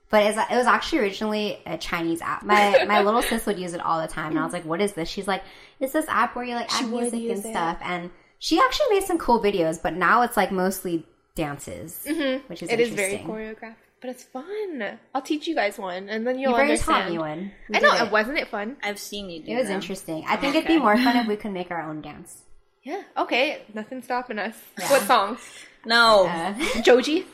But 0.10 0.24
it 0.26 0.56
was 0.56 0.68
actually 0.68 1.00
originally 1.00 1.60
a 1.66 1.76
Chinese 1.76 2.22
app. 2.22 2.44
My 2.44 2.86
my 2.88 3.02
little 3.02 3.22
sis 3.30 3.48
would 3.48 3.58
use 3.58 3.74
it 3.74 3.82
all 3.82 4.00
the 4.00 4.08
time, 4.08 4.32
and 4.32 4.40
I 4.40 4.44
was 4.44 4.54
like, 4.54 4.64
"What 4.64 4.80
is 4.80 4.94
this?" 4.94 5.10
She's 5.10 5.28
like, 5.28 5.42
"It's 5.80 5.94
this 5.94 6.06
app 6.08 6.36
where 6.36 6.46
you 6.46 6.54
like 6.54 6.72
add 6.72 6.92
would 6.92 7.12
music 7.12 7.32
and 7.32 7.46
it. 7.46 7.50
stuff." 7.50 7.80
And 7.82 8.12
she 8.38 8.60
actually 8.60 8.90
made 8.92 9.04
some 9.06 9.18
cool 9.18 9.42
videos, 9.42 9.82
but 9.82 9.96
now 9.96 10.22
it's 10.22 10.38
like 10.38 10.52
mostly 10.52 11.08
dances, 11.34 12.06
mm-hmm. 12.08 12.46
which 12.48 12.62
is 12.62 12.70
It 12.70 12.80
is 12.80 12.90
very 12.90 13.14
interesting. 13.14 13.28
choreographed, 13.36 13.76
but 14.04 14.10
it's 14.10 14.24
fun. 14.26 15.00
I'll 15.16 15.22
teach 15.22 15.48
you 15.48 15.56
guys 15.56 15.78
one, 15.78 16.10
and 16.10 16.28
then 16.28 16.36
you'll 16.38 16.52
You've 16.52 16.56
already 16.56 16.72
understand. 16.74 17.04
taught 17.04 17.12
me 17.12 17.18
one. 17.20 17.52
We 17.70 17.78
I 17.78 17.80
know. 17.80 17.92
did 17.94 18.02
it. 18.08 18.12
Wasn't 18.12 18.38
it 18.38 18.50
fun? 18.50 18.76
I've 18.84 19.00
seen 19.00 19.30
you 19.30 19.42
do 19.42 19.54
It 19.54 19.56
was 19.56 19.68
them. 19.68 19.76
interesting. 19.76 20.26
I 20.28 20.36
think 20.36 20.56
it'd 20.56 20.68
be 20.68 20.78
more 20.78 20.98
fun 20.98 21.16
if 21.16 21.26
we 21.28 21.38
could 21.38 21.54
make 21.54 21.72
our 21.72 21.82
own 21.82 22.02
dance. 22.02 22.42
Yeah. 22.84 23.02
Okay. 23.18 23.62
Nothing's 23.74 24.04
stopping 24.04 24.40
us. 24.40 24.56
What 24.90 25.04
song? 25.04 25.38
No. 25.86 26.28
Uh, 26.28 26.54
Joji. 26.84 27.26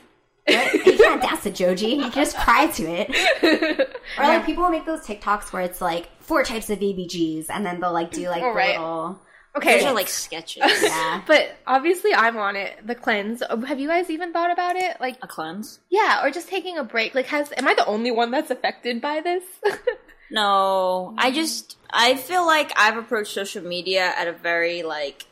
what? 0.45 0.73
you 0.85 0.95
can't 0.97 1.21
dance 1.23 1.41
to 1.43 1.49
Joji. 1.51 1.87
You 1.95 2.01
can 2.03 2.11
just 2.11 2.37
cry 2.37 2.67
to 2.67 2.83
it. 2.83 3.89
or 4.19 4.23
like 4.27 4.45
people 4.45 4.63
will 4.63 4.69
make 4.69 4.85
those 4.85 5.01
TikToks 5.01 5.51
where 5.51 5.63
it's 5.63 5.81
like 5.81 6.07
four 6.21 6.43
types 6.43 6.69
of 6.69 6.77
BBGs, 6.77 7.47
and 7.49 7.65
then 7.65 7.79
they'll 7.79 7.91
like 7.93 8.11
do 8.11 8.29
like 8.29 8.43
Oh, 8.43 8.49
the 8.49 8.55
right. 8.55 8.79
little. 8.79 9.19
Okay. 9.55 9.79
Those 9.79 9.87
are 9.87 9.93
like 9.93 10.07
sketches. 10.07 10.63
Yeah. 10.81 11.21
But 11.25 11.57
obviously, 11.65 12.13
I'm 12.13 12.37
on 12.37 12.55
it. 12.55 12.85
The 12.85 12.95
cleanse. 12.95 13.41
Have 13.67 13.79
you 13.79 13.87
guys 13.87 14.09
even 14.09 14.31
thought 14.31 14.51
about 14.51 14.75
it? 14.75 14.97
Like, 14.99 15.17
a 15.21 15.27
cleanse? 15.27 15.79
yeah, 15.89 16.23
or 16.23 16.31
just 16.31 16.47
taking 16.47 16.77
a 16.77 16.83
break. 16.83 17.15
Like, 17.15 17.27
has 17.27 17.51
am 17.57 17.67
I 17.67 17.73
the 17.73 17.85
only 17.85 18.11
one 18.11 18.31
that's 18.31 18.51
affected 18.51 19.01
by 19.01 19.21
this? 19.21 19.43
No. 20.29 21.15
I 21.17 21.31
mm. 21.31 21.35
just 21.35 21.77
I 21.89 22.15
feel 22.15 22.45
like 22.45 22.71
I've 22.75 22.97
approached 22.97 23.33
social 23.33 23.63
media 23.63 24.13
at 24.15 24.27
a 24.27 24.33
very 24.33 24.83
like 24.83 25.25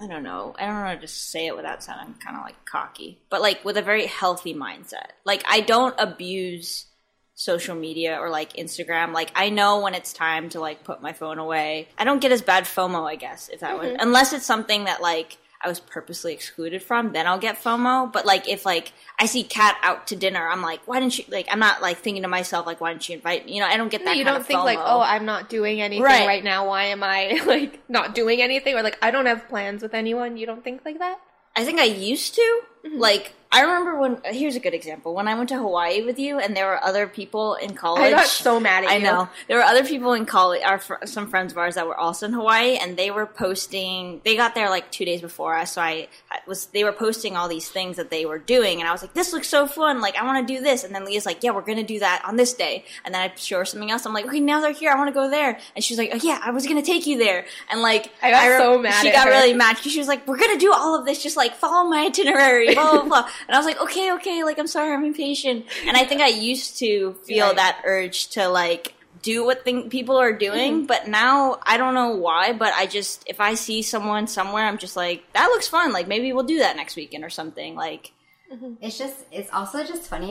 I 0.00 0.06
don't 0.06 0.22
know. 0.22 0.54
I 0.58 0.66
don't 0.66 0.74
know 0.74 0.80
how 0.80 0.94
to 0.94 1.00
just 1.00 1.30
say 1.30 1.46
it 1.46 1.56
without 1.56 1.82
sounding 1.82 2.14
kind 2.14 2.36
of 2.36 2.42
like 2.42 2.64
cocky, 2.64 3.20
but 3.30 3.40
like 3.40 3.64
with 3.64 3.76
a 3.76 3.82
very 3.82 4.06
healthy 4.06 4.54
mindset. 4.54 5.12
Like 5.24 5.44
I 5.48 5.60
don't 5.60 5.94
abuse 5.98 6.86
social 7.34 7.74
media 7.74 8.18
or 8.20 8.30
like 8.30 8.54
Instagram. 8.54 9.12
Like 9.12 9.30
I 9.34 9.50
know 9.50 9.80
when 9.80 9.94
it's 9.94 10.12
time 10.12 10.48
to 10.50 10.60
like 10.60 10.84
put 10.84 11.02
my 11.02 11.12
phone 11.12 11.38
away. 11.38 11.88
I 11.98 12.04
don't 12.04 12.20
get 12.20 12.32
as 12.32 12.42
bad 12.42 12.64
FOMO, 12.64 13.08
I 13.08 13.16
guess, 13.16 13.48
if 13.48 13.60
that 13.60 13.78
would 13.78 13.96
unless 14.00 14.32
it's 14.32 14.46
something 14.46 14.84
that 14.84 15.02
like 15.02 15.38
I 15.62 15.68
was 15.68 15.80
purposely 15.80 16.34
excluded 16.34 16.82
from, 16.82 17.12
then 17.12 17.26
I'll 17.26 17.38
get 17.38 17.56
FOMO. 17.56 18.12
But 18.12 18.26
like 18.26 18.48
if 18.48 18.66
like 18.66 18.92
I 19.18 19.26
see 19.26 19.42
Kat 19.42 19.76
out 19.82 20.06
to 20.08 20.16
dinner, 20.16 20.46
I'm 20.46 20.60
like, 20.60 20.86
why 20.86 21.00
didn't 21.00 21.14
she 21.14 21.26
like 21.30 21.48
I'm 21.50 21.58
not 21.58 21.82
like 21.82 21.98
thinking 21.98 22.22
to 22.22 22.28
myself 22.28 22.66
like 22.66 22.80
why 22.80 22.90
didn't 22.92 23.02
she 23.02 23.14
invite 23.14 23.46
me? 23.46 23.54
You 23.54 23.60
know, 23.60 23.66
I 23.66 23.76
don't 23.76 23.88
get 23.90 24.04
that 24.04 24.16
you 24.16 24.24
don't 24.24 24.46
think 24.46 24.60
like, 24.62 24.78
oh, 24.80 25.00
I'm 25.00 25.24
not 25.24 25.48
doing 25.48 25.80
anything 25.80 26.04
Right. 26.04 26.26
right. 26.26 26.44
now. 26.44 26.68
Why 26.68 26.84
am 26.84 27.02
I 27.02 27.40
like 27.46 27.80
not 27.88 28.14
doing 28.14 28.42
anything? 28.42 28.76
Or 28.76 28.82
like, 28.82 28.98
I 29.02 29.10
don't 29.10 29.26
have 29.26 29.48
plans 29.48 29.82
with 29.82 29.94
anyone. 29.94 30.36
You 30.36 30.46
don't 30.46 30.62
think 30.62 30.82
like 30.84 30.98
that? 30.98 31.18
I 31.56 31.64
think 31.64 31.78
I 31.80 31.84
used 31.84 32.34
to. 32.34 32.60
Mm-hmm. 32.84 32.98
Like, 32.98 33.32
I 33.54 33.60
remember 33.62 33.98
when, 33.98 34.18
here's 34.24 34.56
a 34.56 34.60
good 34.60 34.74
example. 34.74 35.14
When 35.14 35.28
I 35.28 35.34
went 35.34 35.48
to 35.50 35.56
Hawaii 35.56 36.02
with 36.02 36.18
you 36.18 36.38
and 36.38 36.56
there 36.56 36.66
were 36.66 36.82
other 36.84 37.06
people 37.06 37.54
in 37.54 37.74
college. 37.74 38.02
I 38.02 38.10
got 38.10 38.26
so 38.26 38.58
mad 38.60 38.84
at 38.84 38.90
I 38.90 38.96
you. 38.96 39.04
know. 39.04 39.28
There 39.48 39.56
were 39.56 39.62
other 39.62 39.84
people 39.84 40.12
in 40.12 40.26
college, 40.26 40.60
our, 40.62 40.78
fr- 40.78 41.04
some 41.06 41.28
friends 41.28 41.52
of 41.52 41.58
ours 41.58 41.76
that 41.76 41.86
were 41.86 41.96
also 41.96 42.26
in 42.26 42.32
Hawaii 42.32 42.76
and 42.76 42.96
they 42.96 43.10
were 43.10 43.26
posting, 43.26 44.20
they 44.24 44.36
got 44.36 44.54
there 44.54 44.68
like 44.68 44.90
two 44.90 45.04
days 45.04 45.20
before 45.20 45.56
us. 45.56 45.72
So 45.74 45.80
I 45.82 46.08
I 46.30 46.38
was, 46.46 46.66
they 46.66 46.84
were 46.84 46.92
posting 46.92 47.36
all 47.36 47.48
these 47.48 47.68
things 47.70 47.96
that 47.96 48.10
they 48.10 48.26
were 48.26 48.38
doing 48.38 48.80
and 48.80 48.88
I 48.88 48.92
was 48.92 49.02
like, 49.02 49.14
this 49.14 49.32
looks 49.32 49.48
so 49.48 49.66
fun. 49.66 50.00
Like, 50.00 50.16
I 50.16 50.24
want 50.24 50.46
to 50.46 50.54
do 50.54 50.60
this. 50.60 50.82
And 50.84 50.94
then 50.94 51.04
Leah's 51.04 51.24
like, 51.24 51.42
yeah, 51.42 51.52
we're 51.52 51.60
going 51.62 51.78
to 51.78 51.84
do 51.84 52.00
that 52.00 52.22
on 52.26 52.36
this 52.36 52.54
day. 52.54 52.84
And 53.04 53.14
then 53.14 53.30
I 53.30 53.32
show 53.36 53.58
her 53.58 53.64
something 53.64 53.90
else. 53.90 54.04
I'm 54.04 54.12
like, 54.12 54.26
okay, 54.26 54.40
now 54.40 54.60
they're 54.60 54.72
here. 54.72 54.90
I 54.90 54.96
want 54.96 55.08
to 55.08 55.14
go 55.14 55.30
there. 55.30 55.58
And 55.76 55.84
she's 55.84 55.98
like, 55.98 56.10
oh 56.12 56.18
yeah, 56.22 56.40
I 56.42 56.50
was 56.50 56.66
going 56.66 56.80
to 56.82 56.86
take 56.86 57.06
you 57.06 57.18
there. 57.18 57.46
And 57.70 57.80
like, 57.82 58.10
I 58.22 58.30
got 58.30 58.46
re- 58.48 58.58
so 58.58 58.78
mad 58.78 59.00
She 59.02 59.12
got 59.12 59.26
her. 59.26 59.30
really 59.32 59.54
mad 59.54 59.76
because 59.76 59.92
she 59.92 59.98
was 59.98 60.08
like, 60.08 60.26
"We're 60.26 60.38
gonna 60.38 60.58
do 60.58 60.72
all 60.72 60.98
of 60.98 61.04
this, 61.06 61.22
just 61.22 61.36
like 61.36 61.54
follow 61.54 61.88
my 61.88 62.06
itinerary." 62.06 62.74
Blah 62.74 62.90
blah 62.92 63.02
blah. 63.04 63.28
And 63.46 63.54
I 63.54 63.58
was 63.58 63.66
like, 63.66 63.80
"Okay, 63.80 64.12
okay. 64.14 64.44
Like, 64.44 64.58
I'm 64.58 64.66
sorry, 64.66 64.92
I'm 64.92 65.04
impatient." 65.04 65.66
And 65.86 65.96
I 65.96 66.04
think 66.04 66.20
I 66.20 66.28
used 66.28 66.78
to 66.78 67.14
feel 67.24 67.46
Right. 67.48 67.56
that 67.56 67.82
urge 67.84 68.28
to 68.30 68.48
like 68.48 68.94
do 69.22 69.44
what 69.44 69.64
thing 69.64 69.88
people 69.88 70.16
are 70.16 70.32
doing, 70.32 70.72
Mm-hmm. 70.78 70.86
but 70.86 71.08
now 71.08 71.58
I 71.62 71.76
don't 71.78 71.94
know 71.94 72.10
why. 72.16 72.52
But 72.52 72.72
I 72.74 72.86
just 72.86 73.24
if 73.26 73.40
I 73.40 73.54
see 73.54 73.80
someone 73.82 74.26
somewhere, 74.26 74.66
I'm 74.66 74.78
just 74.78 74.96
like, 74.96 75.24
"That 75.32 75.46
looks 75.48 75.68
fun. 75.68 75.92
Like, 75.92 76.08
maybe 76.08 76.32
we'll 76.32 76.44
do 76.44 76.58
that 76.58 76.76
next 76.76 76.96
weekend 76.96 77.24
or 77.24 77.30
something." 77.30 77.74
Like, 77.74 78.12
It's 78.80 78.98
just, 78.98 79.16
it's 79.32 79.50
also 79.52 79.82
just 79.84 80.02
funny. 80.08 80.30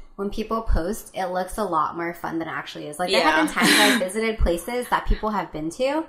when 0.21 0.29
people 0.29 0.61
post, 0.61 1.09
it 1.15 1.25
looks 1.29 1.57
a 1.57 1.63
lot 1.63 1.97
more 1.97 2.13
fun 2.13 2.37
than 2.37 2.47
it 2.47 2.51
actually 2.51 2.85
is. 2.85 2.99
Like 2.99 3.09
there 3.09 3.23
have 3.23 3.47
been 3.47 3.53
times 3.55 3.71
I 3.71 3.97
visited 3.97 4.37
places 4.37 4.87
that 4.89 5.07
people 5.07 5.31
have 5.31 5.51
been 5.51 5.71
to, 5.71 6.05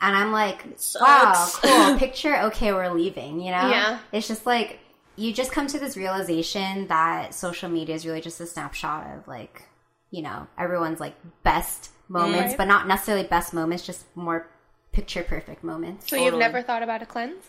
and 0.00 0.16
I'm 0.16 0.32
like, 0.32 0.66
Sucks. 0.74 1.00
wow, 1.00 1.50
cool 1.62 1.98
picture. 1.98 2.36
Okay, 2.46 2.72
we're 2.72 2.90
leaving. 2.92 3.38
You 3.40 3.52
know, 3.52 3.68
Yeah. 3.70 3.98
It's 4.10 4.26
just 4.26 4.44
like 4.44 4.80
you 5.14 5.32
just 5.32 5.52
come 5.52 5.68
to 5.68 5.78
this 5.78 5.96
realization 5.96 6.88
that 6.88 7.32
social 7.32 7.68
media 7.68 7.94
is 7.94 8.04
really 8.04 8.20
just 8.20 8.40
a 8.40 8.46
snapshot 8.46 9.06
of 9.16 9.28
like, 9.28 9.62
you 10.10 10.22
know, 10.22 10.48
everyone's 10.58 10.98
like 10.98 11.14
best 11.44 11.90
moments, 12.08 12.48
Right. 12.48 12.58
but 12.58 12.64
not 12.64 12.88
necessarily 12.88 13.24
best 13.24 13.54
moments, 13.54 13.86
just 13.86 14.04
more 14.16 14.48
picture 14.90 15.22
perfect 15.22 15.62
moments. 15.62 16.10
So 16.10 16.16
you've 16.16 16.34
never 16.34 16.60
thought 16.60 16.82
about 16.82 17.02
a 17.02 17.06
cleanse? 17.06 17.44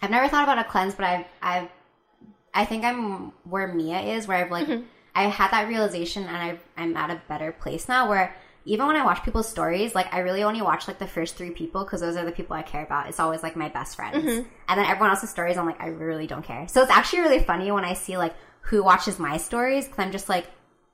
I've 0.00 0.10
never 0.10 0.26
thought 0.28 0.44
about 0.44 0.58
a 0.58 0.64
cleanse, 0.64 0.94
but 0.94 1.04
I've, 1.04 1.26
I've, 1.42 1.68
I 2.54 2.64
think 2.64 2.82
I'm 2.84 3.32
where 3.44 3.68
Mia 3.68 4.00
is, 4.00 4.26
where 4.26 4.38
I've 4.38 4.50
like, 4.50 4.66
mm-hmm. 4.66 4.84
I 5.14 5.24
had 5.24 5.50
that 5.50 5.68
realization, 5.68 6.24
and 6.24 6.36
I've, 6.36 6.60
I'm 6.76 6.96
at 6.96 7.10
a 7.10 7.20
better 7.28 7.52
place 7.52 7.88
now. 7.88 8.08
Where 8.08 8.34
even 8.64 8.86
when 8.86 8.96
I 8.96 9.04
watch 9.04 9.22
people's 9.22 9.48
stories, 9.48 9.94
like 9.94 10.12
I 10.12 10.20
really 10.20 10.42
only 10.42 10.62
watch 10.62 10.86
like 10.86 10.98
the 10.98 11.06
first 11.06 11.36
three 11.36 11.50
people 11.50 11.84
because 11.84 12.00
those 12.00 12.16
are 12.16 12.24
the 12.24 12.32
people 12.32 12.56
I 12.56 12.62
care 12.62 12.84
about. 12.84 13.08
It's 13.08 13.20
always 13.20 13.42
like 13.42 13.56
my 13.56 13.68
best 13.68 13.96
friends, 13.96 14.24
mm-hmm. 14.24 14.48
and 14.68 14.78
then 14.78 14.86
everyone 14.86 15.10
else's 15.10 15.30
stories, 15.30 15.56
I'm 15.56 15.66
like, 15.66 15.80
I 15.80 15.88
really 15.88 16.26
don't 16.26 16.44
care. 16.44 16.68
So 16.68 16.82
it's 16.82 16.90
actually 16.90 17.20
really 17.20 17.40
funny 17.40 17.70
when 17.72 17.84
I 17.84 17.94
see 17.94 18.16
like 18.16 18.34
who 18.62 18.82
watches 18.82 19.18
my 19.18 19.36
stories 19.36 19.86
because 19.86 19.98
I'm 19.98 20.12
just 20.12 20.28
like, 20.28 20.46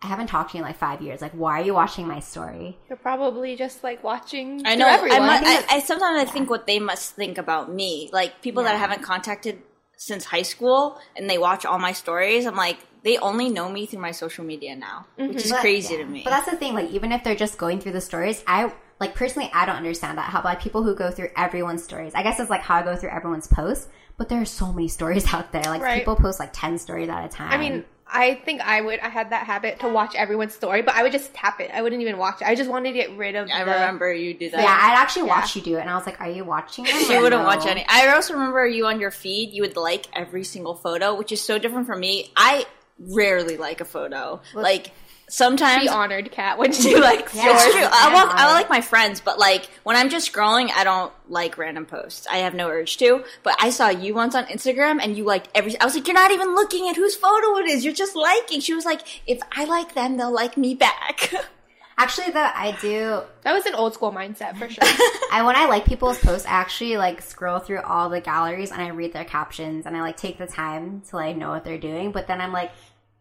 I 0.03 0.09
haven't 0.09 0.27
talked 0.29 0.53
to 0.53 0.59
you 0.59 0.63
in 0.63 0.69
like 0.69 0.79
five 0.79 1.01
years. 1.01 1.21
Like, 1.21 1.33
why 1.33 1.61
are 1.61 1.65
you 1.65 1.75
watching 1.75 2.07
my 2.07 2.21
story? 2.21 2.79
You're 2.89 2.99
probably 2.99 3.57
just 3.57 3.83
like 3.83 4.05
watching. 4.05 4.65
I 4.67 4.75
through 4.75 4.79
know. 4.81 4.89
I, 4.89 4.95
everyone. 4.95 5.21
mu- 5.21 5.27
I, 5.27 5.65
I 5.71 5.81
sometimes 5.81 6.29
I 6.29 6.31
think 6.31 6.51
what 6.51 6.67
they 6.67 6.79
must 6.79 7.17
think 7.17 7.39
about 7.39 7.73
me, 7.73 8.11
like 8.13 8.43
people 8.43 8.63
that 8.65 8.75
I 8.75 8.79
haven't 8.79 9.03
contacted 9.03 9.63
since 9.97 10.27
high 10.27 10.43
school, 10.43 11.01
and 11.17 11.29
they 11.29 11.39
watch 11.39 11.65
all 11.65 11.79
my 11.79 11.93
stories. 11.93 12.47
I'm 12.47 12.57
like, 12.57 12.79
they 13.07 13.17
only 13.19 13.49
know 13.49 13.69
me 13.71 13.87
through 13.87 14.01
my 14.01 14.11
social 14.11 14.45
media 14.45 14.75
now, 14.77 15.07
which 15.17 15.29
mm-hmm. 15.29 15.37
is 15.39 15.51
But- 15.51 15.61
crazy 15.61 15.95
yeah. 15.95 16.01
to 16.01 16.07
me. 16.07 16.23
But 16.25 16.31
that's 16.31 16.51
the 16.51 16.57
thing. 16.57 16.75
Like, 16.75 16.91
even 16.91 17.13
if 17.13 17.23
they're 17.25 17.35
just 17.37 17.57
going 17.57 17.81
through 17.81 17.93
the 17.93 18.01
stories, 18.01 18.43
I 18.47 18.73
like 19.01 19.15
personally, 19.15 19.51
I 19.55 19.65
don't 19.67 19.77
understand 19.77 20.19
that. 20.19 20.29
How 20.31 20.41
about 20.41 20.61
people 20.61 20.83
who 20.83 20.95
go 20.95 21.11
through 21.11 21.29
everyone's 21.37 21.85
stories? 21.85 22.13
I 22.15 22.23
guess 22.23 22.41
it's 22.41 22.51
like 22.51 22.63
how 22.63 22.77
I 22.77 22.83
go 22.83 22.97
through 22.97 23.11
everyone's 23.11 23.47
posts. 23.47 23.89
But 24.19 24.29
there 24.31 24.41
are 24.41 24.47
so 24.47 24.73
many 24.73 24.89
stories 24.99 25.33
out 25.33 25.53
there. 25.53 25.63
Like 25.65 25.83
Right. 25.83 25.99
people 25.99 26.17
post 26.17 26.41
like 26.41 26.51
ten 26.53 26.79
stories 26.79 27.09
at 27.09 27.25
a 27.25 27.29
time. 27.29 27.51
I 27.53 27.59
mean, 27.59 27.85
I 28.09 28.35
think 28.47 28.61
I 28.61 28.81
would. 28.81 29.01
I 29.01 29.09
had 29.09 29.31
that 29.31 29.47
habit 29.47 29.81
to 29.81 29.89
watch 29.89 30.15
everyone's 30.15 30.55
story, 30.55 30.81
but 30.81 30.95
I 30.95 31.03
would 31.03 31.11
just 31.13 31.35
tap 31.35 31.61
it. 31.61 31.71
I 31.75 31.83
wouldn't 31.83 32.01
even 32.01 32.17
watch 32.19 32.41
it. 32.41 32.47
I 32.47 32.55
just 32.55 32.71
wanted 32.71 32.93
to 32.93 32.95
get 32.95 33.17
rid 33.17 33.35
of. 33.35 33.49
I 33.53 33.65
the- 33.65 33.71
remember 33.73 34.13
you 34.15 34.33
did 34.33 34.53
that. 34.53 34.63
yeah, 34.63 34.79
I'd 34.81 34.97
actually 34.97 35.27
Yeah. 35.27 35.37
watch 35.41 35.55
you 35.57 35.61
do 35.63 35.77
it, 35.77 35.81
and 35.81 35.91
I 35.91 35.97
was 35.97 36.07
like, 36.07 36.21
"Are 36.21 36.31
you 36.31 36.45
watching?" 36.45 36.85
Them 36.85 36.95
She 37.07 37.19
wouldn't 37.19 37.43
no? 37.43 37.47
watch 37.47 37.67
any. 37.67 37.85
I 37.89 38.09
also 38.15 38.35
remember 38.35 38.67
you 38.67 38.87
on 38.87 39.01
your 39.01 39.11
feed. 39.11 39.51
You 39.53 39.63
would 39.63 39.77
like 39.77 40.07
every 40.15 40.45
single 40.45 40.75
photo, 40.75 41.15
which 41.15 41.33
is 41.33 41.43
so 41.43 41.59
different 41.59 41.87
from 41.89 41.99
me. 42.01 42.31
I 42.37 42.65
rarely 42.99 43.57
like 43.57 43.81
a 43.81 43.85
photo. 43.85 44.41
like 44.55 44.93
sometimes 45.29 45.83
She 45.83 45.89
honored 45.89 46.31
Kat. 46.31 46.57
when 46.57 46.73
she 46.73 46.97
likes 46.97 47.35
Yeah. 47.35 47.47
yours. 47.47 47.63
It's 47.65 47.75
true. 47.75 47.85
I 47.85 48.35
I 48.39 48.53
like 48.53 48.71
my 48.71 48.81
friends, 48.81 49.21
but 49.21 49.39
like 49.39 49.69
when 49.83 49.97
I'm 49.97 50.09
just 50.09 50.33
scrolling, 50.33 50.71
I 50.75 50.85
don't 50.85 51.13
like 51.29 51.59
random 51.59 51.85
posts. 51.87 52.27
I 52.31 52.39
have 52.39 52.55
no 52.55 52.69
urge 52.69 52.97
to. 52.99 53.25
But 53.43 53.57
I 53.61 53.71
saw 53.71 53.89
you 53.89 54.15
once 54.15 54.35
on 54.37 54.45
Instagram, 54.47 55.01
and 55.03 55.17
you 55.17 55.25
liked 55.25 55.49
every. 55.55 55.79
I 55.81 55.85
was 55.85 55.95
like, 55.97 56.07
you're 56.07 56.15
not 56.15 56.31
even 56.31 56.55
looking 56.55 56.89
at 56.89 56.95
whose 56.97 57.17
photo 57.17 57.57
it 57.59 57.69
is. 57.69 57.85
You're 57.85 57.93
just 57.95 58.15
liking. 58.15 58.61
She 58.61 58.73
was 58.75 58.85
like, 58.85 59.03
if 59.27 59.41
I 59.53 59.65
like 59.65 59.95
them, 59.95 60.17
they'll 60.17 60.33
like 60.33 60.57
me 60.57 60.75
back. 60.75 61.33
Actually, 61.99 62.31
though, 62.33 62.41
I 62.55 62.77
do. 62.83 63.23
That 63.43 63.55
was 63.55 63.65
an 63.65 63.75
old 63.75 63.95
school 63.95 64.13
mindset 64.13 64.57
for 64.59 64.69
sure. 64.69 64.85
I 65.33 65.43
when 65.47 65.57
I 65.57 65.65
like 65.67 65.87
people's 65.87 66.19
posts, 66.19 66.47
I 66.47 66.51
actually 66.51 66.99
like 66.99 67.23
scroll 67.23 67.59
through 67.59 67.81
all 67.81 68.11
the 68.11 68.21
galleries 68.21 68.71
and 68.71 68.83
I 68.83 68.89
read 68.89 69.13
their 69.15 69.25
captions 69.25 69.87
and 69.87 69.97
I 69.97 70.03
like 70.03 70.17
take 70.19 70.37
the 70.37 70.47
time 70.47 71.03
to 71.09 71.17
like 71.17 71.37
know 71.37 71.51
what 71.51 71.65
they're 71.65 71.79
doing. 71.79 72.13
But 72.13 72.27
then 72.27 72.41
I'm 72.43 72.53
like, 72.53 72.71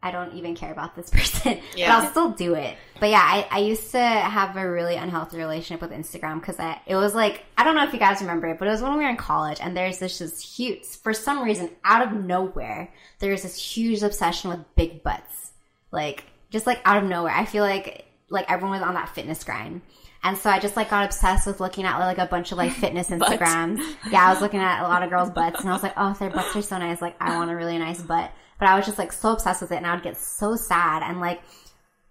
I 0.03 0.11
don't 0.11 0.33
even 0.33 0.55
care 0.55 0.71
about 0.73 0.93
this 0.95 1.09
person, 1.11 1.59
Yeah. 1.75 1.88
but 1.97 2.03
I'll 2.05 2.11
still 2.11 2.31
do 2.31 2.53
it. 2.53 2.75
But 2.99 3.09
yeah, 3.11 3.21
I, 3.23 3.47
I 3.49 3.59
used 3.59 3.91
to 3.91 3.99
have 3.99 4.55
a 4.57 4.69
really 4.69 4.95
unhealthy 4.97 5.38
relationship 5.38 5.81
with 5.81 5.97
Instagram 5.97 6.41
because 6.41 6.59
I 6.59 6.79
it 6.85 6.95
was 6.97 7.15
like 7.15 7.45
I 7.57 7.63
don't 7.63 7.75
know 7.75 7.85
if 7.85 7.93
you 7.93 7.99
guys 7.99 8.19
remember 8.21 8.47
it, 8.47 8.59
but 8.59 8.67
it 8.67 8.71
was 8.71 8.81
when 8.81 8.97
we 8.97 9.03
were 9.05 9.09
in 9.09 9.15
college 9.17 9.59
and 9.61 9.75
there's 9.75 9.99
this 9.99 10.17
just 10.19 10.43
huge 10.45 10.85
for 10.85 11.13
some 11.13 11.43
reason 11.43 11.69
out 11.85 12.05
of 12.05 12.13
nowhere 12.13 12.91
there's 13.19 13.43
this 13.43 13.55
huge 13.57 14.03
obsession 14.03 14.49
with 14.49 14.75
big 14.75 15.01
butts, 15.01 15.51
like 15.91 16.25
just 16.49 16.67
like 16.67 16.81
out 16.85 17.01
of 17.01 17.09
nowhere. 17.09 17.33
I 17.33 17.45
feel 17.45 17.63
like 17.63 18.04
like 18.29 18.49
everyone 18.49 18.79
was 18.79 18.88
on 18.88 18.95
that 18.95 19.09
fitness 19.09 19.43
grind. 19.43 19.81
And 20.23 20.35
so 20.35 20.49
I 20.49 20.59
just 20.59 20.75
like 20.75 20.89
got 20.89 21.05
obsessed 21.05 21.45
with 21.45 21.59
looking 21.59 21.85
at 21.85 21.99
like 21.99 22.17
a 22.17 22.25
bunch 22.25 22.51
of 22.51 22.57
like 22.57 22.71
fitness 22.83 23.09
Instagrams. 23.09 23.79
yeah, 24.09 24.25
I 24.25 24.33
was 24.33 24.41
looking 24.41 24.59
at 24.59 24.83
a 24.83 24.88
lot 24.88 25.03
of 25.03 25.09
girls' 25.09 25.29
butts 25.29 25.59
and 25.59 25.69
I 25.69 25.73
was 25.73 25.83
like, 25.83 25.93
oh, 25.97 26.13
their 26.19 26.31
butts 26.31 26.55
are 26.55 26.61
so 26.61 26.79
nice. 26.79 27.01
Like, 27.01 27.15
I 27.19 27.38
want 27.38 27.51
a 27.51 27.55
really 27.55 27.77
nice 27.77 28.01
butt. 28.01 28.31
But 28.59 28.67
I 28.67 28.75
was 28.75 28.85
just 28.85 28.97
like 28.97 29.11
so 29.11 29.33
obsessed 29.33 29.61
with 29.61 29.71
it 29.71 29.75
and 29.77 29.85
I 29.85 29.93
would 29.93 30.03
get 30.03 30.17
so 30.17 30.55
sad. 30.55 31.03
And 31.03 31.19
like, 31.19 31.41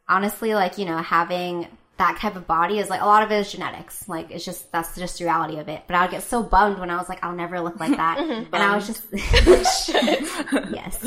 honestly, 0.09 0.55
like, 0.55 0.79
you 0.79 0.85
know, 0.85 0.99
having 0.99 1.67
that 1.97 2.19
type 2.19 2.37
of 2.37 2.47
body 2.47 2.79
is 2.79 2.91
like 2.91 3.01
a 3.01 3.07
lot 3.07 3.23
of 3.23 3.33
it 3.33 3.37
is 3.37 3.51
genetics. 3.51 4.09
Like, 4.09 4.31
it's 4.31 4.45
just, 4.45 4.71
that's 4.71 4.95
just 4.95 5.19
the 5.19 5.25
reality 5.25 5.59
of 5.59 5.69
it. 5.69 5.83
But 5.89 5.97
I 5.97 6.03
would 6.03 6.13
get 6.13 6.23
so 6.23 6.43
bummed 6.43 6.79
when 6.79 6.91
I 6.91 6.97
was 6.97 7.09
like, 7.09 7.25
I'll 7.25 7.35
never 7.35 7.61
look 7.61 7.81
like 7.81 7.97
that. 7.97 8.19
and 8.21 8.55
I 8.55 8.77
was 8.77 8.87
just, 8.87 9.07
yes. 10.73 11.03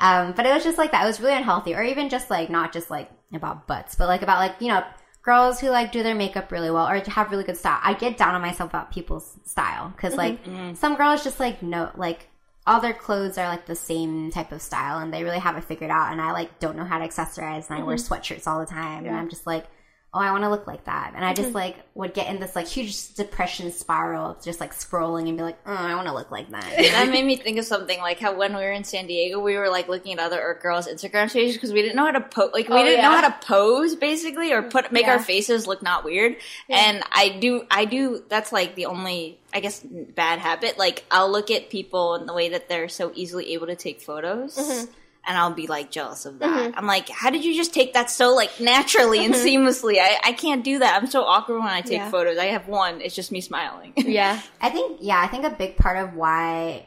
um, 0.00 0.32
but 0.32 0.44
it 0.46 0.52
was 0.52 0.64
just 0.64 0.78
like 0.78 0.90
that. 0.90 1.04
It 1.04 1.06
was 1.06 1.20
really 1.20 1.36
unhealthy. 1.36 1.74
Or 1.74 1.82
even 1.84 2.08
just 2.08 2.30
like, 2.30 2.50
not 2.50 2.72
just 2.72 2.90
like 2.90 3.10
about 3.36 3.66
butts, 3.66 3.94
but 3.94 4.08
like 4.08 4.22
about 4.22 4.38
like, 4.38 4.56
you 4.60 4.68
know, 4.68 4.84
girls 5.22 5.60
who 5.60 5.70
like 5.70 5.92
do 5.92 6.02
their 6.02 6.14
makeup 6.14 6.50
really 6.50 6.70
well 6.70 6.88
or 6.88 6.98
have 6.98 7.30
really 7.30 7.44
good 7.44 7.56
style. 7.56 7.78
I 7.82 7.94
get 7.94 8.16
down 8.16 8.34
on 8.34 8.42
myself 8.42 8.70
about 8.70 8.92
people's 8.92 9.38
style 9.44 9.92
because 9.94 10.14
like 10.14 10.42
mm-hmm. 10.42 10.56
Mm-hmm. 10.56 10.74
some 10.74 10.96
girls 10.96 11.24
just 11.24 11.38
like 11.40 11.62
no 11.62 11.90
like 11.96 12.28
all 12.66 12.80
their 12.80 12.92
clothes 12.92 13.38
are 13.38 13.48
like 13.48 13.66
the 13.66 13.74
same 13.74 14.30
type 14.30 14.52
of 14.52 14.62
style 14.62 14.98
and 14.98 15.12
they 15.12 15.24
really 15.24 15.38
have 15.38 15.56
it 15.56 15.64
figured 15.64 15.90
out. 15.90 16.12
And 16.12 16.20
I 16.20 16.32
like 16.32 16.58
don't 16.58 16.76
know 16.76 16.84
how 16.84 16.98
to 16.98 17.06
accessorize 17.06 17.70
and 17.70 17.78
I 17.78 17.82
wear 17.82 17.96
mm-hmm. 17.96 18.12
sweatshirts 18.12 18.46
all 18.46 18.60
the 18.60 18.66
time 18.66 19.06
and 19.06 19.16
I'm 19.16 19.28
just 19.28 19.46
like. 19.46 19.66
Oh, 20.14 20.18
I 20.18 20.30
want 20.30 20.44
to 20.44 20.50
look 20.50 20.66
like 20.66 20.84
that, 20.84 21.14
and 21.16 21.24
I 21.24 21.32
just 21.32 21.54
like 21.54 21.74
would 21.94 22.12
get 22.12 22.28
in 22.28 22.38
this 22.38 22.54
like 22.54 22.66
huge 22.68 23.14
depression 23.14 23.72
spiral 23.72 24.32
of 24.32 24.44
just 24.44 24.60
like 24.60 24.74
scrolling 24.74 25.26
and 25.26 25.38
be 25.38 25.42
like, 25.42 25.56
"Oh, 25.64 25.72
I 25.72 25.94
want 25.94 26.06
to 26.06 26.12
look 26.12 26.30
like 26.30 26.50
that." 26.50 26.64
that 26.76 27.08
made 27.08 27.24
me 27.24 27.36
think 27.36 27.56
of 27.58 27.64
something 27.64 27.98
like 27.98 28.18
how 28.20 28.36
when 28.36 28.54
we 28.54 28.60
were 28.62 28.72
in 28.72 28.84
San 28.84 29.06
Diego, 29.06 29.40
we 29.40 29.56
were 29.56 29.70
like 29.70 29.88
looking 29.88 30.12
at 30.12 30.18
other 30.18 30.38
Earth 30.38 30.60
girls' 30.62 30.86
Instagram 30.86 31.32
pages 31.32 31.54
because 31.56 31.72
we 31.72 31.80
didn't 31.80 31.96
know 31.96 32.04
how 32.04 32.10
to 32.12 32.20
pose. 32.20 32.50
Like 32.52 32.68
we 32.68 32.76
Oh, 32.76 32.84
didn't 32.84 33.00
know 33.00 33.10
how 33.10 33.26
to 33.26 33.46
pose 33.46 33.94
basically, 33.96 34.52
or 34.52 34.60
put 34.60 34.92
make 34.92 35.06
Yeah. 35.06 35.12
our 35.12 35.18
faces 35.18 35.66
look 35.66 35.82
not 35.82 36.04
weird. 36.04 36.36
And 36.68 37.02
I 37.10 37.30
do, 37.30 37.64
I 37.70 37.86
do. 37.86 38.22
That's 38.28 38.52
like 38.52 38.74
the 38.74 38.84
only, 38.86 39.38
I 39.54 39.60
guess, 39.60 39.80
bad 39.82 40.40
habit. 40.40 40.76
Like 40.76 41.06
I'll 41.10 41.32
look 41.32 41.50
at 41.50 41.70
people 41.70 42.16
and 42.16 42.28
the 42.28 42.34
way 42.34 42.50
that 42.50 42.68
they're 42.68 42.90
so 42.90 43.12
easily 43.14 43.54
able 43.54 43.68
to 43.68 43.76
take 43.76 44.02
photos. 44.02 44.58
Mm-hmm. 44.58 44.92
And 45.24 45.38
I'll 45.38 45.52
be 45.52 45.68
like 45.68 45.90
jealous 45.90 46.26
of 46.26 46.40
that. 46.40 46.48
Mm-hmm. 46.50 46.78
I'm 46.78 46.86
like, 46.86 47.08
how 47.08 47.30
did 47.30 47.44
you 47.44 47.54
just 47.54 47.72
take 47.72 47.94
that 47.94 48.10
so 48.10 48.34
like 48.34 48.58
naturally 48.58 49.24
and 49.24 49.32
mm-hmm. 49.34 49.46
seamlessly? 49.46 49.98
I, 50.00 50.18
I 50.24 50.32
can't 50.32 50.64
do 50.64 50.80
that. 50.80 51.00
I'm 51.00 51.06
so 51.08 51.22
awkward 51.22 51.60
when 51.60 51.68
I 51.68 51.80
take 51.80 52.00
Mm-hmm. 52.00 52.06
Yeah. 52.06 52.10
photos. 52.10 52.38
I 52.38 52.46
have 52.46 52.66
one. 52.66 53.00
It's 53.00 53.14
just 53.14 53.30
me 53.30 53.40
smiling. 53.40 53.92
yeah. 53.96 54.40
I 54.60 54.70
think, 54.70 54.98
yeah, 55.00 55.20
I 55.20 55.28
think 55.28 55.44
a 55.44 55.50
big 55.50 55.76
part 55.76 55.96
of 55.96 56.14
why 56.14 56.86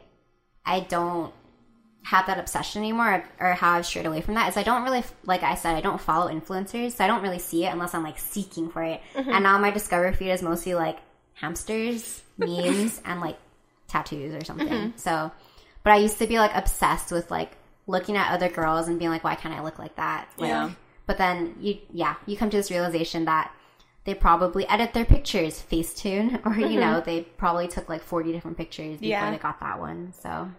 I 0.65 0.81
don't 0.81 1.33
have 2.03 2.27
that 2.27 2.37
obsession 2.37 2.81
anymore 2.81 3.23
or 3.39 3.53
how 3.53 3.71
I've 3.71 3.85
strayed 3.85 4.05
away 4.05 4.21
from 4.21 4.35
that 4.35 4.49
is 4.49 4.57
I 4.57 4.63
don't 4.63 4.83
really, 4.83 5.03
like 5.25 5.41
I 5.43 5.55
said, 5.55 5.75
I 5.75 5.81
don't 5.81 5.99
follow 5.99 6.31
influencers. 6.31 6.91
So 6.91 7.03
I 7.03 7.07
don't 7.07 7.23
really 7.23 7.39
see 7.39 7.65
it 7.65 7.69
unless 7.69 7.93
I'm 7.93 8.03
like 8.03 8.19
seeking 8.19 8.69
for 8.69 8.83
it. 8.83 9.01
Mm-hmm. 9.15 9.29
And 9.31 9.43
now 9.43 9.57
my 9.57 9.71
discover 9.71 10.11
feed 10.13 10.31
is 10.31 10.41
mostly 10.41 10.75
like 10.75 10.99
hamsters, 11.33 12.21
memes, 12.37 13.01
and 13.05 13.21
like 13.21 13.37
tattoos 13.87 14.35
or 14.35 14.43
something. 14.43 14.93
So, 14.97 15.31
but 15.83 15.93
I 15.93 15.97
used 15.97 16.17
to 16.19 16.27
be 16.27 16.37
like 16.37 16.51
obsessed 16.53 17.11
with 17.11 17.31
like 17.31 17.57
looking 17.87 18.17
at 18.17 18.31
other 18.31 18.49
girls 18.49 18.87
and 18.87 18.97
being 18.97 19.11
like, 19.11 19.23
why 19.23 19.35
can't 19.35 19.53
I 19.53 19.61
look 19.63 19.79
like 19.79 19.95
that? 19.95 20.29
Like, 20.37 20.49
Yeah. 20.49 20.71
But 21.07 21.19
then 21.19 21.55
you, 21.59 21.77
yeah, 21.93 22.15
you 22.25 22.35
come 22.35 22.49
to 22.49 22.57
this 22.57 22.71
realization 22.71 23.25
that 23.25 23.51
they 24.05 24.15
probably 24.15 24.67
edit 24.67 24.93
their 24.93 25.05
pictures 25.05 25.63
Facetune, 25.69 26.39
or 26.45 26.55
you 26.57 26.79
know, 26.79 26.97
mm-hmm. 26.97 27.05
they 27.05 27.21
probably 27.21 27.67
took 27.67 27.89
like 27.89 28.01
forty 28.01 28.31
different 28.31 28.57
pictures 28.57 28.97
before 28.97 29.07
Yeah. 29.07 29.31
they 29.31 29.37
got 29.37 29.59
that 29.59 29.79
one. 29.79 30.13
So 30.13 30.49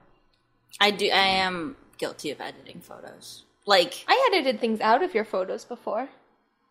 I 0.81 0.91
do. 0.91 1.07
I 1.07 1.27
am 1.27 1.77
guilty 1.99 2.31
of 2.31 2.41
editing 2.41 2.81
photos. 2.81 3.45
Like 3.67 4.05
I 4.07 4.31
edited 4.33 4.61
things 4.61 4.81
out 4.81 5.03
of 5.03 5.15
your 5.15 5.25
photos 5.25 5.65
before. 5.65 6.09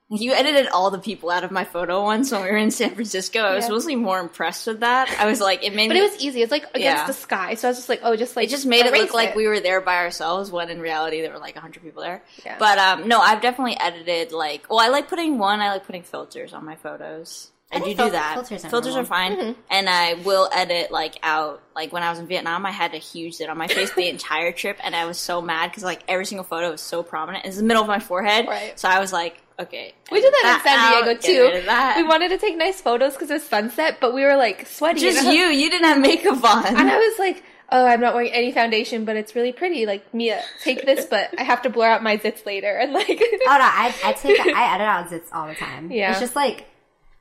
You 0.10 0.34
edited 0.34 0.68
all 0.68 0.92
the 0.92 1.00
people 1.00 1.32
out 1.32 1.44
of 1.44 1.50
my 1.50 1.64
photo 1.64 2.04
once 2.04 2.32
when 2.32 2.44
we 2.44 2.52
were 2.52 2.58
in 2.58 2.70
San 2.70 2.94
Francisco. 2.94 3.40
I 3.40 3.56
was 3.56 3.66
Yeah. 3.66 3.72
mostly 3.72 3.96
more 3.96 4.20
impressed 4.20 4.68
with 4.68 4.82
that. 4.82 5.10
I 5.20 5.26
was 5.26 5.42
like, 5.42 5.64
it 5.64 5.74
made 5.74 5.88
But 5.88 5.96
me. 5.96 6.00
it 6.02 6.04
was 6.12 6.20
easy. 6.22 6.44
It's 6.44 6.52
like 6.52 6.64
against 6.76 7.02
Yeah. 7.02 7.08
the 7.08 7.14
sky. 7.14 7.56
So 7.56 7.68
I 7.68 7.72
was 7.72 7.78
just 7.78 7.90
like, 7.90 8.02
oh, 8.04 8.16
just 8.16 8.36
like 8.36 8.46
it 8.48 8.52
just 8.52 8.68
made 8.68 8.86
it 8.86 8.94
look 8.94 9.16
like 9.16 9.36
we 9.36 9.48
were 9.48 9.60
there 9.60 9.82
by 9.82 9.96
ourselves 9.98 10.52
when 10.52 10.70
in 10.70 10.80
reality 10.80 11.22
there 11.22 11.32
were 11.32 11.40
like 11.40 11.56
100 11.56 11.82
people 11.82 12.04
there. 12.04 12.22
Yeah. 12.46 12.58
But 12.60 12.78
um 12.78 13.08
no, 13.08 13.20
I've 13.20 13.42
definitely 13.42 13.78
edited 13.80 14.32
like 14.32 14.68
well, 14.70 14.78
I 14.80 14.90
like 14.90 15.08
putting 15.10 15.40
one, 15.40 15.60
I 15.60 15.72
like 15.72 15.88
putting 15.88 16.04
filters 16.04 16.54
on 16.54 16.64
my 16.66 16.76
photos. 16.76 17.50
I, 17.72 17.78
I 17.78 17.80
do 17.80 17.86
think 17.86 17.98
do 17.98 18.10
that. 18.12 18.34
filters 18.36 18.64
are 18.64 18.70
Filters 18.70 18.96
are 18.96 19.04
fine, 19.06 19.36
Mm-hmm. 19.36 19.60
and 19.72 19.90
I 19.90 20.14
will 20.24 20.48
edit 20.54 20.92
like 20.92 21.18
out. 21.24 21.62
Like 21.76 21.92
when 21.92 22.04
I 22.04 22.10
was 22.12 22.20
in 22.20 22.28
Vietnam, 22.28 22.66
I 22.66 22.72
had 22.72 22.94
a 22.94 22.98
huge 23.00 23.36
zit 23.36 23.50
on 23.50 23.58
my 23.58 23.68
face 23.68 23.92
the 23.94 24.08
entire 24.10 24.52
trip, 24.52 24.78
and 24.84 24.96
I 24.96 25.06
was 25.06 25.18
so 25.18 25.42
mad 25.42 25.72
because 25.72 25.84
like 25.84 26.04
every 26.08 26.26
single 26.26 26.46
photo 26.46 26.72
was 26.72 26.82
so 26.82 27.04
prominent. 27.04 27.46
It's 27.46 27.58
the 27.58 27.64
middle 27.64 27.82
of 27.82 27.88
my 27.88 28.00
forehead, 28.00 28.48
Right. 28.48 28.80
So 28.80 28.88
I 28.88 29.00
was 29.00 29.12
like, 29.12 29.42
okay, 29.60 29.94
We 30.12 30.22
did 30.22 30.28
edit 30.28 30.42
that 30.44 30.62
in 30.64 30.70
San 30.70 30.80
out, 30.80 31.04
Diego 31.06 31.22
get 31.22 31.96
too. 31.96 32.02
We 32.02 32.08
wanted 32.08 32.30
to 32.30 32.38
take 32.38 32.56
nice 32.56 32.80
photos 32.80 33.14
because 33.14 33.30
it 33.32 33.34
was 33.34 33.44
sunset, 33.44 33.98
but 34.00 34.14
we 34.14 34.24
were 34.24 34.38
like 34.38 34.68
sweaty. 34.68 35.00
just 35.02 35.18
and 35.20 35.28
I- 35.30 35.34
you. 35.34 35.46
You 35.46 35.70
didn't 35.70 35.88
have 35.88 36.00
makeup 36.00 36.44
on. 36.44 36.66
And 36.68 36.78
I 36.90 36.98
was 36.98 37.20
like, 37.20 37.44
oh, 37.72 37.84
I'm 37.86 38.00
not 38.00 38.14
wearing 38.14 38.32
any 38.32 38.52
foundation, 38.52 39.06
but 39.06 39.16
it's 39.16 39.34
really 39.36 39.52
pretty. 39.52 39.86
Like, 39.88 40.14
Mia, 40.14 40.42
take 40.64 40.86
this, 40.86 41.06
but 41.10 41.34
I 41.38 41.44
have 41.44 41.64
to 41.64 41.70
blur 41.72 41.88
out 41.90 42.04
my 42.04 42.18
zits 42.18 42.46
later. 42.46 42.72
And 42.78 42.94
like, 42.94 43.10
Oh 43.10 43.18
no, 43.48 43.58
I 43.60 43.94
I 44.06 44.14
take 44.14 44.40
I 44.40 44.76
edit 44.76 44.88
out 44.88 45.10
zits 45.10 45.34
all 45.34 45.48
the 45.48 45.56
time. 45.56 45.92
Yeah. 45.92 46.12
it's 46.12 46.20
just 46.20 46.36
like 46.36 46.68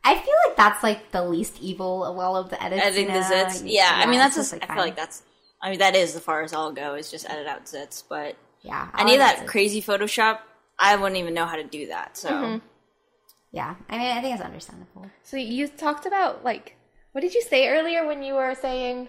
I 0.05 0.19
feel 0.19 0.35
like 0.47 0.57
that's 0.57 0.83
like 0.83 1.11
the 1.13 1.25
least 1.25 1.59
evil 1.61 2.05
of 2.05 2.19
all 2.19 2.37
of 2.37 2.51
the 2.51 2.63
edits. 2.63 2.83
editing 2.83 3.07
you 3.07 3.15
the 3.15 3.21
know? 3.21 3.45
zits. 3.47 3.63
Yeah, 3.65 3.91
I 3.91 4.07
mean 4.07 4.19
that's 4.19 4.37
just, 4.37 4.53
just. 4.53 4.63
I 4.63 4.67
fine. 4.67 4.77
feel 4.77 4.85
like 4.85 4.97
that's. 4.97 5.23
I 5.63 5.71
mean 5.71 5.79
that 5.79 5.97
is 5.97 6.15
as 6.15 6.23
far 6.23 6.43
as 6.43 6.53
I'll 6.53 6.73
go 6.73 6.95
is 6.95 7.11
just 7.11 7.29
edit 7.29 7.47
out 7.47 7.65
zits, 7.65 8.05
but 8.09 8.37
yeah. 8.61 8.89
any 8.99 9.15
of 9.15 9.21
I'll 9.21 9.27
that 9.29 9.39
zits. 9.45 9.47
crazy 9.47 9.81
Photoshop, 9.81 10.41
I 10.79 10.97
wouldn't 10.97 11.17
even 11.17 11.33
know 11.33 11.47
how 11.47 11.57
to 11.57 11.65
do 11.65 11.87
that. 11.89 12.17
So 12.17 12.29
Mm-hmm. 12.29 12.67
Yeah, 13.53 13.77
I 13.89 13.99
mean 13.99 14.17
I 14.17 14.21
think 14.21 14.35
it's 14.35 14.45
understandable. 14.45 15.07
so 15.23 15.37
you 15.37 15.69
talked 15.69 16.07
about 16.07 16.45
like, 16.45 16.77
what 17.13 17.21
did 17.21 17.35
you 17.35 17.41
say 17.43 17.69
earlier 17.69 18.05
when 18.07 18.23
you 18.23 18.35
were 18.35 18.55
saying 18.55 19.09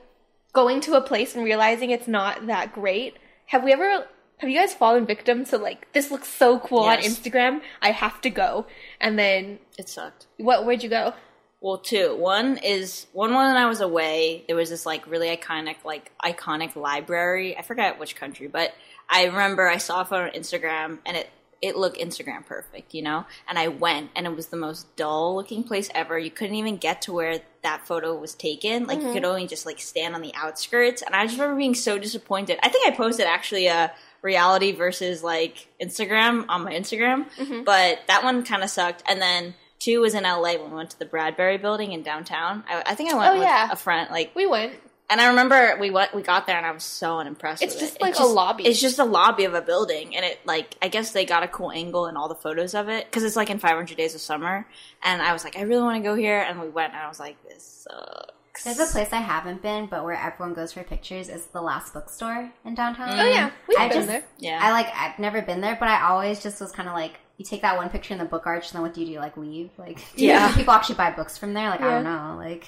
going 0.54 0.80
to 0.82 0.94
a 0.94 1.02
place 1.02 1.36
and 1.36 1.44
realizing 1.44 1.90
it's 1.90 2.08
not 2.08 2.46
that 2.48 2.72
great? 2.74 3.18
Have 3.48 3.64
we 3.64 3.74
ever? 3.74 4.08
Have 4.40 4.50
you 4.50 4.60
guys 4.60 4.74
fallen 4.74 5.06
victim 5.06 5.46
to 5.46 5.58
like 5.58 5.92
this 5.94 6.12
looks 6.12 6.28
so 6.28 6.60
cool 6.60 6.80
on 6.80 6.98
Instagram? 7.00 7.62
I 7.82 7.92
have 7.92 8.20
to 8.22 8.30
go. 8.30 8.66
And 9.00 9.18
then 9.18 9.60
it 9.78 9.88
sucked. 9.88 10.28
what? 10.38 10.66
Where'd 10.66 10.84
you 10.84 10.90
go? 10.90 11.14
Well, 11.62 11.78
two. 11.78 12.16
One 12.16 12.58
is 12.58 13.08
one 13.14 13.34
when 13.34 13.58
I 13.58 13.66
was 13.66 13.82
away. 13.82 14.44
There 14.48 14.56
was 14.56 14.70
this 14.70 14.86
like 14.86 15.08
really 15.08 15.36
iconic, 15.36 15.78
like 15.84 16.12
iconic 16.24 16.76
library. 16.76 17.58
I 17.58 17.62
forget 17.62 17.98
which 17.98 18.16
country, 18.16 18.48
but 18.48 18.74
I 19.10 19.26
remember 19.26 19.68
I 19.68 19.78
saw 19.78 20.02
a 20.02 20.06
photo 20.06 20.26
on 20.26 20.32
Instagram 20.32 21.00
and 21.06 21.18
it 21.18 21.30
it 21.62 21.76
looked 21.76 21.98
Instagram 21.98 22.46
perfect, 22.46 22.94
you 22.94 23.02
know. 23.02 23.26
And 23.48 23.58
I 23.58 23.70
went, 23.70 24.12
and 24.16 24.28
it 24.28 24.36
was 24.36 24.48
the 24.48 24.58
most 24.58 24.96
dull 24.96 25.36
looking 25.36 25.64
place 25.64 25.90
ever. 25.96 26.20
You 26.20 26.30
couldn't 26.30 26.56
even 26.56 26.78
get 26.78 27.02
to 27.04 27.14
where 27.14 27.40
that 27.64 27.88
photo 27.88 28.14
was 28.16 28.36
taken. 28.36 28.86
Like 28.86 29.00
you 29.00 29.06
mm-hmm. 29.06 29.14
could 29.14 29.26
only 29.26 29.48
just 29.48 29.66
like 29.66 29.80
stand 29.80 30.14
on 30.14 30.22
the 30.22 30.34
outskirts. 30.36 31.02
And 31.02 31.16
I 31.16 31.26
just 31.26 31.40
remember 31.40 31.58
being 31.58 31.74
so 31.74 31.98
disappointed. 31.98 32.60
I 32.62 32.70
think 32.70 32.86
I 32.88 32.96
posted 32.96 33.26
actually 33.26 33.68
a 33.68 33.92
reality 34.26 34.74
versus 34.74 35.24
like 35.24 35.70
Instagram 35.82 36.46
on 36.50 36.64
my 36.66 36.74
Instagram, 36.74 37.30
mm-hmm. 37.38 37.64
but 37.64 38.00
that 38.08 38.24
one 38.26 38.44
kind 38.44 38.64
of 38.64 38.70
sucked. 38.70 39.04
And 39.08 39.22
then. 39.22 39.54
Two 39.78 40.00
was 40.00 40.16
in 40.16 40.24
LA 40.24 40.54
when 40.54 40.70
we 40.72 40.78
went 40.78 40.92
to 40.92 41.00
the 41.00 41.06
Bradbury 41.06 41.58
building 41.58 41.92
in 41.92 42.02
downtown. 42.02 42.64
I, 42.68 42.82
I 42.88 42.96
think 42.96 43.12
I 43.12 43.18
went 43.18 43.30
Oh, 43.32 43.34
with 43.34 43.44
yeah. 43.44 43.70
a 43.70 43.76
friend. 43.76 44.10
Like 44.10 44.34
We 44.34 44.48
went. 44.48 44.74
and 45.10 45.20
I 45.22 45.28
remember 45.28 45.78
we 45.80 45.92
went, 45.92 46.16
we 46.16 46.24
got 46.24 46.48
there, 46.48 46.56
and 46.58 46.66
I 46.66 46.72
was 46.72 46.84
so 46.86 47.20
unimpressed. 47.20 47.62
It's 47.62 47.76
just 47.76 47.98
it. 47.98 48.02
like 48.02 48.18
a 48.18 48.24
lobby. 48.24 48.66
It's 48.66 48.80
just 48.80 48.98
a 49.00 49.04
lobby 49.04 49.44
of 49.44 49.54
a 49.54 49.62
building, 49.62 50.16
and 50.16 50.26
it 50.26 50.40
like 50.46 50.76
I 50.82 50.88
guess 50.88 51.12
they 51.12 51.26
got 51.26 51.44
a 51.44 51.48
cool 51.48 51.72
angle 51.72 52.08
in 52.08 52.16
all 52.18 52.30
the 52.30 52.36
photos 52.36 52.74
of 52.74 52.88
it 52.90 53.06
because 53.06 53.24
it's 53.24 53.36
like 53.36 53.50
in 53.50 53.60
500 53.60 53.96
Days 53.98 54.16
of 54.16 54.22
Summer. 54.22 54.66
And 55.04 55.22
I 55.22 55.34
was 55.34 55.44
like, 55.44 55.58
I 55.58 55.64
really 55.64 55.84
want 55.84 55.98
to 56.02 56.10
go 56.10 56.16
here, 56.16 56.40
and 56.40 56.60
we 56.62 56.70
went, 56.70 56.94
and 56.94 57.02
I 57.02 57.08
was 57.10 57.20
like, 57.20 57.36
this 57.48 57.86
sucks. 57.88 58.32
There's 58.64 58.80
a 58.80 58.86
place 58.92 59.12
I 59.12 59.18
haven't 59.18 59.62
been, 59.62 59.88
but 59.88 60.04
where 60.04 60.16
everyone 60.16 60.54
goes 60.54 60.74
for 60.74 60.84
pictures 60.84 61.30
is 61.30 61.46
the 61.48 61.62
Last 61.62 61.94
Bookstore 61.94 62.52
in 62.64 62.76
downtown. 62.76 63.20
Oh 63.20 63.26
yeah, 63.26 63.52
we've 63.68 63.78
I 63.78 63.88
been 63.90 63.98
just, 63.98 64.08
there. 64.08 64.24
Yeah. 64.40 64.60
I 64.62 64.72
like. 64.72 64.88
I've 64.96 65.20
never 65.20 65.42
been 65.42 65.62
there, 65.62 65.76
but 65.80 65.88
I 65.90 66.08
always 66.10 66.42
just 66.42 66.60
was 66.62 66.72
kind 66.72 66.88
of 66.88 66.96
like, 66.96 67.20
you 67.38 67.46
take 67.46 67.62
that 67.64 67.76
one 67.78 67.90
picture 67.90 68.14
in 68.14 68.20
the 68.20 68.26
book 68.26 68.48
arch, 68.48 68.68
and 68.68 68.74
then 68.76 68.82
what 68.82 68.94
do 68.94 69.02
you 69.02 69.14
do? 69.16 69.20
Like 69.20 69.36
leave? 69.38 69.70
Like, 69.78 69.98
do 70.16 70.26
Yeah. 70.26 70.52
people 70.56 70.74
actually 70.74 70.96
buy 70.96 71.12
books 71.12 71.38
from 71.38 71.54
there? 71.54 71.70
Like, 71.70 71.82
I 71.82 71.90
don't 71.92 72.04
know. 72.04 72.36
Like, 72.38 72.68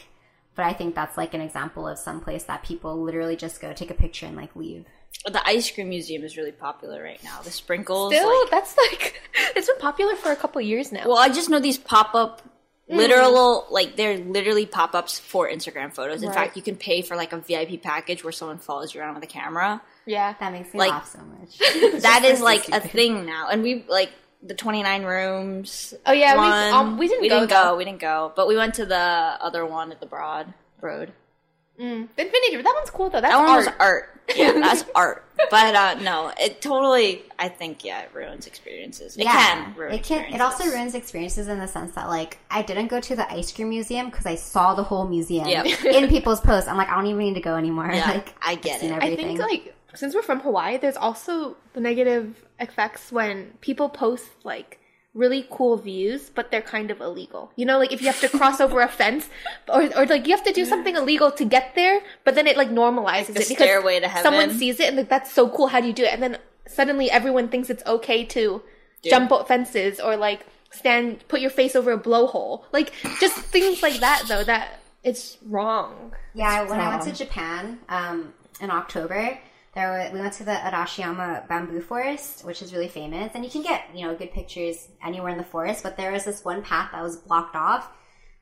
but 0.55 0.65
I 0.65 0.73
think 0.73 0.95
that's 0.95 1.17
like 1.17 1.33
an 1.33 1.41
example 1.41 1.87
of 1.87 1.97
some 1.97 2.19
place 2.19 2.43
that 2.45 2.63
people 2.63 3.01
literally 3.01 3.35
just 3.35 3.61
go 3.61 3.73
take 3.73 3.91
a 3.91 3.93
picture 3.95 4.25
and 4.25 4.35
like 4.35 4.55
leave. 4.55 4.85
the 5.25 5.45
ice 5.47 5.69
cream 5.71 5.89
museum 5.89 6.23
is 6.23 6.35
really 6.35 6.51
popular 6.51 7.01
right 7.01 7.23
now. 7.23 7.41
The 7.43 7.51
sprinkles, 7.51 8.13
Still, 8.13 8.41
like, 8.41 8.49
that's 8.51 8.75
like 8.77 9.21
it's 9.55 9.67
been 9.67 9.77
popular 9.79 10.15
for 10.15 10.31
a 10.31 10.35
couple 10.35 10.59
years 10.61 10.91
now. 10.91 11.03
well, 11.07 11.17
I 11.17 11.29
just 11.29 11.49
know 11.49 11.59
these 11.59 11.77
pop 11.77 12.13
up. 12.15 12.41
Mm. 12.89 12.95
Literal, 12.95 13.67
like 13.69 13.97
they're 13.97 14.17
literally 14.17 14.65
pop 14.65 14.95
ups 14.95 15.19
for 15.19 15.49
Instagram 15.49 15.93
photos. 15.93 16.21
In 16.23 16.29
Right. 16.29 16.35
fact, 16.35 16.55
you 16.55 16.61
can 16.61 16.77
pay 16.77 17.01
for 17.01 17.17
like 17.17 17.33
a 17.33 17.37
VIP 17.37 17.81
package 17.81 18.23
where 18.23 18.31
someone 18.31 18.59
follows 18.59 18.93
you 18.95 19.01
around 19.01 19.15
with 19.15 19.23
a 19.25 19.27
camera. 19.27 19.81
yeah, 20.05 20.35
That 20.39 20.53
makes 20.53 20.73
me 20.73 20.79
Like, 20.79 20.91
laugh 20.91 21.09
so 21.11 21.19
much. 21.19 21.57
that 22.01 22.21
is 22.23 22.39
so 22.39 22.45
like 22.45 22.69
a 22.69 22.79
thing 22.79 23.25
now, 23.25 23.49
and 23.51 23.61
we 23.61 23.83
like 23.89 24.11
the 24.41 24.53
twenty 24.53 24.83
nine 24.83 25.03
rooms. 25.03 25.93
Oh, 26.05 26.13
yeah, 26.13 26.33
we- 26.35 26.39
one. 26.39 26.73
um, 26.73 26.97
we 26.97 27.07
didn't 27.09 27.23
we 27.23 27.27
go, 27.29 27.39
didn't 27.41 27.49
go, 27.49 27.75
we 27.75 27.83
didn't 27.83 27.99
go, 27.99 28.31
but 28.37 28.47
we 28.47 28.55
went 28.55 28.75
to 28.75 28.85
the 28.85 28.95
other 28.95 29.65
one 29.65 29.91
at 29.91 29.99
the 29.99 30.05
Broad 30.05 30.53
Road. 30.79 31.11
mm. 31.77 32.07
the 32.15 32.25
Infinity. 32.25 32.55
That 32.61 32.73
one's 32.73 32.89
cool 32.89 33.09
though. 33.09 33.19
That's 33.19 33.33
That 33.33 33.37
one 33.39 33.49
art. 33.49 33.65
was 33.65 33.73
art. 33.79 34.16
Yeah, 34.37 34.51
that's 34.59 34.85
art. 34.95 35.23
But 35.51 35.75
uh 35.75 35.95
no, 36.01 36.31
it 36.39 36.61
totally. 36.61 37.23
I 37.39 37.47
think 37.49 37.83
yeah, 37.85 38.01
it 38.01 38.09
ruins 38.13 38.47
experiences. 38.47 39.15
It 39.17 39.23
can 39.25 39.73
ruin. 39.75 39.93
it 39.93 40.03
can. 40.03 40.33
It 40.33 40.41
also 40.41 40.65
ruins 40.65 40.95
experiences 40.95 41.47
in 41.47 41.59
the 41.59 41.67
sense 41.67 41.93
that 41.95 42.07
like 42.07 42.37
I 42.49 42.61
didn't 42.61 42.87
go 42.87 42.99
to 42.99 43.15
the 43.15 43.31
ice 43.31 43.51
cream 43.51 43.69
museum 43.69 44.09
because 44.09 44.25
I 44.25 44.35
saw 44.35 44.73
the 44.73 44.83
whole 44.83 45.07
museum 45.07 45.47
Yep. 45.47 45.83
in 45.85 46.09
people's 46.09 46.41
posts. 46.41 46.67
I'm 46.69 46.77
like, 46.77 46.89
I 46.89 46.95
don't 46.95 47.07
even 47.07 47.19
need 47.19 47.35
to 47.35 47.41
go 47.41 47.55
anymore. 47.55 47.91
Yeah, 47.91 48.09
like 48.15 48.35
I 48.41 48.53
I've 48.53 48.61
get 48.61 48.79
seen 48.81 48.91
it. 48.91 48.95
I 49.01 49.05
Everything. 49.07 49.37
think 49.37 49.39
like 49.39 49.75
since 49.93 50.13
we're 50.15 50.21
from 50.21 50.39
Hawaii, 50.41 50.77
there's 50.77 50.97
also 50.97 51.55
the 51.73 51.79
negative 51.79 52.35
effects 52.59 53.11
when 53.11 53.53
people 53.61 53.89
post 53.89 54.25
like 54.43 54.79
really 55.17 55.47
cool 55.49 55.75
views, 55.77 56.29
but 56.29 56.51
they're 56.51 56.61
kind 56.61 56.91
of 56.91 57.01
illegal. 57.01 57.51
You 57.55 57.65
know, 57.65 57.79
like 57.79 57.91
if 57.91 58.01
you 58.01 58.07
have 58.07 58.21
to 58.21 58.29
cross 58.29 58.61
over 58.61 58.81
a 58.81 58.87
fence, 58.87 59.29
or 59.67 59.83
or 59.97 60.05
like 60.05 60.27
you 60.27 60.35
have 60.35 60.45
to 60.45 60.53
do 60.53 60.63
something 60.63 60.95
illegal 60.95 61.31
to 61.31 61.43
get 61.43 61.73
there, 61.75 62.01
but 62.23 62.35
then 62.35 62.47
it 62.47 62.55
like 62.55 62.69
normalizes 62.69 63.33
the 63.33 63.41
it 63.41 63.49
because 63.49 63.57
stairway 63.57 63.99
to 63.99 64.09
someone 64.21 64.51
sees 64.51 64.79
it 64.79 64.87
and 64.87 64.97
like 64.97 65.09
that's 65.09 65.31
so 65.31 65.49
cool. 65.49 65.67
How 65.67 65.81
do 65.81 65.87
you 65.87 65.93
do 65.93 66.03
it? 66.03 66.13
And 66.13 66.21
then 66.21 66.37
suddenly 66.67 67.09
everyone 67.09 67.49
thinks 67.49 67.69
it's 67.69 67.83
okay 67.85 68.23
to 68.25 68.61
jump 69.03 69.31
out 69.31 69.47
fences 69.47 69.99
or 69.99 70.15
like 70.15 70.45
stand, 70.71 71.27
put 71.27 71.41
your 71.41 71.49
face 71.49 71.75
over 71.75 71.91
a 71.91 71.97
blowhole, 71.97 72.63
like 72.71 72.93
just 73.19 73.35
things 73.35 73.81
like 73.81 73.99
that. 73.99 74.23
Though 74.27 74.43
that 74.43 74.79
it's 75.03 75.37
wrong. 75.45 76.13
Yeah, 76.33 76.69
when 76.69 76.79
I 76.79 76.89
went 76.89 77.03
to. 77.03 77.13
Japan 77.13 77.79
um, 77.89 78.33
in 78.59 78.69
October, 78.69 79.39
there 79.77 79.91
were, 79.91 80.09
we 80.11 80.19
went 80.19 80.33
to 80.33 80.43
the 80.43 80.51
Arashiyama 80.51 81.47
bamboo 81.47 81.81
forest, 81.81 82.43
which 82.43 82.61
is 82.63 82.73
really 82.73 82.87
famous, 82.87 83.31
and 83.35 83.45
you 83.45 83.51
can 83.51 83.61
get 83.61 83.85
you 83.93 84.05
know 84.05 84.15
good 84.15 84.31
pictures 84.31 84.87
anywhere 85.05 85.31
in 85.31 85.37
the 85.37 85.43
forest. 85.43 85.83
But 85.83 85.97
there 85.97 86.11
was 86.11 86.25
this 86.25 86.43
one 86.43 86.63
path 86.63 86.89
that 86.91 87.03
was 87.03 87.17
blocked 87.17 87.55
off. 87.55 87.91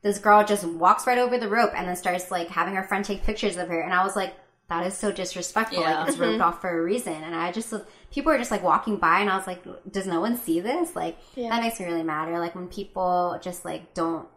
This 0.01 0.17
girl 0.17 0.45
just 0.45 0.63
walks 0.63 1.05
right 1.05 1.17
over 1.17 1.37
the 1.37 1.49
rope 1.49 1.71
and 1.75 1.87
then 1.87 1.95
starts 1.95 2.31
like 2.31 2.47
having 2.47 2.75
her 2.75 2.83
friend 2.83 3.03
take 3.03 3.23
pictures 3.23 3.57
of 3.57 3.67
her, 3.67 3.81
and 3.81 3.93
I 3.93 4.03
was 4.03 4.15
like, 4.15 4.33
that 4.69 4.87
is 4.87 4.97
so 4.97 5.11
disrespectful. 5.11 5.81
Yeah. 5.81 5.99
Like 5.99 6.09
it's 6.09 6.17
roped 6.17 6.33
mm-hmm. 6.33 6.41
off 6.41 6.61
for 6.61 6.69
a 6.69 6.81
reason, 6.81 7.13
and 7.13 7.35
I 7.35 7.51
just 7.51 7.73
people 8.11 8.31
are 8.31 8.37
just 8.37 8.51
like 8.51 8.63
walking 8.63 8.95
by, 8.95 9.19
and 9.19 9.29
I 9.29 9.35
was 9.35 9.45
like, 9.45 9.63
does 9.91 10.07
no 10.07 10.21
one 10.21 10.37
see 10.37 10.61
this? 10.61 10.95
Like 10.95 11.17
that 11.35 11.61
makes 11.61 11.79
me 11.81 11.85
really 11.85 12.03
mad. 12.03 12.29
Or 12.29 12.39
like 12.39 12.55
when 12.55 12.69
people 12.69 13.37
just 13.43 13.65
like 13.65 13.93
don't 13.93 14.27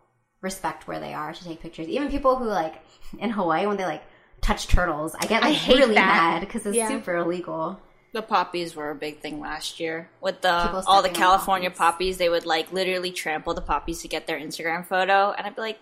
respect 0.41 0.89
where 0.89 1.01
they 1.01 1.15
are 1.15 1.33
to 1.33 1.45
take 1.45 1.61
pictures. 1.61 1.89
Even 1.89 2.11
people 2.11 2.37
who 2.37 2.47
like 2.47 2.83
in 3.19 3.31
Hawaii 3.31 3.67
when 3.67 3.77
they 3.77 3.87
like 3.87 4.03
touch 4.49 4.67
turtles, 4.69 5.15
I 5.21 5.27
get 5.27 5.43
I 5.43 5.49
like 5.49 5.57
hate 5.57 5.79
really 5.79 5.95
that. 5.95 6.07
mad 6.33 6.41
because 6.41 6.65
it's 6.67 6.77
Yeah. 6.77 6.89
super 6.89 7.17
illegal. 7.17 7.79
The 8.13 8.23
poppies 8.23 8.75
were 8.75 8.91
a 8.91 8.95
big 8.95 9.21
thing 9.21 9.39
last 9.41 9.79
year 9.79 10.09
with 10.23 10.41
the 10.41 10.83
all 10.87 11.03
the 11.03 11.11
California 11.11 11.71
poppies. 11.71 11.79
poppies. 11.79 12.17
They 12.19 12.29
would 12.31 12.47
like 12.47 12.73
literally 12.73 13.11
trample 13.13 13.53
the 13.55 13.61
poppies 13.61 14.01
to 14.03 14.09
get 14.09 14.27
their 14.27 14.39
Instagram 14.41 14.87
photo, 14.87 15.33
and 15.37 15.47
I'd 15.47 15.55
be 15.55 15.61
like, 15.61 15.79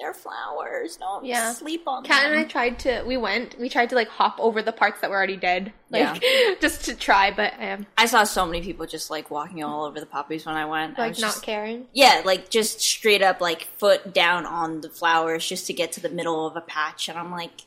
"They're 0.00 0.12
flowers. 0.12 0.96
Don't 0.96 1.24
Yeah. 1.24 1.52
sleep 1.52 1.84
on 1.86 2.02
Kat 2.02 2.24
them." 2.24 2.32
and 2.32 2.40
I 2.40 2.44
tried 2.44 2.80
to. 2.80 3.04
We 3.06 3.16
went. 3.16 3.56
We 3.60 3.68
tried 3.68 3.90
to 3.90 3.94
like 3.94 4.08
hop 4.08 4.36
over 4.40 4.60
the 4.60 4.72
parts 4.72 5.00
that 5.00 5.08
were 5.10 5.16
already 5.16 5.36
dead, 5.36 5.72
like 5.90 6.20
just 6.60 6.84
to 6.86 6.96
try. 6.96 7.30
But 7.30 7.52
um, 7.60 7.86
I 7.96 8.06
saw 8.06 8.24
so 8.24 8.44
many 8.44 8.60
people 8.60 8.84
just 8.86 9.08
like 9.08 9.30
walking 9.30 9.62
all 9.62 9.84
over 9.84 10.00
the 10.00 10.06
poppies 10.06 10.44
when 10.44 10.56
I 10.56 10.64
went. 10.64 10.98
I 10.98 11.02
like 11.02 11.10
was 11.10 11.20
not 11.20 11.28
just- 11.34 11.44
caring. 11.44 11.86
Yeah, 11.92 12.22
like 12.24 12.50
just 12.50 12.80
straight 12.80 13.22
up 13.22 13.40
like 13.40 13.68
foot 13.78 14.12
down 14.12 14.46
on 14.46 14.80
the 14.80 14.90
flowers 14.90 15.46
just 15.48 15.68
to 15.68 15.72
get 15.72 15.92
to 15.92 16.00
the 16.00 16.10
middle 16.10 16.44
of 16.44 16.56
a 16.56 16.60
patch, 16.60 17.08
and 17.08 17.16
I'm 17.16 17.30
like, 17.30 17.66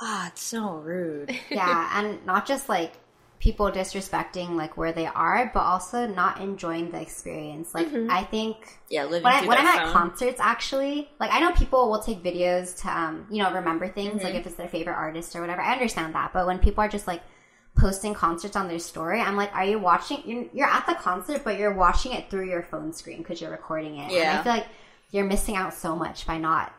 ah, 0.00 0.28
it's 0.28 0.42
so 0.42 0.76
rude. 0.76 1.34
Yeah, 1.52 1.90
and 1.94 2.24
not 2.26 2.46
just 2.46 2.68
like 2.68 2.92
people 3.38 3.70
disrespecting 3.70 4.50
like 4.56 4.76
where 4.76 4.92
they 4.92 5.06
are, 5.06 5.50
but 5.52 5.60
also 5.60 6.06
not 6.06 6.40
enjoying 6.40 6.90
the 6.90 7.00
experience. 7.00 7.74
Like 7.74 7.88
I 8.08 8.24
think 8.24 8.78
Yeah, 8.88 9.04
living 9.04 9.22
when, 9.22 9.32
I, 9.32 9.40
through 9.40 9.48
when 9.48 9.58
I'm 9.58 9.66
that 9.66 9.74
at 9.78 9.84
concerts, 9.84 10.40
actually, 10.40 11.08
like 11.20 11.30
I 11.32 11.40
know 11.40 11.52
people 11.52 11.90
will 11.90 12.00
take 12.00 12.22
videos 12.22 12.80
to, 12.82 12.88
um, 12.98 13.26
you 13.30 13.42
know, 13.42 13.52
remember 13.52 13.88
things, 13.88 14.22
Mm-hmm. 14.22 14.24
like 14.24 14.34
if 14.34 14.46
it's 14.46 14.56
their 14.56 14.68
favorite 14.68 14.94
artist 14.94 15.34
or 15.36 15.40
whatever. 15.40 15.60
I 15.60 15.72
understand 15.72 16.14
that, 16.14 16.32
but 16.32 16.46
when 16.46 16.58
people 16.58 16.82
are 16.84 16.88
just 16.88 17.06
like 17.06 17.22
posting 17.76 18.14
concerts 18.14 18.56
on 18.56 18.68
their 18.68 18.78
story, 18.78 19.20
I'm 19.20 19.36
like, 19.36 19.54
are 19.54 19.64
you 19.64 19.78
watching? 19.78 20.22
You're, 20.24 20.46
you're 20.52 20.66
at 20.68 20.86
the 20.86 20.94
concert, 20.94 21.42
but 21.44 21.58
you're 21.58 21.74
watching 21.74 22.12
it 22.12 22.30
through 22.30 22.48
your 22.48 22.62
phone 22.62 22.92
screen 22.92 23.18
because 23.18 23.40
you're 23.40 23.50
recording 23.50 23.98
it. 23.98 24.14
And 24.20 24.30
Yeah. 24.30 24.32
I 24.32 24.38
feel 24.38 24.52
like 24.52 24.66
you're 25.10 25.24
missing 25.26 25.56
out 25.56 25.74
so 25.74 25.94
much 25.96 26.26
by 26.26 26.38
not, 26.38 26.72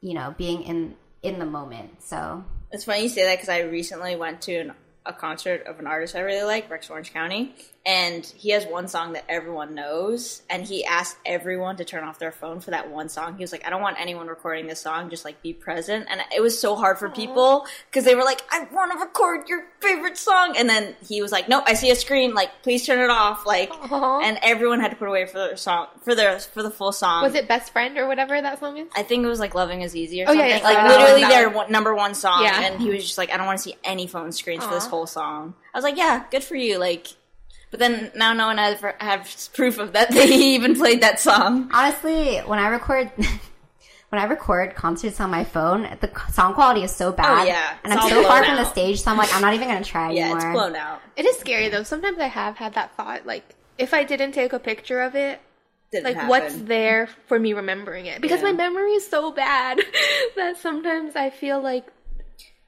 you 0.00 0.14
know, 0.14 0.34
being 0.36 0.62
in 0.62 0.96
in 1.22 1.38
the 1.38 1.46
moment. 1.46 2.02
So 2.02 2.44
It's 2.72 2.84
funny 2.84 3.02
you 3.02 3.08
say 3.10 3.24
that 3.26 3.34
because 3.36 3.50
I 3.50 3.60
recently 3.60 4.16
went 4.16 4.40
to 4.42 4.56
an, 4.56 4.72
a 5.04 5.12
concert 5.12 5.66
of 5.66 5.78
an 5.78 5.86
artist 5.86 6.16
I 6.16 6.20
really 6.20 6.44
like, 6.44 6.70
Rex 6.70 6.88
Orange 6.88 7.12
County, 7.12 7.54
and 7.84 8.24
he 8.24 8.50
has 8.50 8.64
one 8.66 8.86
song 8.86 9.12
that 9.14 9.24
everyone 9.28 9.74
knows, 9.74 10.42
and 10.48 10.64
he 10.64 10.84
asked 10.84 11.16
everyone 11.26 11.76
to 11.76 11.84
turn 11.84 12.04
off 12.04 12.18
their 12.18 12.30
phone 12.30 12.60
for 12.60 12.70
that 12.70 12.88
one 12.90 13.08
song. 13.08 13.36
He 13.36 13.42
was 13.42 13.50
like, 13.50 13.66
"I 13.66 13.70
don't 13.70 13.82
want 13.82 13.96
anyone 14.00 14.28
recording 14.28 14.68
this 14.68 14.80
song, 14.80 15.10
just 15.10 15.24
like 15.24 15.42
be 15.42 15.52
present." 15.52 16.06
And 16.08 16.20
it 16.34 16.40
was 16.40 16.58
so 16.58 16.76
hard 16.76 16.98
for 16.98 17.08
people 17.10 17.66
because 17.90 18.04
they 18.04 18.14
were 18.14 18.22
like, 18.22 18.42
"I 18.50 18.68
want 18.72 18.92
to 18.92 18.98
record 18.98 19.48
your 19.48 19.64
favorite 19.80 20.16
song," 20.16 20.54
and 20.56 20.68
then 20.68 20.94
he 21.08 21.20
was 21.22 21.32
like, 21.32 21.48
"Nope, 21.48 21.64
I 21.66 21.74
see 21.74 21.90
a 21.90 21.96
screen. 21.96 22.34
Like, 22.34 22.62
please 22.62 22.86
turn 22.86 23.00
it 23.00 23.10
off." 23.10 23.44
Like, 23.46 23.70
Aw. 23.72 24.20
and 24.20 24.38
everyone 24.42 24.78
had 24.80 24.90
to 24.92 24.96
put 24.96 25.08
away 25.08 25.26
for 25.26 25.38
their 25.38 25.56
song 25.56 25.88
for 26.02 26.14
their 26.14 26.38
for 26.38 26.62
the 26.62 26.70
full 26.70 26.92
song. 26.92 27.22
Was 27.24 27.34
it 27.34 27.48
Best 27.48 27.72
Friend 27.72 27.98
or 27.98 28.06
whatever 28.06 28.40
that 28.40 28.60
song 28.60 28.76
is? 28.78 28.88
I 28.94 29.02
think 29.02 29.24
it 29.24 29.28
was 29.28 29.40
like 29.40 29.54
"Loving 29.56 29.82
Is 29.82 29.96
Easy" 29.96 30.22
or 30.22 30.26
Oh, 30.26 30.28
something. 30.28 30.48
yeah, 30.48 30.58
yeah, 30.58 30.64
like 30.64 30.88
literally 30.88 31.24
their 31.24 31.50
one. 31.50 31.72
number 31.72 31.94
one 31.94 32.14
song, 32.14 32.44
Yeah. 32.44 32.60
and 32.62 32.80
he 32.80 32.90
was 32.90 33.02
just 33.04 33.18
like, 33.18 33.32
"I 33.32 33.36
don't 33.36 33.46
want 33.46 33.58
to 33.58 33.62
see 33.64 33.76
any 33.82 34.06
phone 34.06 34.30
screens 34.30 34.64
for 34.64 34.72
this 34.72 34.86
whole 34.86 35.06
song." 35.08 35.54
I 35.74 35.78
was 35.78 35.82
like, 35.84 35.96
"Yeah, 35.96 36.24
good 36.30 36.44
for 36.44 36.54
you." 36.54 36.78
Like, 36.78 37.08
but 37.72 37.80
then 37.80 38.12
now 38.14 38.32
no 38.32 38.46
one 38.46 38.60
ever 38.60 38.94
has 39.00 39.48
proof 39.48 39.78
of 39.78 39.94
that 39.94 40.10
they 40.12 40.28
even 40.28 40.76
played 40.76 41.00
that 41.02 41.18
song. 41.18 41.68
honestly, 41.74 42.38
when 42.38 42.60
I 42.60 42.68
record. 42.68 43.10
When 44.10 44.20
I 44.20 44.26
record 44.26 44.74
concerts 44.74 45.20
on 45.22 45.30
my 45.30 45.42
phone, 45.42 45.88
the 46.02 46.10
song 46.30 46.52
quality 46.52 46.82
is 46.84 46.94
so 46.94 47.12
bad. 47.12 47.44
Oh, 47.44 47.44
yeah. 47.46 47.76
And 47.82 47.94
It's 47.94 48.02
I'm 48.02 48.10
so 48.10 48.22
far 48.24 48.42
blown 48.42 48.44
from 48.44 48.56
the 48.62 48.70
stage, 48.70 49.00
so 49.00 49.10
I'm 49.10 49.16
like, 49.16 49.34
I'm 49.34 49.40
not 49.40 49.54
even 49.54 49.68
going 49.68 49.82
to 49.82 49.88
try 49.88 50.10
Yeah, 50.12 50.24
anymore. 50.24 50.38
Yeah, 50.42 50.50
it's 50.50 50.54
blown 50.54 50.76
out. 50.76 51.00
It 51.16 51.24
is 51.24 51.38
scary 51.38 51.70
though. 51.70 51.82
Sometimes 51.82 52.18
I 52.18 52.26
have 52.26 52.58
had 52.58 52.74
that 52.74 52.94
thought, 52.94 53.24
like 53.24 53.54
if 53.78 53.94
I 53.94 54.04
didn't 54.04 54.32
take 54.32 54.52
a 54.52 54.58
picture 54.58 55.00
of 55.00 55.14
it, 55.14 55.40
Didn't 55.92 56.04
like 56.04 56.16
happen. 56.16 56.28
what's 56.28 56.56
there 56.56 57.06
for 57.26 57.38
me 57.38 57.54
remembering 57.54 58.04
it? 58.04 58.20
Because 58.20 58.42
Yeah. 58.42 58.48
my 58.50 58.52
memory 58.52 58.92
is 58.92 59.06
so 59.08 59.32
bad 59.32 59.80
that 60.36 60.58
sometimes 60.58 61.16
I 61.16 61.30
feel 61.30 61.62
like 61.62 61.86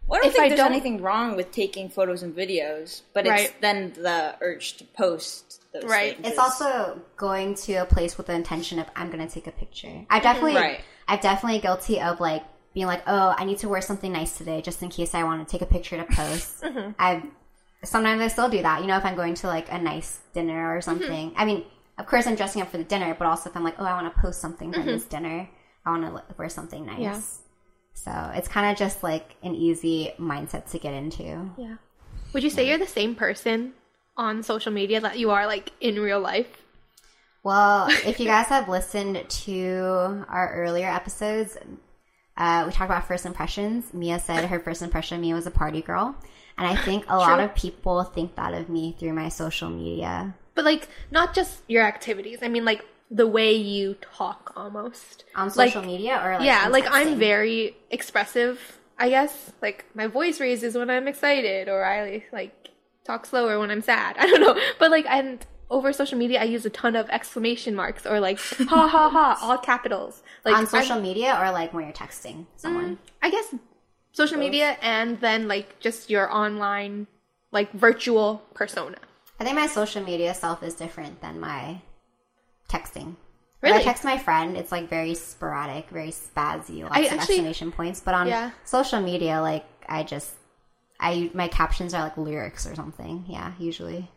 Well, 0.07 0.18
I 0.20 0.22
don't 0.22 0.28
if 0.28 0.32
think 0.34 0.44
I 0.44 0.48
there's 0.48 0.59
don't- 0.59 0.72
anything 0.72 1.00
wrong 1.02 1.36
with 1.36 1.50
taking 1.50 1.88
photos 1.88 2.22
and 2.22 2.34
videos, 2.36 3.02
but 3.12 3.26
it's 3.26 3.52
then 3.61 3.92
the 3.94 4.36
urge 4.40 4.76
to 4.78 4.84
post 4.84 5.62
those 5.72 5.84
Right. 5.84 6.14
things. 6.16 6.28
It's 6.28 6.38
also 6.38 7.00
going 7.16 7.55
to 7.57 7.74
a 7.76 7.84
place 7.86 8.16
with 8.18 8.26
the 8.26 8.34
intention 8.34 8.78
of 8.78 8.86
I'm 8.94 9.11
going 9.11 9.26
to 9.26 9.32
take 9.32 9.46
a 9.46 9.52
picture. 9.52 10.05
I've 10.11 10.22
definitely, 10.22 10.57
Right. 10.57 10.80
I've 11.09 11.20
definitely 11.20 11.59
guilty 11.61 12.00
of 12.00 12.20
like 12.20 12.44
being 12.74 12.86
like, 12.86 13.02
oh, 13.07 13.34
I 13.36 13.44
need 13.44 13.59
to 13.59 13.68
wear 13.68 13.80
something 13.80 14.12
nice 14.12 14.36
today, 14.36 14.61
just 14.61 14.82
in 14.82 14.88
case 14.88 15.14
I 15.14 15.22
want 15.24 15.46
to 15.46 15.50
take 15.50 15.62
a 15.62 15.66
picture 15.70 15.96
to 15.96 16.05
post. 16.05 16.62
Mm-hmm. 16.62 16.90
I've 16.98 17.22
sometimes 17.82 18.20
I 18.20 18.28
still 18.28 18.48
do 18.48 18.62
that. 18.62 18.80
You 18.80 18.86
know, 18.86 18.96
if 18.96 19.05
I'm 19.05 19.14
going 19.14 19.34
to 19.34 19.46
like 19.46 19.70
a 19.72 19.78
nice 19.78 20.20
dinner 20.32 20.55
Mm-hmm. 20.68 20.76
or 20.78 20.80
something. 20.80 21.32
I 21.36 21.44
mean, 21.44 21.64
of 21.98 22.07
course, 22.07 22.26
I'm 22.26 22.34
dressing 22.34 22.61
up 22.62 22.70
for 22.70 22.78
the 22.78 22.84
dinner, 22.84 23.14
but 23.18 23.26
also 23.26 23.48
if 23.50 23.57
I'm 23.57 23.62
like, 23.64 23.76
oh, 23.78 23.84
I 23.84 23.92
want 24.00 24.12
to 24.14 24.20
post 24.20 24.40
something 24.40 24.72
from 24.72 24.86
this 24.86 25.05
dinner, 25.05 25.48
I 25.86 25.90
want 25.90 26.05
to 26.28 26.34
wear 26.36 26.48
something 26.48 26.84
nice. 26.84 26.94
Mm-hmm. 26.96 27.02
Yeah. 27.02 27.20
So 27.95 28.11
it's 28.34 28.49
kind 28.49 28.70
of 28.70 28.76
just 28.76 29.03
like 29.03 29.36
an 29.42 29.55
easy 29.55 30.12
mindset 30.18 30.70
to 30.72 30.78
get 30.78 30.92
into. 30.95 31.51
yeah. 31.57 31.76
Would 32.32 32.42
you 32.42 32.51
say 32.51 32.66
you're 32.68 32.78
the 32.78 32.86
same 32.86 33.14
person 33.14 33.74
on 34.16 34.42
social 34.42 34.72
media 34.72 35.01
that 35.01 35.18
you 35.18 35.30
are 35.30 35.47
like 35.47 35.70
in 35.80 35.99
real 36.01 36.20
life? 36.20 36.62
Well, 37.45 37.86
if 38.07 38.18
you 38.18 38.26
guys 38.26 38.47
have 38.49 38.68
listened 38.68 39.24
to 39.28 40.24
our 40.28 40.53
earlier 40.55 40.88
episodes, 40.90 41.57
uh, 42.36 42.64
we 42.66 42.72
talked 42.72 42.90
about 42.90 43.07
first 43.07 43.24
impressions. 43.24 43.95
Mia 43.95 44.18
said 44.18 44.45
her 44.47 44.59
first 44.59 44.82
impression 44.82 45.16
of 45.16 45.20
me 45.22 45.32
was 45.32 45.47
a 45.47 45.51
party 45.53 45.80
girl. 45.80 46.16
And 46.59 46.66
I 46.66 46.74
think 46.76 47.05
a 47.09 47.16
lot 47.16 47.36
True. 47.36 47.45
of 47.45 47.55
people 47.55 48.03
think 48.03 48.34
that 48.36 48.55
of 48.55 48.68
me 48.68 48.97
through 48.99 49.12
my 49.12 49.28
social 49.28 49.68
media. 49.70 50.34
But 50.55 50.64
like 50.64 50.88
not 51.11 51.34
just 51.34 51.62
your 51.68 51.82
activities. 51.84 52.38
I 52.42 52.49
mean 52.49 52.64
like 52.64 52.84
the 53.11 53.26
way 53.26 53.52
you 53.55 53.94
talk 54.00 54.52
almost. 54.57 55.24
On 55.34 55.46
Like, 55.48 55.70
social 55.72 55.82
media 55.82 56.20
or 56.24 56.38
like 56.38 56.46
yeah, 56.46 56.68
like 56.68 56.86
I'm 56.90 57.18
very 57.18 57.76
expressive, 57.90 58.78
I 58.98 59.09
guess. 59.11 59.52
Like 59.62 59.84
my 59.94 60.07
voice 60.07 60.40
raises 60.40 60.74
when 60.76 60.90
I'm 60.90 61.07
excited 61.09 61.68
or 61.68 61.84
I 61.84 62.24
like 62.32 62.70
talk 63.05 63.26
slower 63.26 63.59
when 63.59 63.70
I'm 63.70 63.82
sad. 63.82 64.16
I 64.18 64.26
don't 64.26 64.40
know. 64.40 64.61
But 64.78 64.90
like 64.90 65.07
and 65.09 65.44
over 65.70 65.92
social 65.92 66.18
media 66.18 66.40
I 66.40 66.44
use 66.44 66.64
a 66.66 66.70
ton 66.70 66.94
of 66.96 67.09
exclamation 67.11 67.74
marks 67.74 68.07
or 68.07 68.20
like 68.20 68.38
ha 68.68 68.88
ha 68.88 69.09
ha 69.09 69.38
all 69.42 69.59
capitals. 69.59 70.22
Like 70.44 70.55
on 70.57 70.66
social 70.66 70.94
I'm- 70.94 71.02
media 71.02 71.38
or 71.40 71.50
like 71.52 71.72
when 71.74 71.84
you're 71.84 71.92
texting 71.92 72.46
someone. 72.57 72.96
Mm, 72.96 72.98
I 73.22 73.30
guess 73.30 73.55
social 74.12 74.38
media 74.38 74.76
and 74.80 75.20
then 75.20 75.48
like 75.48 75.78
just 75.80 76.09
your 76.11 76.32
online 76.32 77.07
like 77.52 77.72
virtual 77.72 78.42
persona. 78.55 78.98
I 79.40 79.44
think 79.44 79.57
my 79.57 79.66
social 79.66 80.02
media 80.02 80.32
self 80.34 80.62
is 80.62 80.74
different 80.74 81.20
than 81.20 81.38
my 81.40 81.80
texting. 82.69 83.17
When 83.61 83.73
I 83.73 83.83
text 83.83 84.05
my 84.05 84.19
friend, 84.19 84.57
it's 84.59 84.71
like 84.71 84.91
very 84.91 85.15
sporadic, 85.15 85.89
very 85.89 86.11
spazzy, 86.11 86.83
lots 86.83 86.95
I 86.97 87.01
of 87.01 87.05
actually- 87.07 87.17
exclamation 87.37 87.73
points. 87.73 88.01
But 88.01 88.15
on 88.15 88.27
Yeah. 88.29 88.51
social 88.65 89.01
media, 89.01 89.41
like 89.41 89.65
I 89.89 90.03
just, 90.03 90.31
I 91.01 91.31
my 91.33 91.49
captions 91.49 91.95
are 91.95 92.03
like 92.03 92.17
lyrics 92.19 92.67
or 92.67 92.75
something. 92.75 93.25
Yeah, 93.27 93.53
usually. 93.59 94.11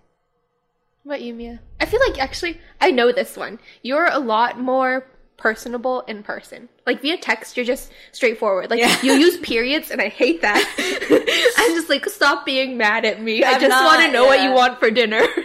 What 1.04 1.16
about 1.16 1.22
you, 1.22 1.34
Mia? 1.34 1.62
I 1.80 1.86
feel 1.86 2.02
like 2.10 2.20
actually 2.22 2.60
I 2.82 2.92
know 2.92 3.12
this 3.14 3.38
one. 3.38 3.60
You're 3.82 4.08
a 4.12 4.20
lot 4.20 4.60
more 4.60 5.08
personable 5.38 6.02
in 6.02 6.24
person. 6.24 6.68
Like 6.86 7.02
via 7.02 7.16
text, 7.18 7.56
you're 7.56 7.66
just 7.66 7.90
straightforward. 8.12 8.70
Like 8.70 8.80
Yeah. 8.80 9.02
you 9.02 9.14
use 9.28 9.38
periods, 9.38 9.92
and 9.92 10.02
I 10.02 10.10
hate 10.10 10.42
that. 10.42 10.60
I'm 11.58 11.74
just 11.76 11.90
like, 11.90 12.06
stop 12.10 12.46
being 12.46 12.76
mad 12.76 13.06
at 13.06 13.22
me. 13.22 13.44
I 13.46 13.52
I'm 13.54 13.62
just 13.62 13.84
want 13.86 14.02
to 14.02 14.08
not, 14.08 14.14
know 14.14 14.26
what 14.26 14.42
you 14.42 14.52
want 14.52 14.80
for 14.80 14.92
dinner. 14.92 15.24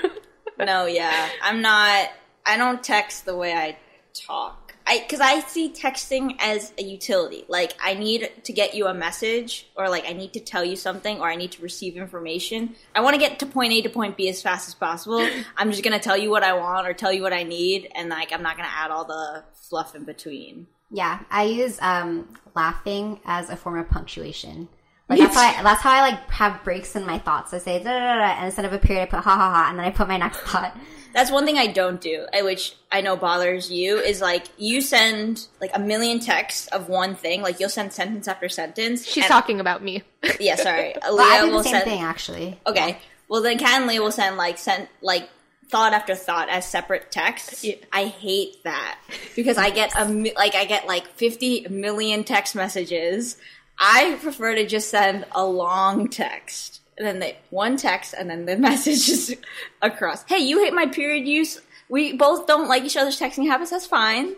No, 0.58 0.86
yeah. 0.86 1.28
I'm 1.42 1.60
not 1.60 2.08
I 2.46 2.56
don't 2.56 2.82
text 2.82 3.24
the 3.24 3.36
way 3.36 3.52
I 3.52 3.78
talk. 4.14 4.74
I 4.84 4.98
cuz 5.08 5.20
I 5.20 5.40
see 5.40 5.72
texting 5.72 6.36
as 6.40 6.72
a 6.76 6.82
utility. 6.82 7.44
Like 7.48 7.74
I 7.82 7.94
need 7.94 8.30
to 8.44 8.52
get 8.52 8.74
you 8.74 8.86
a 8.86 8.94
message 8.94 9.68
or 9.76 9.88
like 9.88 10.06
I 10.08 10.12
need 10.12 10.32
to 10.32 10.40
tell 10.40 10.64
you 10.64 10.76
something 10.76 11.20
or 11.20 11.30
I 11.30 11.36
need 11.36 11.52
to 11.52 11.62
receive 11.62 11.96
information. 11.96 12.74
I 12.94 13.00
want 13.00 13.14
to 13.14 13.20
get 13.20 13.38
to 13.40 13.46
point 13.46 13.72
A 13.72 13.82
to 13.82 13.88
point 13.88 14.16
B 14.16 14.28
as 14.28 14.42
fast 14.42 14.68
as 14.68 14.74
possible. 14.74 15.26
I'm 15.56 15.70
just 15.70 15.84
going 15.84 15.96
to 15.96 16.02
tell 16.02 16.16
you 16.16 16.30
what 16.30 16.42
I 16.42 16.54
want 16.54 16.86
or 16.86 16.94
tell 16.94 17.12
you 17.12 17.22
what 17.22 17.32
I 17.32 17.44
need 17.44 17.90
and 17.94 18.08
like 18.08 18.32
I'm 18.32 18.42
not 18.42 18.56
going 18.56 18.68
to 18.68 18.74
add 18.74 18.90
all 18.90 19.04
the 19.04 19.44
fluff 19.54 19.94
in 19.94 20.04
between. 20.04 20.66
Yeah, 20.90 21.20
I 21.30 21.44
use 21.44 21.78
um, 21.80 22.28
laughing 22.54 23.20
as 23.24 23.48
a 23.48 23.56
form 23.56 23.78
of 23.78 23.88
punctuation. 23.88 24.68
Like 25.08 25.18
that's 25.18 25.34
how 25.36 25.42
I, 25.42 25.62
that's 25.62 25.82
how 25.82 25.90
I 25.92 26.00
like 26.10 26.30
have 26.30 26.62
breaks 26.64 26.96
in 26.96 27.04
my 27.04 27.18
thoughts. 27.18 27.52
I 27.52 27.58
say 27.58 27.78
da 27.78 27.84
da 27.84 27.98
da, 27.98 28.14
da 28.18 28.24
and 28.36 28.46
instead 28.46 28.64
of 28.64 28.72
a 28.72 28.78
period, 28.78 29.02
I 29.02 29.06
put 29.06 29.20
ha 29.20 29.36
ha 29.36 29.50
ha, 29.52 29.66
and 29.70 29.78
then 29.78 29.84
I 29.86 29.90
put 29.90 30.08
my 30.08 30.16
next 30.16 30.38
thought. 30.46 30.76
That's 31.12 31.30
one 31.30 31.44
thing 31.44 31.58
I 31.58 31.66
don't 31.66 32.00
do, 32.00 32.24
I- 32.32 32.40
which 32.40 32.74
I 32.90 33.02
know 33.02 33.16
bothers 33.16 33.70
you, 33.70 33.98
is 33.98 34.22
like 34.22 34.46
you 34.56 34.80
send 34.80 35.46
like 35.60 35.70
a 35.74 35.78
million 35.78 36.20
texts 36.20 36.68
of 36.68 36.88
one 36.88 37.14
thing. 37.16 37.42
Like 37.42 37.60
you'll 37.60 37.68
send 37.68 37.92
sentence 37.92 38.26
after 38.28 38.48
sentence. 38.48 39.04
She's 39.06 39.24
and- 39.24 39.28
talking 39.30 39.60
about 39.60 39.82
me. 39.82 40.02
Yeah, 40.40 40.54
sorry. 40.56 40.94
Well, 41.02 41.20
I 41.20 41.40
do 41.42 41.46
the 41.50 41.56
will 41.56 41.62
same 41.64 41.72
send. 41.72 41.84
thing 41.84 42.00
actually. 42.00 42.58
Okay. 42.66 42.96
Well, 43.28 43.42
then 43.42 43.58
Kat 43.58 43.80
and 43.80 43.86
Leah 43.86 44.00
will 44.00 44.10
send 44.12 44.36
like 44.38 44.56
sent 44.56 44.88
like 45.02 45.28
thought 45.68 45.92
after 45.92 46.14
thought 46.14 46.48
as 46.48 46.66
separate 46.66 47.10
texts. 47.10 47.64
Yeah. 47.64 47.74
I 47.92 48.04
hate 48.06 48.62
that 48.64 48.98
because 49.36 49.58
I 49.58 49.68
get 49.70 49.90
a 49.98 50.08
mi- 50.08 50.32
like 50.36 50.54
I 50.54 50.64
get 50.64 50.86
like 50.86 51.06
fifty 51.08 51.66
million 51.68 52.24
text 52.24 52.54
messages. 52.54 53.36
I 53.84 54.16
prefer 54.22 54.54
to 54.54 54.64
just 54.64 54.90
send 54.90 55.26
a 55.32 55.44
long 55.44 56.08
text 56.08 56.82
and 56.96 57.06
then 57.06 57.18
they, 57.18 57.36
one 57.50 57.76
text 57.76 58.14
and 58.16 58.30
then 58.30 58.46
the 58.46 58.56
message 58.68 59.08
is 59.08 59.36
across. 59.82 60.22
Hey, 60.24 60.38
you 60.38 60.62
hate 60.62 60.72
my 60.72 60.86
period 60.86 61.26
use. 61.26 61.60
We 61.88 62.12
both 62.12 62.46
don't 62.46 62.68
like 62.68 62.84
each 62.84 62.96
other's 62.96 63.18
texting 63.18 63.48
habits. 63.48 63.70
That's 63.70 63.86
fine. 63.86 64.34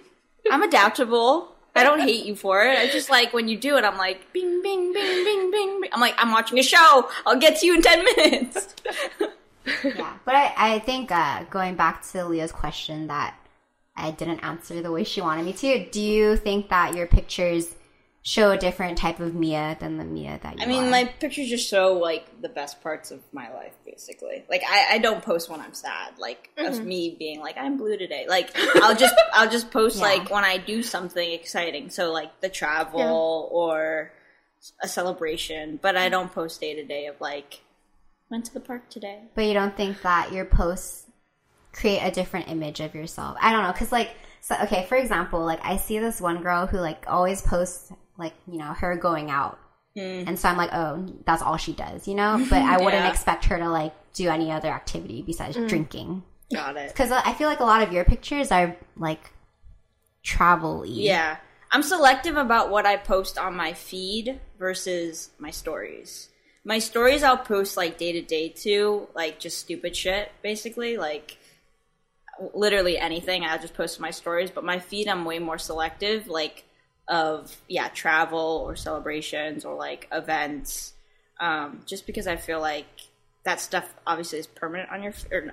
I'm 0.50 0.62
adaptable. 0.62 1.52
I 1.76 1.84
don't 1.84 2.00
hate 2.00 2.24
you 2.24 2.36
for 2.36 2.64
it. 2.64 2.78
I 2.78 2.88
just 2.88 3.10
like 3.10 3.34
when 3.34 3.48
you 3.48 3.58
do 3.58 3.76
it. 3.76 3.84
I'm 3.84 3.98
like 3.98 4.32
bing, 4.32 4.62
bing, 4.62 4.92
bing, 4.92 5.24
bing, 5.24 5.50
bing. 5.50 5.80
I'm 5.92 6.00
like 6.00 6.14
I'm 6.16 6.32
watching 6.32 6.58
a 6.58 6.62
show. 6.62 7.08
I'll 7.26 7.38
get 7.38 7.60
to 7.60 7.66
you 7.66 7.74
in 7.74 7.82
ten 7.82 8.04
minutes. 8.04 8.74
Yeah, 9.82 10.12
but 10.26 10.34
I, 10.34 10.52
I 10.56 10.78
think 10.80 11.10
uh, 11.10 11.44
going 11.44 11.74
back 11.74 12.06
to 12.08 12.26
Leah's 12.26 12.52
question 12.52 13.06
that 13.06 13.34
I 13.96 14.10
didn't 14.10 14.40
answer 14.40 14.82
the 14.82 14.92
way 14.92 15.04
she 15.04 15.22
wanted 15.22 15.46
me 15.46 15.54
to. 15.54 15.86
Do 15.88 16.02
you 16.02 16.36
think 16.36 16.68
that 16.68 16.94
your 16.94 17.06
pictures 17.06 17.74
show 18.26 18.52
a 18.52 18.56
different 18.56 18.96
type 18.96 19.20
of 19.20 19.34
Mia 19.34 19.76
than 19.80 19.98
the 19.98 20.04
Mia 20.04 20.40
that 20.42 20.56
you 20.56 20.64
I 20.64 20.66
mean, 20.66 20.84
are? 20.84 20.90
my 20.90 21.04
pictures 21.04 21.46
just 21.46 21.68
show 21.68 21.92
like 21.92 22.40
the 22.40 22.48
best 22.48 22.82
parts 22.82 23.10
of 23.10 23.20
my 23.32 23.52
life, 23.52 23.74
basically. 23.84 24.44
Like 24.48 24.62
I, 24.66 24.94
I 24.94 24.98
don't 24.98 25.22
post 25.22 25.50
when 25.50 25.60
I'm 25.60 25.74
sad, 25.74 26.18
like 26.18 26.50
of 26.56 26.74
mm-hmm. 26.74 26.88
me 26.88 27.16
being 27.18 27.40
like 27.40 27.58
I'm 27.58 27.76
blue 27.76 27.98
today. 27.98 28.24
Like 28.26 28.50
I'll 28.76 28.96
just 28.96 29.14
I'll 29.34 29.50
just 29.50 29.70
post 29.70 29.98
Yeah. 29.98 30.04
like 30.04 30.30
when 30.30 30.42
I 30.42 30.56
do 30.56 30.82
something 30.82 31.32
exciting. 31.32 31.90
So 31.90 32.12
like 32.12 32.40
the 32.40 32.48
travel 32.48 33.50
or 33.52 34.10
a 34.82 34.88
celebration, 34.88 35.78
but 35.82 35.94
I 35.94 36.04
mm-hmm. 36.04 36.12
don't 36.12 36.32
post 36.32 36.62
day 36.62 36.74
to 36.74 36.84
day 36.84 37.06
of 37.06 37.20
like 37.20 37.60
went 38.30 38.46
to 38.46 38.54
the 38.54 38.60
park 38.60 38.88
today. 38.88 39.20
But 39.34 39.44
you 39.44 39.52
don't 39.52 39.76
think 39.76 40.00
that 40.00 40.32
your 40.32 40.46
posts 40.46 41.04
create 41.72 42.00
a 42.00 42.10
different 42.10 42.48
image 42.48 42.80
of 42.80 42.94
yourself? 42.94 43.36
I 43.38 43.52
don't 43.52 43.64
know, 43.64 43.72
because 43.72 43.92
like, 43.92 44.12
so 44.40 44.56
okay, 44.62 44.86
for 44.88 44.96
example, 44.96 45.44
like 45.44 45.60
I 45.62 45.76
see 45.76 45.98
this 45.98 46.22
one 46.22 46.42
girl 46.42 46.66
who 46.66 46.78
like 46.78 47.04
always 47.06 47.42
posts 47.42 47.92
like 48.18 48.34
you 48.46 48.58
know 48.58 48.72
her 48.72 48.96
going 48.96 49.30
out, 49.30 49.58
mm. 49.96 50.26
And 50.26 50.38
so 50.38 50.48
I'm 50.48 50.56
like, 50.56 50.72
oh, 50.72 51.06
that's 51.24 51.42
all 51.42 51.56
she 51.56 51.72
does, 51.72 52.06
you 52.08 52.14
know? 52.14 52.44
But 52.50 52.62
I 52.62 52.76
wouldn't 52.78 53.04
Yeah. 53.04 53.10
expect 53.10 53.46
her 53.46 53.58
to 53.58 53.68
like 53.68 53.92
do 54.12 54.28
any 54.28 54.50
other 54.50 54.68
activity 54.68 55.22
besides 55.22 55.56
mm. 55.56 55.68
drinking. 55.68 56.22
Got 56.52 56.76
it. 56.76 56.88
Because 56.88 57.10
I 57.10 57.32
feel 57.32 57.48
like 57.48 57.60
a 57.60 57.64
lot 57.64 57.82
of 57.82 57.92
your 57.92 58.04
pictures 58.04 58.52
are 58.52 58.76
like 58.96 59.32
travel. 60.22 60.84
Yeah. 60.86 61.36
I'm 61.70 61.82
selective 61.82 62.36
about 62.36 62.70
what 62.70 62.86
I 62.86 62.96
post 62.96 63.38
on 63.38 63.56
my 63.56 63.72
feed 63.72 64.40
versus 64.58 65.30
my 65.38 65.50
stories. 65.50 66.28
My 66.64 66.78
stories 66.78 67.22
I'll 67.22 67.36
post 67.36 67.76
like 67.76 67.98
day 67.98 68.12
to 68.12 68.22
day 68.22 68.48
too, 68.48 69.08
like 69.14 69.40
just 69.40 69.58
stupid 69.58 69.96
shit, 69.96 70.30
basically. 70.42 70.96
Like 70.96 71.36
literally 72.54 72.98
anything. 72.98 73.44
I'll 73.44 73.58
just 73.58 73.74
post 73.74 73.98
my 74.00 74.10
stories. 74.10 74.50
But 74.50 74.64
my 74.64 74.78
feed 74.78 75.08
I'm 75.08 75.24
way 75.24 75.38
more 75.40 75.58
selective, 75.58 76.28
like 76.28 76.64
of 77.08 77.56
yeah, 77.68 77.88
travel 77.88 78.64
or 78.66 78.76
celebrations 78.76 79.64
or 79.64 79.74
like 79.76 80.08
events. 80.12 80.92
Um, 81.40 81.82
just 81.86 82.06
because 82.06 82.26
I 82.26 82.36
feel 82.36 82.60
like 82.60 82.86
that 83.44 83.60
stuff 83.60 83.92
obviously 84.06 84.38
is 84.38 84.46
permanent 84.46 84.90
on 84.90 85.02
your 85.02 85.12
or 85.32 85.52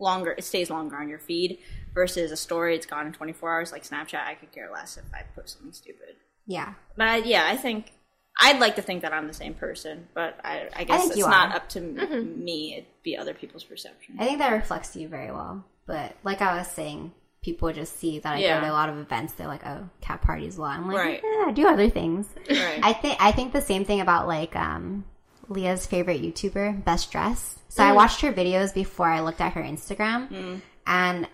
longer 0.00 0.34
it 0.36 0.44
stays 0.44 0.70
longer 0.70 0.96
on 0.96 1.08
your 1.08 1.20
feed 1.20 1.58
versus 1.94 2.32
a 2.32 2.36
story 2.36 2.74
it's 2.74 2.84
gone 2.84 3.06
in 3.06 3.12
24 3.12 3.52
hours 3.52 3.72
like 3.72 3.84
snapchat 3.84 4.26
i 4.26 4.34
could 4.34 4.50
care 4.52 4.68
less 4.72 4.96
if 4.96 5.04
i 5.14 5.22
post 5.36 5.54
something 5.54 5.72
stupid 5.72 6.16
Yeah. 6.46 6.74
but 6.96 7.06
I, 7.06 7.16
yeah 7.18 7.46
i 7.46 7.56
think 7.56 7.92
i'd 8.40 8.58
like 8.58 8.74
to 8.76 8.82
think 8.82 9.02
that 9.02 9.12
i'm 9.12 9.28
the 9.28 9.32
same 9.32 9.54
person 9.54 10.08
but 10.12 10.38
i, 10.44 10.68
I 10.74 10.82
guess 10.84 11.02
think 11.02 11.12
it's 11.12 11.20
not 11.20 11.50
are. 11.52 11.56
up 11.56 11.68
to 11.70 11.78
m 11.78 12.44
me 12.44 12.72
it'd 12.74 12.86
be 13.04 13.16
other 13.16 13.34
people's 13.34 13.64
perception 13.64 14.16
I 14.18 14.24
think 14.26 14.38
that 14.40 14.50
reflects 14.52 14.96
you 14.96 15.06
very 15.08 15.30
well. 15.30 15.64
But 15.86 16.16
like 16.24 16.42
I 16.42 16.56
was 16.58 16.66
saying, 16.68 17.12
people 17.44 17.70
just 17.72 17.98
see 18.00 18.18
that 18.20 18.36
I 18.36 18.38
Yeah. 18.38 18.54
go 18.56 18.66
to 18.66 18.72
a 18.72 18.72
lot 18.72 18.88
of 18.88 18.96
events. 18.96 19.34
They're 19.34 19.46
like, 19.46 19.66
"Oh, 19.66 19.88
Kat 20.00 20.22
parties 20.22 20.56
a 20.56 20.62
lot." 20.62 20.78
I'm 20.78 20.88
like, 20.88 20.96
Right. 20.96 21.20
"Yeah, 21.22 21.44
I 21.46 21.52
do 21.52 21.68
other 21.68 21.90
things." 21.90 22.26
Right. 22.48 22.80
I 22.82 22.94
think 22.94 23.18
I 23.20 23.32
think 23.32 23.52
the 23.52 23.60
same 23.60 23.84
thing 23.84 24.00
about 24.00 24.26
like 24.26 24.56
um, 24.56 25.04
Leah's 25.48 25.86
favorite 25.86 26.22
YouTuber, 26.22 26.84
Best 26.84 27.12
Dressed. 27.12 27.58
So 27.70 27.84
I 27.84 27.90
mm. 27.90 27.96
watched 27.96 28.22
her 28.22 28.32
videos 28.32 28.72
before 28.72 29.08
I 29.08 29.20
looked 29.20 29.42
at 29.42 29.52
her 29.52 29.62
Instagram, 29.62 30.30
mm. 30.30 30.62
and 30.86 31.28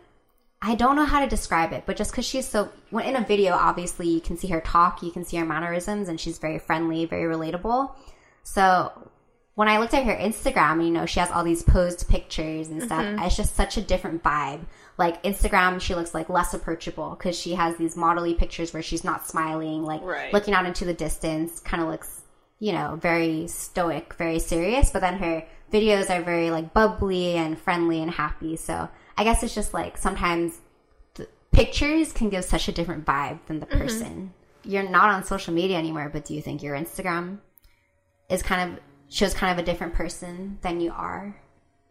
I 0.61 0.75
don't 0.75 0.97
know 0.97 1.07
how 1.07 1.21
to 1.21 1.29
describe 1.29 1.73
it, 1.73 1.85
but 1.87 1.97
just 1.97 2.11
because 2.11 2.27
she's 2.27 2.49
so 2.49 2.71
when 2.91 3.07
in 3.07 3.15
a 3.15 3.25
video, 3.25 3.53
obviously 3.55 4.09
you 4.09 4.21
can 4.21 4.37
see 4.37 4.49
her 4.49 4.61
talk, 4.61 5.03
you 5.03 5.13
can 5.13 5.25
see 5.25 5.37
her 5.37 5.47
mannerisms, 5.47 6.09
and 6.09 6.19
she's 6.19 6.39
very 6.39 6.59
friendly, 6.59 7.07
very 7.07 7.33
relatable. 7.33 7.93
So 8.43 9.11
when 9.55 9.69
I 9.69 9.79
looked 9.79 9.95
at 9.95 10.05
her 10.05 10.17
Instagram, 10.17 10.85
you 10.85 10.91
know, 10.91 11.07
she 11.07 11.21
has 11.21 11.31
all 11.31 11.45
these 11.45 11.63
posed 11.63 12.09
pictures 12.09 12.69
and 12.69 12.83
stuff. 12.83 13.05
Mm-hmm. 13.05 13.23
It's 13.25 13.37
just 13.37 13.55
such 13.55 13.77
a 13.77 13.83
different 13.83 14.23
vibe. 14.23 14.61
Like 15.01 15.23
Instagram, 15.23 15.81
she 15.81 15.95
looks 15.95 16.13
like 16.13 16.29
less 16.29 16.53
approachable 16.53 17.17
because 17.17 17.35
she 17.35 17.55
has 17.55 17.75
these 17.79 17.95
modelly 17.95 18.37
pictures 18.37 18.75
where 18.75 18.83
she's 18.83 19.03
not 19.03 19.27
smiling, 19.27 19.83
like 19.83 20.03
Right. 20.03 20.31
looking 20.31 20.53
out 20.53 20.67
into 20.67 20.85
the 20.85 20.93
distance, 20.93 21.59
kind 21.61 21.83
of 21.83 21.89
looks, 21.89 22.21
you 22.59 22.73
know, 22.73 22.99
very 23.01 23.47
stoic, 23.47 24.13
very 24.13 24.39
serious. 24.39 24.91
But 24.91 25.01
then 25.01 25.17
her 25.17 25.47
videos 25.73 26.11
are 26.11 26.21
very 26.23 26.51
like 26.51 26.75
bubbly 26.75 27.39
and 27.39 27.59
friendly 27.59 28.03
and 28.03 28.11
happy. 28.11 28.57
So 28.57 28.91
I 29.17 29.25
guess 29.25 29.43
it's 29.43 29.55
just 29.55 29.73
like 29.73 29.97
sometimes 29.97 30.61
the 31.15 31.27
pictures 31.51 32.13
can 32.13 32.29
give 32.29 32.45
such 32.45 32.69
a 32.69 32.73
different 32.73 33.07
vibe 33.07 33.39
than 33.47 33.59
the 33.59 33.67
mm-hmm. 33.67 33.79
person. 33.79 34.35
You're 34.65 34.87
not 34.87 35.09
on 35.09 35.25
social 35.25 35.55
media 35.55 35.79
anymore, 35.79 36.11
but 36.13 36.27
do 36.27 36.35
you 36.35 36.43
think 36.43 36.63
your 36.63 36.77
Instagram 36.77 37.39
is 38.29 38.43
kind 38.43 38.71
of 38.71 38.81
shows 39.09 39.33
kind 39.33 39.51
of 39.51 39.63
a 39.63 39.67
different 39.67 39.95
person 39.95 40.59
than 40.61 40.79
you 40.79 40.93
are? 40.93 41.41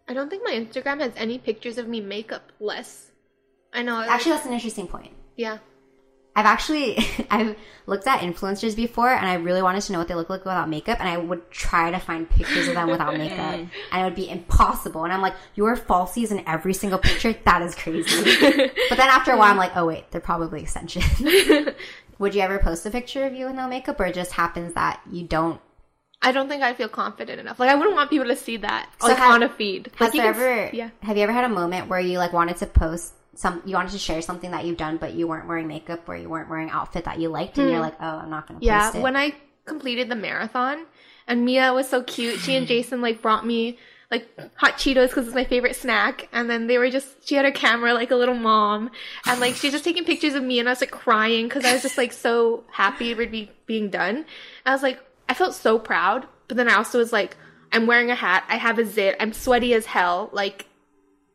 I 0.10 0.14
don't 0.14 0.30
think 0.30 0.44
my 0.44 0.54
Instagram 0.54 1.00
has 1.02 1.14
any 1.16 1.38
pictures 1.38 1.78
of 1.78 1.88
me 1.88 2.02
makeup 2.02 2.52
less. 2.60 3.12
I 3.72 3.84
know. 3.84 4.02
Actually, 4.02 4.32
that's 4.32 4.48
an 4.48 4.54
interesting 4.54 4.88
point. 4.88 5.14
yeah. 5.38 5.60
I've 6.36 6.46
actually 6.46 6.98
I've 7.30 7.58
looked 7.86 8.08
at 8.08 8.22
influencers 8.22 8.76
before, 8.76 9.10
and 9.10 9.26
I 9.26 9.36
really 9.36 9.62
wanted 9.62 9.82
to 9.82 9.92
know 9.92 10.00
what 10.00 10.08
they 10.08 10.16
look 10.16 10.30
like 10.30 10.46
without 10.46 10.70
makeup, 10.70 11.00
and 11.00 11.10
I 11.10 11.18
would 11.18 11.52
try 11.52 11.92
to 11.92 12.00
find 12.00 12.30
pictures 12.30 12.68
of 12.68 12.76
them 12.76 12.90
without 12.90 13.18
makeup, 13.18 13.38
and 13.38 13.70
it 13.92 14.04
would 14.04 14.16
be 14.16 14.30
impossible. 14.30 15.04
And 15.04 15.12
I'm 15.12 15.22
like, 15.22 15.36
you 15.56 15.66
are 15.66 15.76
falsies 15.76 16.32
in 16.32 16.48
every 16.48 16.74
single 16.74 17.00
picture. 17.00 17.34
That 17.46 17.62
is 17.62 17.76
crazy. 17.76 18.38
but 18.90 18.98
then 18.98 19.10
after 19.10 19.32
a 19.32 19.38
while, 19.38 19.52
I'm 19.52 19.58
like, 19.58 19.76
oh 19.76 19.86
wait, 19.86 20.10
they're 20.12 20.22
probably 20.22 20.62
extensions. 20.62 21.22
would 22.20 22.34
you 22.34 22.42
ever 22.42 22.58
post 22.60 22.86
a 22.86 22.92
picture 22.92 23.26
of 23.26 23.34
you 23.34 23.46
with 23.48 23.56
no 23.56 23.68
makeup, 23.68 24.00
or 24.00 24.06
it 24.06 24.16
just 24.16 24.32
happens 24.32 24.74
that 24.74 25.02
you 25.12 25.28
don't? 25.28 25.60
I 26.22 26.32
don't 26.34 26.50
think 26.50 26.62
I 26.64 26.74
feel 26.74 26.90
confident 26.90 27.40
enough. 27.40 27.60
Like 27.60 27.70
I 27.70 27.76
wouldn't 27.76 27.96
want 27.96 28.10
people 28.10 28.28
to 28.28 28.36
see 28.36 28.58
that 28.58 28.90
So 29.02 29.08
like 29.08 29.18
have- 29.18 29.32
on 29.32 29.44
a 29.44 29.50
feed. 29.50 29.90
Like 30.00 30.14
you 30.14 30.22
ever? 30.22 30.50
s- 30.66 30.74
Yeah. 30.74 30.90
Have 31.04 31.16
you 31.18 31.24
ever 31.24 31.32
had 31.32 31.46
a 31.46 31.50
moment 31.50 31.88
where 31.88 32.00
you 32.00 32.18
like 32.18 32.34
wanted 32.34 32.58
to 32.58 32.66
post 32.66 33.14
some? 33.36 33.62
You 33.66 33.76
wanted 33.76 33.92
to 33.94 34.00
share 34.00 34.22
something 34.22 34.52
that 34.52 34.66
you've 34.66 34.78
done, 34.78 34.98
but 34.98 35.14
you 35.14 35.28
weren't 35.28 35.48
wearing 35.48 35.68
makeup, 35.68 36.08
or 36.10 36.18
you 36.18 36.28
weren't 36.30 36.50
wearing 36.50 36.70
outfit 36.72 37.06
that 37.06 37.20
you 37.20 37.30
liked, 37.30 37.58
and 37.58 37.70
you're 37.70 37.80
like, 37.80 37.96
oh, 38.02 38.06
I'm 38.20 38.30
not 38.30 38.48
going 38.48 38.60
to 38.60 38.66
Hmm. 38.66 38.70
Yeah, 38.70 38.86
post 38.88 38.96
it. 38.98 39.02
when 39.02 39.16
I 39.16 39.34
completed 39.66 40.10
the 40.10 40.16
marathon, 40.16 40.86
and 41.28 41.46
Mia 41.46 41.72
was 41.74 41.88
so 41.88 42.04
cute. 42.04 42.40
She 42.40 42.56
and 42.56 42.68
Jason 42.74 43.02
like 43.02 43.22
brought 43.22 43.46
me 43.46 43.78
like 44.12 44.28
hot 44.56 44.74
Cheetos 44.78 45.10
because 45.10 45.28
it's 45.28 45.36
my 45.36 45.46
favorite 45.46 45.76
snack, 45.78 46.28
and 46.34 46.50
then 46.50 46.68
they 46.68 46.78
were 46.80 46.90
just 46.90 47.26
she 47.26 47.36
had 47.36 47.46
her 47.46 47.52
camera 47.52 47.94
like 47.94 48.12
a 48.12 48.16
little 48.18 48.36
mom, 48.36 48.92
and 49.26 49.40
like 49.40 49.56
she's 49.56 49.72
just 49.72 49.86
taking 49.86 50.04
pictures 50.04 50.34
of 50.34 50.44
me, 50.44 50.60
and 50.60 50.68
I 50.68 50.74
was 50.74 50.82
like 50.82 50.92
crying 50.92 51.48
because 51.48 51.64
I 51.64 51.72
was 51.72 51.82
just 51.82 51.98
like 51.98 52.12
so 52.12 52.66
happy 52.74 53.12
it 53.12 53.18
would 53.18 53.32
be 53.32 53.50
being 53.68 53.90
done. 53.90 54.26
I 54.66 54.74
was 54.74 54.84
like, 54.84 55.00
I 55.30 55.34
felt 55.34 55.54
so 55.56 55.80
proud, 55.80 56.28
but 56.50 56.58
then 56.58 56.68
I 56.68 56.74
also 56.76 56.98
was 56.98 57.14
like, 57.14 57.38
I'm 57.72 57.86
wearing 57.88 58.10
a 58.12 58.16
hat, 58.16 58.44
I 58.50 58.58
have 58.58 58.80
a 58.80 58.86
zit, 58.86 59.16
I'm 59.20 59.32
sweaty 59.32 59.74
as 59.76 59.86
hell, 59.86 60.30
like 60.34 60.66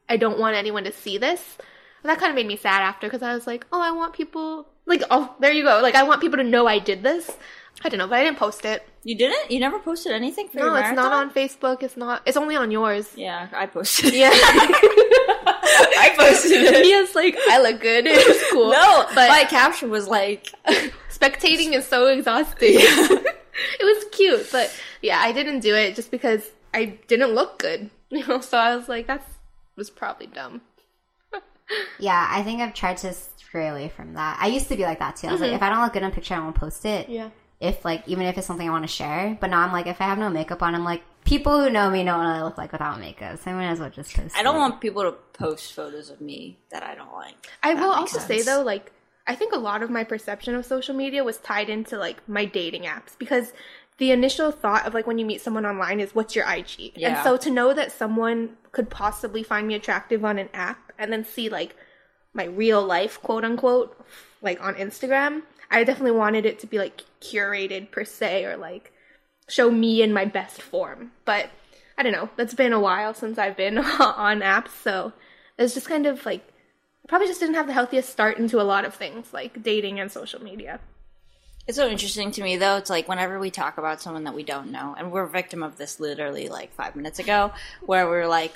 I 0.08 0.16
don't 0.18 0.38
want 0.38 0.56
anyone 0.56 0.84
to 0.84 0.92
see 0.92 1.16
this. 1.16 1.56
And 2.02 2.10
that 2.10 2.18
kind 2.18 2.28
of 2.30 2.34
made 2.36 2.46
me 2.46 2.56
sad 2.58 2.82
after 2.82 3.06
because 3.06 3.22
I 3.22 3.32
was 3.34 3.46
like, 3.46 3.64
oh, 3.72 3.80
I 3.80 3.92
want 3.92 4.12
people 4.12 4.68
like 4.86 5.02
oh 5.10 5.34
there 5.40 5.50
you 5.50 5.62
go 5.64 5.80
like 5.80 5.94
I 5.94 6.02
want 6.02 6.20
people 6.20 6.36
to 6.36 6.44
know 6.44 6.66
I 6.66 6.78
did 6.78 7.02
this. 7.02 7.30
I 7.84 7.88
don't 7.88 7.98
know, 7.98 8.06
but 8.06 8.18
I 8.18 8.24
didn't 8.24 8.38
post 8.38 8.64
it. 8.64 8.86
you 9.02 9.16
didn't 9.16 9.50
you 9.50 9.58
never 9.60 9.78
posted 9.78 10.12
anything 10.12 10.48
for 10.48 10.58
No, 10.58 10.66
your 10.66 10.78
it's 10.78 10.92
not 10.92 11.12
on 11.12 11.30
Facebook. 11.30 11.82
It's 11.82 11.96
not. 11.96 12.22
It's 12.26 12.36
only 12.36 12.54
on 12.56 12.70
yours. 12.70 13.10
yeah 13.16 13.48
i 13.54 13.66
posted 13.66 14.12
Yeah, 14.12 14.30
i 14.32 16.14
posted 16.16 16.52
it 16.62 16.82
Mia's 16.84 17.14
like 17.14 17.36
I 17.48 17.60
look 17.62 17.80
good. 17.80 18.04
It's 18.06 18.50
cool. 18.52 18.70
no 18.80 19.06
but 19.14 19.28
my 19.28 19.44
caption 19.44 19.90
was 19.90 20.06
like 20.08 20.48
spectating 21.10 21.72
is 21.72 21.86
so 21.86 22.06
exhausting. 22.08 22.78
it 23.80 23.84
was 23.84 24.04
cute, 24.12 24.48
but 24.50 24.74
yeah, 25.02 25.18
I 25.18 25.32
didn't 25.32 25.60
do 25.60 25.74
it 25.74 25.94
just 25.94 26.10
because 26.10 26.50
I 26.72 26.98
didn't 27.08 27.34
look 27.34 27.58
good. 27.58 27.90
You 28.10 28.24
know, 28.28 28.40
so 28.40 28.58
I 28.58 28.76
was 28.76 28.88
like, 28.88 29.08
that 29.08 29.26
was 29.74 29.90
probably 29.90 30.28
dumb. 30.28 30.60
Yeah, 31.98 32.28
I 32.30 32.42
think 32.44 32.60
I've 32.60 32.74
tried 32.74 32.98
to 32.98 33.12
stray 33.12 33.68
away 33.68 33.88
from 33.88 34.14
that. 34.14 34.38
I 34.40 34.48
used 34.48 34.68
to 34.68 34.76
be 34.76 34.82
like 34.82 34.98
that 35.00 35.16
too. 35.16 35.28
I 35.28 35.32
was 35.32 35.40
like, 35.40 35.52
if 35.52 35.62
I 35.62 35.70
don't 35.70 35.80
look 35.80 35.94
good 35.94 36.02
in 36.02 36.10
a 36.10 36.12
picture, 36.12 36.34
I 36.34 36.38
won't 36.38 36.54
post 36.54 36.84
it. 36.84 37.04
Mm-hmm. 37.06 37.12
Yeah. 37.12 37.30
If 37.60 37.84
like, 37.84 38.06
even 38.06 38.26
if 38.26 38.36
it's 38.36 38.46
something 38.46 38.68
I 38.68 38.70
want 38.70 38.84
to 38.84 38.88
share. 38.88 39.36
But 39.40 39.48
now 39.50 39.60
I'm 39.60 39.72
like, 39.72 39.86
if 39.86 40.00
I 40.00 40.04
have 40.04 40.18
no 40.18 40.28
makeup 40.28 40.62
on, 40.62 40.74
I'm 40.74 40.84
like, 40.84 41.02
people 41.24 41.60
who 41.60 41.70
know 41.70 41.90
me 41.90 42.04
know 42.04 42.18
what 42.18 42.26
I 42.26 42.42
look 42.44 42.58
like 42.58 42.70
without 42.72 43.00
makeup. 43.00 43.38
So 43.38 43.50
I 43.50 43.54
might 43.54 43.68
as 43.68 43.80
well 43.80 43.90
just 43.90 44.14
post 44.14 44.36
i 44.36 44.42
don't 44.42 44.56
it. 44.56 44.58
want 44.58 44.80
people 44.80 45.02
to 45.02 45.12
post 45.32 45.72
photos 45.72 46.10
of 46.10 46.20
me 46.20 46.58
that 46.70 46.82
i 46.82 46.94
don't 46.94 47.12
like 47.12 47.34
I 47.62 47.74
will 47.74 47.96
makes 48.00 48.14
also 48.14 48.18
say 48.20 48.42
though, 48.42 48.62
like 48.62 48.92
I 49.26 49.34
think 49.34 49.52
a 49.54 49.58
lot 49.58 49.82
of 49.82 49.90
my 49.90 50.04
perception 50.04 50.54
of 50.54 50.66
social 50.66 50.94
media 50.94 51.24
was 51.24 51.38
tied 51.38 51.70
into 51.70 51.98
like 51.98 52.26
my 52.28 52.44
dating 52.44 52.82
apps 52.82 53.18
because 53.18 53.52
the 53.98 54.10
initial 54.10 54.50
thought 54.50 54.86
of 54.86 54.94
like 54.94 55.06
when 55.06 55.18
you 55.18 55.24
meet 55.24 55.40
someone 55.40 55.64
online 55.64 56.00
is 56.00 56.14
what's 56.14 56.34
your 56.36 56.50
IG? 56.50 56.92
And 57.16 57.24
so 57.24 57.36
to 57.38 57.50
know 57.50 57.72
that 57.72 57.92
someone 57.92 58.56
could 58.72 58.90
possibly 58.90 59.42
find 59.42 59.66
me 59.66 59.74
attractive 59.74 60.24
on 60.24 60.38
an 60.38 60.48
app 60.52 60.92
and 60.98 61.12
then 61.12 61.24
see 61.24 61.48
like 61.48 61.76
my 62.32 62.44
real 62.44 62.84
life 62.84 63.20
quote 63.22 63.44
unquote 63.44 63.96
like 64.42 64.60
on 64.60 64.74
Instagram, 64.74 65.42
I 65.70 65.84
definitely 65.84 66.18
wanted 66.18 66.44
it 66.44 66.58
to 66.60 66.66
be 66.66 66.78
like 66.78 67.02
curated 67.20 67.90
per 67.90 68.04
se 68.04 68.44
or 68.44 68.56
like 68.56 68.92
show 69.48 69.70
me 69.70 70.02
in 70.02 70.12
my 70.12 70.24
best 70.24 70.60
form. 70.60 71.12
But 71.24 71.50
I 71.96 72.02
don't 72.02 72.12
know. 72.12 72.30
That's 72.36 72.54
been 72.54 72.72
a 72.72 72.80
while 72.80 73.14
since 73.14 73.38
I've 73.38 73.56
been 73.56 73.78
on 74.00 74.40
apps, 74.40 74.70
so 74.82 75.12
it's 75.58 75.74
just 75.74 75.88
kind 75.88 76.06
of 76.06 76.26
like 76.26 76.46
I 77.04 77.08
probably 77.08 77.26
just 77.28 77.40
didn't 77.40 77.56
have 77.56 77.66
the 77.66 77.72
healthiest 77.74 78.08
start 78.10 78.38
into 78.38 78.60
a 78.60 78.64
lot 78.64 78.84
of 78.84 78.94
things 78.94 79.32
like 79.32 79.62
dating 79.62 80.00
and 80.00 80.10
social 80.10 80.42
media. 80.42 80.80
It's 81.66 81.76
so 81.76 81.88
interesting 81.88 82.30
to 82.32 82.42
me, 82.42 82.56
though. 82.56 82.76
It's 82.76 82.90
like 82.90 83.08
whenever 83.08 83.38
we 83.38 83.50
talk 83.50 83.78
about 83.78 84.00
someone 84.00 84.24
that 84.24 84.34
we 84.34 84.42
don't 84.42 84.70
know, 84.70 84.94
and 84.98 85.10
we're 85.12 85.22
a 85.24 85.28
victim 85.30 85.62
of 85.62 85.76
this 85.76 85.98
literally 86.00 86.48
like 86.48 86.72
five 86.74 86.94
minutes 86.96 87.18
ago, 87.18 87.52
where 87.86 88.06
we're 88.06 88.26
like, 88.26 88.52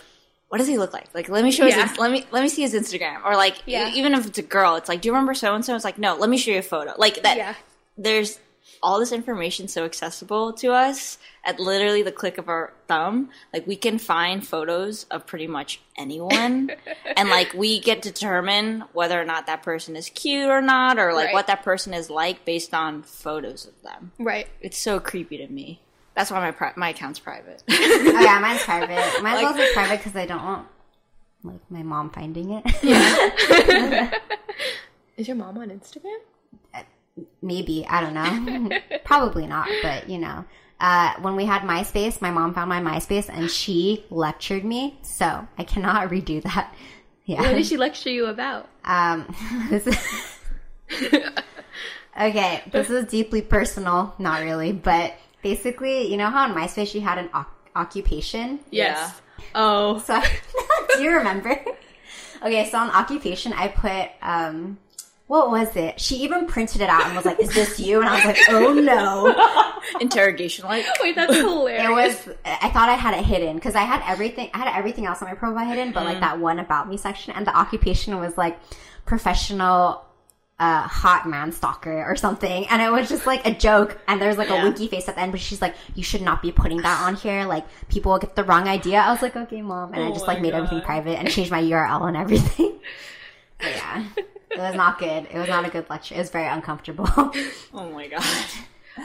"What 0.48 0.58
does 0.58 0.66
he 0.68 0.76
look 0.78 0.92
like? 0.92 1.08
Like, 1.14 1.28
let 1.30 1.42
me 1.42 1.50
show 1.50 1.66
Yeah. 1.66 1.88
his, 1.88 1.98
let 1.98 2.10
me 2.10 2.26
let 2.30 2.42
me 2.42 2.48
see 2.50 2.62
his 2.62 2.74
Instagram." 2.74 3.24
Or 3.24 3.34
like, 3.34 3.56
Yeah. 3.66 3.90
even 3.94 4.12
if 4.12 4.26
it's 4.26 4.38
a 4.38 4.42
girl, 4.42 4.76
it's 4.76 4.88
like, 4.90 5.00
"Do 5.00 5.08
you 5.08 5.12
remember 5.12 5.32
so 5.34 5.54
and 5.54 5.64
so?" 5.64 5.74
It's 5.74 5.84
like, 5.84 5.96
"No, 5.98 6.16
let 6.16 6.28
me 6.28 6.36
show 6.36 6.50
you 6.50 6.58
a 6.58 6.62
photo." 6.62 6.92
Like 6.98 7.22
that. 7.22 7.36
Yeah. 7.38 7.54
There's 7.96 8.38
all 8.82 9.00
this 9.00 9.10
information 9.12 9.66
so 9.68 9.84
accessible 9.84 10.52
to 10.54 10.68
us 10.72 11.18
at 11.44 11.58
literally 11.58 12.02
the 12.02 12.12
click 12.12 12.38
of 12.38 12.48
our 12.48 12.72
thumb. 12.86 13.30
Like 13.52 13.66
we 13.66 13.74
can 13.76 13.98
find 13.98 14.46
photos 14.46 15.04
of 15.04 15.26
pretty 15.26 15.46
much 15.46 15.80
anyone, 15.96 16.70
and 17.16 17.28
like 17.28 17.52
we 17.54 17.80
get 17.80 18.02
to 18.02 18.12
determine 18.12 18.84
whether 18.92 19.20
or 19.20 19.24
not 19.24 19.46
that 19.46 19.62
person 19.62 19.96
is 19.96 20.08
cute 20.10 20.48
or 20.48 20.60
not, 20.60 20.98
or 20.98 21.12
like 21.12 21.26
Right. 21.26 21.34
what 21.34 21.46
that 21.48 21.62
person 21.64 21.92
is 21.94 22.08
like 22.10 22.44
based 22.44 22.72
on 22.74 23.02
photos 23.02 23.66
of 23.66 23.80
them. 23.82 24.12
Right. 24.18 24.46
It's 24.60 24.78
so 24.78 25.00
creepy 25.00 25.38
to 25.38 25.48
me. 25.48 25.80
That's 26.14 26.30
why 26.30 26.40
my 26.40 26.50
pri- 26.50 26.72
my 26.76 26.88
account's 26.90 27.18
private. 27.20 27.62
Oh 27.70 28.20
yeah, 28.20 28.38
mine's 28.40 28.62
private. 28.62 29.04
Mine's 29.22 29.44
also 29.46 29.64
private 29.72 29.98
because 29.98 30.16
I 30.16 30.26
don't 30.26 30.42
want 30.44 30.66
like 31.44 31.60
my 31.70 31.82
mom 31.82 32.10
finding 32.10 32.50
it. 32.52 32.64
Is 35.16 35.26
your 35.28 35.36
mom 35.36 35.58
on 35.58 35.68
Instagram? 35.70 36.16
Uh, 36.74 36.82
maybe 37.42 37.86
I 37.88 38.00
don't 38.00 38.14
know, 38.14 38.78
probably 39.04 39.46
not, 39.46 39.68
but 39.82 40.08
you 40.08 40.18
know. 40.18 40.44
Uh, 40.80 41.12
when 41.22 41.34
we 41.34 41.44
had 41.44 41.62
MySpace, 41.62 42.20
my 42.20 42.30
mom 42.30 42.54
found 42.54 42.68
my 42.68 42.80
MySpace 42.80 43.28
and 43.28 43.50
she 43.50 44.04
lectured 44.10 44.64
me, 44.64 44.96
so 45.02 45.46
I 45.58 45.64
cannot 45.64 46.08
redo 46.10 46.40
that. 46.42 46.72
Yeah. 47.24 47.42
What 47.42 47.54
did 47.56 47.66
she 47.66 47.76
lecture 47.76 48.10
you 48.10 48.26
about? 48.26 48.68
Um, 48.84 49.26
this 49.70 49.86
is 49.88 49.98
okay. 52.18 52.62
This 52.70 52.90
is 52.90 53.06
deeply 53.06 53.42
personal, 53.42 54.14
not 54.18 54.42
really, 54.42 54.72
but 54.72 55.14
basically, 55.42 56.06
you 56.10 56.16
know 56.16 56.30
how 56.30 56.44
on 56.48 56.54
MySpace 56.54 56.94
you 56.94 57.00
had 57.00 57.18
an 57.18 57.28
o- 57.34 57.46
occupation. 57.74 58.60
Yes. 58.70 59.20
Oh. 59.54 59.98
So, 59.98 60.20
do 60.96 61.02
you 61.02 61.10
remember? 61.10 61.60
Okay, 62.40 62.70
so 62.70 62.78
on 62.78 62.90
occupation, 62.90 63.52
I 63.52 63.68
put 63.68 64.10
um, 64.22 64.78
what 65.28 65.50
was 65.50 65.76
it? 65.76 66.00
She 66.00 66.16
even 66.16 66.46
printed 66.46 66.80
it 66.80 66.88
out 66.88 67.04
and 67.06 67.14
was 67.14 67.24
like, 67.24 67.38
"Is 67.38 67.54
this 67.54 67.78
you?" 67.78 68.00
And 68.00 68.08
I 68.08 68.16
was 68.16 68.24
like, 68.24 68.38
"Oh 68.48 68.72
no!" 68.72 69.80
Interrogation 70.00 70.64
like. 70.64 70.84
Wait, 71.00 71.14
that's 71.14 71.36
hilarious. 71.36 71.84
It 71.84 71.90
was. 71.90 72.36
I 72.44 72.70
thought 72.70 72.88
I 72.88 72.94
had 72.94 73.14
it 73.14 73.24
hidden 73.24 73.54
because 73.54 73.74
I 73.74 73.82
had 73.82 74.02
everything. 74.06 74.50
I 74.54 74.58
had 74.58 74.76
everything 74.76 75.06
else 75.06 75.22
on 75.22 75.28
my 75.28 75.34
profile 75.34 75.66
hidden, 75.66 75.92
but 75.92 76.04
like 76.04 76.20
that 76.20 76.40
one 76.40 76.58
about 76.58 76.88
me 76.88 76.96
section 76.96 77.34
and 77.34 77.46
the 77.46 77.56
occupation 77.56 78.18
was 78.18 78.36
like 78.36 78.58
professional 79.04 80.04
uh, 80.58 80.82
hot 80.82 81.28
man 81.28 81.52
stalker 81.52 82.04
or 82.04 82.16
something. 82.16 82.66
And 82.68 82.82
it 82.82 82.90
was 82.90 83.08
just 83.08 83.26
like 83.26 83.46
a 83.46 83.54
joke. 83.54 83.98
And 84.08 84.20
there's 84.20 84.38
like 84.38 84.50
a 84.50 84.62
winky 84.62 84.88
face 84.88 85.08
at 85.08 85.14
the 85.14 85.20
end, 85.20 85.32
but 85.32 85.40
she's 85.40 85.60
like, 85.60 85.74
you 85.94 86.02
should 86.02 86.22
not 86.22 86.42
be 86.42 86.52
putting 86.52 86.78
that 86.78 87.02
on 87.02 87.16
here. 87.16 87.44
Like 87.44 87.66
people 87.88 88.12
will 88.12 88.18
get 88.18 88.34
the 88.34 88.44
wrong 88.44 88.66
idea. 88.66 88.98
I 88.98 89.12
was 89.12 89.22
like, 89.22 89.36
okay, 89.36 89.62
mom. 89.62 89.92
And 89.94 90.02
I 90.02 90.08
Oh 90.08 90.12
just 90.12 90.26
like 90.26 90.40
made 90.40 90.54
everything 90.54 90.80
private 90.80 91.18
and 91.18 91.30
changed 91.30 91.50
my 91.50 91.62
URL 91.62 92.08
and 92.08 92.16
everything. 92.16 92.80
But 93.60 93.74
yeah. 93.74 94.04
It 94.50 94.58
was 94.58 94.74
not 94.74 94.98
good. 94.98 95.26
It 95.30 95.38
was 95.38 95.48
not 95.48 95.66
a 95.66 95.70
good 95.70 95.88
lecture. 95.90 96.14
It 96.14 96.18
was 96.18 96.30
very 96.30 96.46
uncomfortable. 96.48 97.08
Oh 97.74 97.90
my 97.90 98.08
god. 98.08 98.24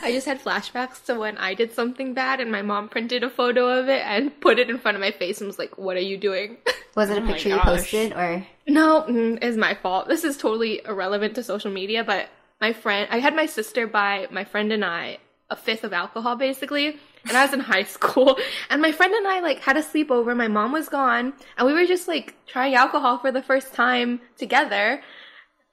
I 0.02 0.12
just 0.12 0.26
had 0.26 0.42
flashbacks 0.42 1.06
to 1.06 1.20
when 1.20 1.38
I 1.38 1.54
did 1.54 1.74
something 1.74 2.14
bad 2.14 2.40
and 2.40 2.52
my 2.52 2.62
mom 2.62 2.90
printed 2.90 3.24
a 3.24 3.30
photo 3.30 3.68
of 3.80 3.90
it 3.90 4.02
and 4.06 4.40
put 4.42 4.58
it 4.58 4.70
in 4.70 4.80
front 4.80 4.96
of 4.96 5.02
my 5.02 5.12
face 5.12 5.40
and 5.40 5.48
was 5.48 5.60
like, 5.60 5.78
What 5.78 5.98
are 5.98 6.02
you 6.02 6.18
doing? 6.18 6.58
Was 6.96 7.10
it 7.10 7.18
a 7.18 7.22
Oh 7.22 7.28
picture 7.28 7.50
you 7.50 7.60
posted 7.60 8.14
or? 8.14 8.46
No, 8.68 9.06
mm, 9.08 9.38
it's 9.42 9.58
my 9.58 9.76
fault. 9.76 10.08
This 10.08 10.24
is 10.24 10.38
totally 10.38 10.82
irrelevant 10.86 11.36
to 11.36 11.44
social 11.44 11.72
media, 11.72 12.04
but 12.04 12.30
my 12.62 12.74
friend, 12.74 13.08
I 13.12 13.20
had 13.20 13.36
my 13.36 13.46
sister 13.46 13.86
buy 13.88 14.28
my 14.32 14.46
friend 14.46 14.72
and 14.72 14.86
I 14.86 15.18
a 15.50 15.56
fifth 15.56 15.84
of 15.84 15.94
alcohol 15.94 16.36
basically, 16.36 16.98
and 17.28 17.38
I 17.38 17.44
was 17.46 17.54
in 17.54 17.60
high 17.74 17.84
school, 17.84 18.38
and 18.70 18.82
my 18.82 18.92
friend 18.92 19.14
and 19.14 19.28
I 19.28 19.40
like 19.42 19.60
had 19.60 19.78
a 19.78 19.84
sleepover. 19.84 20.36
My 20.36 20.48
mom 20.48 20.72
was 20.72 20.90
gone, 20.90 21.34
and 21.58 21.68
we 21.68 21.74
were 21.74 21.86
just 21.86 22.08
like 22.08 22.36
trying 22.48 22.74
alcohol 22.76 23.20
for 23.20 23.32
the 23.32 23.42
first 23.44 23.74
time 23.74 24.22
together. 24.38 25.02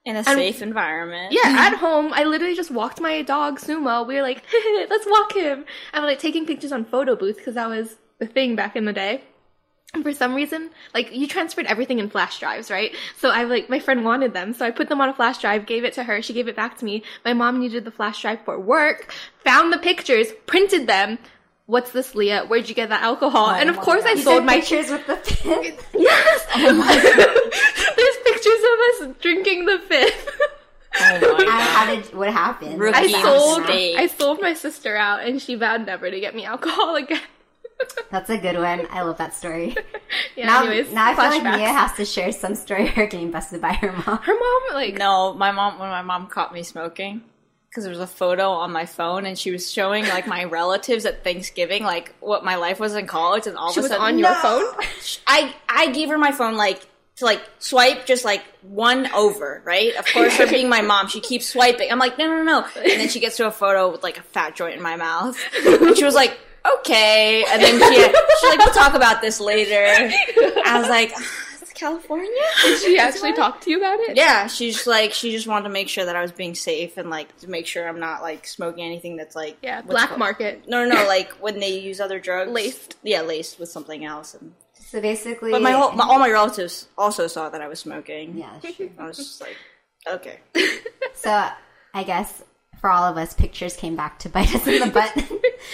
In 0.05 0.17
a 0.17 0.25
safe 0.25 0.63
environment. 0.63 1.33
Yeah, 1.33 1.41
at 1.45 1.77
home, 1.77 2.13
I 2.15 2.25
literally 2.25 2.55
just 2.55 2.71
walked 2.71 3.01
my 3.01 3.23
dog 3.23 3.61
Sumo. 3.61 4.07
We 4.07 4.15
were 4.17 4.23
like, 4.23 4.43
let's 4.91 5.07
walk 5.07 5.35
him. 5.35 5.65
And 5.93 6.03
we're 6.03 6.09
like 6.09 6.19
taking 6.19 6.47
pictures 6.47 6.73
on 6.73 6.85
photo 6.85 7.17
booth 7.17 7.37
because 7.37 7.55
that 7.55 7.69
was 7.69 7.97
the 8.19 8.27
thing 8.27 8.57
back 8.57 8.77
in 8.77 8.87
the 8.87 8.93
day. 8.93 9.23
And 9.93 10.05
for 10.05 10.13
some 10.13 10.35
reason, 10.35 10.71
like 10.95 11.13
you 11.13 11.27
transferred 11.27 11.67
everything 11.67 11.99
in 11.99 12.09
flash 12.09 12.39
drives, 12.39 12.71
right? 12.71 12.95
So 13.19 13.31
I 13.31 13.43
like 13.43 13.69
my 13.69 13.81
friend 13.81 14.05
wanted 14.05 14.33
them, 14.33 14.55
so 14.55 14.65
I 14.65 14.71
put 14.71 14.89
them 14.89 15.01
on 15.01 15.09
a 15.09 15.15
flash 15.15 15.39
drive, 15.39 15.67
gave 15.67 15.85
it 15.85 15.95
to 15.95 16.05
her. 16.05 16.23
She 16.23 16.33
gave 16.33 16.47
it 16.47 16.55
back 16.55 16.79
to 16.79 16.85
me. 16.85 17.03
My 17.25 17.33
mom 17.33 17.59
needed 17.59 17.85
the 17.85 17.91
flash 17.91 18.23
drive 18.23 18.45
for 18.45 18.59
work, 18.59 19.13
found 19.45 19.73
the 19.73 19.79
pictures, 19.79 20.29
printed 20.47 20.87
them. 20.87 21.19
What's 21.71 21.93
this, 21.93 22.17
Leah? 22.17 22.47
Where'd 22.49 22.69
you 22.69 22.75
get 22.75 22.89
that 22.89 23.03
alcohol? 23.03 23.47
Oh 23.47 23.55
and 23.55 23.71
of 23.71 23.77
course, 23.77 24.03
I 24.05 24.15
You 24.15 24.23
sold 24.23 24.45
my 24.45 24.57
pictures 24.57 24.91
with 24.91 25.07
the 25.07 25.15
pin. 25.15 25.75
yes. 25.95 26.47
Oh 26.57 26.75
There's 27.97 28.17
pictures 28.25 29.07
of 29.07 29.13
us 29.13 29.17
drinking 29.23 29.67
the 29.67 29.79
fifth. 29.79 30.31
Oh 31.01 31.21
my 31.21 31.29
How, 31.29 31.37
god. 31.45 31.51
how 31.61 31.95
did 31.95 32.13
what 32.13 32.33
happened? 32.33 32.81
Rookie 32.81 33.15
I 33.15 33.23
sold 33.23 33.61
mistake. 33.61 33.97
I 33.97 34.09
sold 34.09 34.41
my 34.41 34.53
sister 34.53 34.97
out 34.97 35.23
and 35.25 35.41
she 35.41 35.55
vowed 35.55 35.87
never 35.87 36.11
to 36.11 36.19
get 36.19 36.35
me 36.35 36.45
alcohol 36.45 36.97
again. 36.97 37.23
That's 38.11 38.29
a 38.31 38.37
good 38.37 38.57
one. 38.59 38.89
I 38.91 39.03
love 39.03 39.19
that 39.19 39.33
story. 39.37 39.77
yeah, 40.37 40.47
now, 40.47 40.65
anyways, 40.65 40.93
now 40.93 41.07
I 41.07 41.15
feel 41.15 41.25
like 41.27 41.43
flashbacks. 41.45 41.57
Mia 41.57 41.69
has 41.69 41.93
to 41.99 42.05
share 42.05 42.33
some 42.33 42.57
story 42.57 42.89
of 42.89 42.95
her 42.95 43.07
getting 43.07 43.31
busted 43.31 43.61
by 43.61 43.75
her 43.75 43.93
mom. 43.93 44.19
her 44.19 44.35
mom 44.35 44.63
like 44.75 44.95
No, 44.99 45.35
my 45.35 45.53
mom 45.53 45.79
when 45.79 45.89
my 45.89 46.03
mom 46.03 46.27
caught 46.27 46.53
me 46.53 46.65
smoking 46.65 47.23
because 47.71 47.85
there 47.85 47.91
was 47.93 48.01
a 48.01 48.07
photo 48.07 48.51
on 48.51 48.73
my 48.73 48.85
phone 48.85 49.25
and 49.27 49.39
she 49.39 49.51
was 49.53 49.71
showing 49.71 50.05
like 50.09 50.27
my 50.27 50.43
relatives 50.45 51.07
at 51.07 51.23
Thanksgiving 51.23 51.85
like 51.85 52.13
what 52.21 52.45
my 52.45 52.57
life 52.57 52.81
was 52.81 52.95
in 52.97 53.07
college 53.07 53.47
and 53.47 53.57
all 53.57 53.73
she 53.73 53.79
of 53.79 53.85
a 53.85 53.89
was 53.89 53.91
sudden 53.93 54.05
on 54.07 54.19
your 54.19 54.31
No! 54.31 54.41
phone. 54.43 54.85
I 55.27 55.55
I 55.69 55.91
gave 55.93 56.09
her 56.09 56.19
my 56.19 56.33
phone 56.33 56.57
like 56.57 56.85
to 57.17 57.25
like 57.27 57.41
swipe 57.61 58.07
just 58.07 58.25
like 58.25 58.43
one 58.63 59.07
over, 59.13 59.63
right? 59.65 59.95
Of 59.95 60.07
course, 60.07 60.37
her 60.37 60.47
being 60.49 60.69
my 60.69 60.81
mom, 60.81 61.07
she 61.09 61.21
keeps 61.21 61.47
swiping. 61.47 61.91
I'm 61.93 61.99
like, 61.99 62.19
no, 62.19 62.27
no, 62.27 62.43
no. 62.43 62.67
And 62.77 63.01
then 63.01 63.09
she 63.09 63.21
gets 63.21 63.37
to 63.37 63.47
a 63.47 63.51
photo 63.51 63.91
with 63.93 64.03
like 64.03 64.17
a 64.19 64.23
fat 64.23 64.57
joint 64.57 64.75
in 64.77 64.83
my 64.83 64.97
mouth, 64.97 65.39
and 65.67 65.97
she 65.97 66.05
was 66.05 66.15
like, 66.15 66.39
okay. 66.79 67.45
And 67.51 67.63
then 67.63 67.79
she 67.79 67.97
she's 68.03 68.49
like, 68.51 68.59
we'll 68.59 68.75
talk 68.75 68.95
about 68.95 69.21
this 69.21 69.39
later. 69.39 69.85
I 70.65 70.79
was 70.81 70.89
like, 70.89 71.13
it's 71.83 72.83
Did 72.83 72.91
She 72.93 72.99
actually 72.99 73.33
talk 73.33 73.61
to 73.63 73.71
you 73.71 73.79
about 73.79 73.99
it. 74.01 74.17
Yeah, 74.17 74.47
she's 74.47 74.87
like 74.87 75.13
she 75.13 75.31
just 75.33 75.47
wanted 75.47 75.65
to 75.65 75.71
make 75.71 75.89
sure 75.89 76.05
that 76.05 76.17
I 76.17 76.23
was 76.23 76.33
being 76.33 76.55
safe 76.55 76.97
and 76.97 77.11
like 77.11 77.37
to 77.39 77.49
make 77.49 77.67
sure 77.67 77.89
I'm 77.89 78.01
not 78.01 78.23
like 78.23 78.47
smoking 78.47 78.85
anything 78.85 79.17
that's 79.17 79.35
like 79.37 79.57
Yeah, 79.63 79.83
black 79.83 80.09
called? 80.09 80.19
market. 80.19 80.69
No, 80.69 80.85
no, 80.85 80.95
no, 80.95 81.07
like 81.09 81.31
when 81.41 81.59
they 81.61 81.79
use 81.79 82.01
other 82.01 82.19
drugs, 82.21 82.51
Laced. 82.51 82.97
Yeah, 83.03 83.23
laced 83.23 83.59
with 83.59 83.69
something 83.69 84.05
else. 84.05 84.35
And 84.35 84.53
So 84.75 85.01
basically, 85.01 85.51
but 85.53 85.63
my 85.63 85.73
whole 85.73 85.93
my, 85.93 86.05
all 86.05 86.19
my 86.19 86.31
relatives 86.31 86.89
also 86.99 87.27
saw 87.27 87.49
that 87.51 87.61
I 87.61 87.69
was 87.69 87.79
smoking. 87.81 88.37
yeah, 88.37 88.51
that's. 88.63 88.81
I 88.99 89.07
was 89.07 89.17
just 89.17 89.41
like, 89.41 89.57
okay. 90.09 90.41
So 91.15 91.49
I 91.95 92.03
guess 92.05 92.43
for 92.81 92.89
all 92.89 93.05
of 93.05 93.19
us, 93.19 93.35
pictures 93.35 93.77
came 93.77 93.95
back 93.95 94.19
to 94.21 94.29
bite 94.31 94.55
us 94.55 94.67
in 94.67 94.81
the 94.81 94.87
butt. 94.87 95.13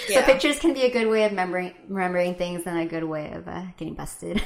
so 0.09 0.23
pictures 0.23 0.59
can 0.59 0.75
be 0.75 0.83
a 0.83 0.91
good 0.91 1.07
way 1.07 1.25
of 1.25 1.31
remembering 1.31 1.73
remembering 1.89 2.35
things 2.35 2.63
and 2.67 2.79
a 2.79 2.87
good 2.87 3.05
way 3.05 3.31
of 3.33 3.47
uh, 3.47 3.63
getting 3.77 3.95
busted. 3.95 4.43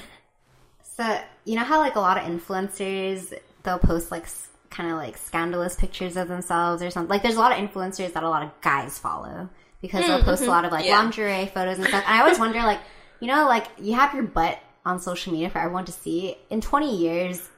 You 1.44 1.56
know 1.56 1.64
how 1.64 1.78
like 1.78 1.96
a 1.96 2.00
lot 2.00 2.16
of 2.18 2.24
influencers 2.24 3.32
they'll 3.62 3.78
post 3.78 4.10
like 4.10 4.26
kind 4.70 4.90
of 4.90 4.96
like 4.96 5.16
scandalous 5.16 5.74
pictures 5.74 6.16
of 6.16 6.28
themselves 6.28 6.82
or 6.82 6.90
something. 6.90 7.10
Like 7.10 7.22
there's 7.22 7.36
a 7.36 7.40
lot 7.40 7.52
of 7.52 7.58
influencers 7.58 8.12
that 8.12 8.22
a 8.22 8.28
lot 8.28 8.42
of 8.42 8.50
guys 8.60 8.98
follow 8.98 9.48
because 9.82 10.06
they'll 10.06 10.18
hmm, 10.18 10.24
post 10.24 10.42
a 10.42 10.44
hmm, 10.44 10.50
lot 10.50 10.64
of 10.64 10.72
like 10.72 10.86
Yeah. 10.86 10.98
lingerie 10.98 11.46
photos 11.46 11.78
and 11.78 11.86
stuff. 11.86 12.04
And 12.06 12.14
I 12.14 12.20
always 12.20 12.38
wonder 12.44 12.58
like 12.60 12.80
you 13.20 13.26
know 13.28 13.46
like 13.46 13.66
you 13.78 13.94
have 13.94 14.14
your 14.14 14.22
butt 14.24 14.58
on 14.84 14.98
social 14.98 15.32
media 15.32 15.50
for 15.50 15.58
everyone 15.58 15.84
to 15.86 15.92
see. 15.92 16.36
In 16.48 16.60
20 16.60 16.96
years, 16.96 17.48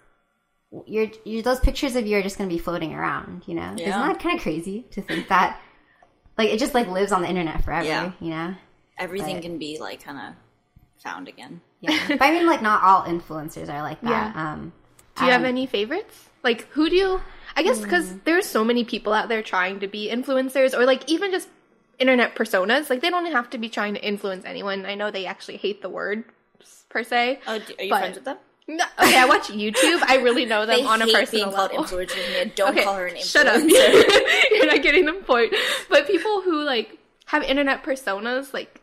you're, 0.86 1.09
you 1.24 1.43
those 1.43 1.61
pictures 1.61 1.97
of 1.97 2.07
you 2.07 2.16
are 2.16 2.22
just 2.22 2.38
going 2.38 2.49
to 2.49 2.55
be 2.55 2.59
floating 2.59 2.95
around. 2.95 3.43
You 3.47 3.55
know, 3.55 3.74
Yeah. 3.76 3.88
isn't 3.88 4.01
that 4.01 4.20
kind 4.20 4.36
of 4.36 4.43
crazy 4.43 4.86
to 4.93 5.03
think 5.03 5.28
that? 5.28 5.61
Like 6.38 6.49
it 6.49 6.59
just 6.59 6.74
like 6.74 6.88
lives 6.88 7.12
on 7.12 7.22
the 7.22 7.28
internet 7.28 7.62
forever. 7.64 7.86
Yeah. 7.86 8.12
You 8.20 8.30
know. 8.30 8.55
Everything 8.99 9.36
But- 9.36 9.43
can 9.43 9.59
be 9.59 9.78
like 9.78 10.03
kind 10.03 10.18
of 10.18 10.34
found 11.03 11.28
again. 11.28 11.61
Yeah, 11.83 11.99
but 12.09 12.22
I 12.22 12.30
mean, 12.33 12.47
like 12.47 12.62
not 12.62 12.83
all 12.83 13.03
influencers 13.03 13.68
are 13.68 13.83
like 13.83 14.01
that. 14.03 14.35
Yeah. 14.35 14.53
Um, 14.53 14.72
Do 15.16 15.26
you 15.26 15.30
have 15.33 15.43
um, 15.43 15.47
any 15.47 15.66
favorites? 15.66 16.28
Like, 16.43 16.66
who 16.70 16.89
do 16.89 16.97
you? 16.97 17.20
I 17.55 17.62
guess 17.62 17.78
because 17.80 18.09
Hmm. 18.11 18.18
there's 18.24 18.47
so 18.47 18.64
many 18.64 18.85
people 18.85 19.12
out 19.12 19.28
there 19.28 19.43
trying 19.43 19.80
to 19.80 19.87
be 19.89 20.09
influencers, 20.11 20.72
or 20.78 20.87
like 20.87 21.03
even 21.11 21.30
just 21.30 21.49
internet 21.99 22.35
personas. 22.35 22.89
Like, 22.89 23.01
they 23.03 23.11
don't 23.11 23.26
have 23.30 23.51
to 23.51 23.59
be 23.59 23.68
trying 23.68 23.95
to 23.95 24.01
influence 24.03 24.45
anyone. 24.47 24.87
I 24.87 24.95
know 24.95 25.11
they 25.11 25.26
actually 25.26 25.59
hate 25.59 25.83
the 25.83 25.91
word 25.91 26.24
per 26.89 27.03
se. 27.05 27.41
Oh, 27.47 27.59
do, 27.59 27.74
are 27.78 27.85
you 27.85 27.91
But- 27.91 27.99
friends 28.01 28.14
with 28.16 28.24
them? 28.24 28.39
No, 28.68 28.85
okay, 29.03 29.18
I 29.18 29.26
watch 29.26 29.49
YouTube. 29.49 30.01
I 30.07 30.18
really 30.22 30.45
know 30.45 30.64
them 30.66 30.78
They 30.78 30.85
on 30.87 31.03
a 31.03 31.05
hate 31.05 31.14
personal 31.14 31.47
being 31.47 31.57
called 31.57 31.72
level. 31.72 31.85
influencers. 31.85 32.28
Mia. 32.30 32.47
Don't 32.47 32.70
okay, 32.74 32.85
call 32.85 32.95
her 32.95 33.07
an 33.07 33.16
influencer. 33.16 33.33
shut 33.33 33.47
up. 33.49 33.61
You're 34.53 34.66
not 34.66 34.83
getting 34.83 35.05
the 35.05 35.14
point. 35.14 35.53
But 35.91 36.07
people 36.07 36.43
who 36.43 36.62
like 36.62 36.97
have 37.26 37.43
internet 37.43 37.83
personas, 37.83 38.55
like, 38.55 38.80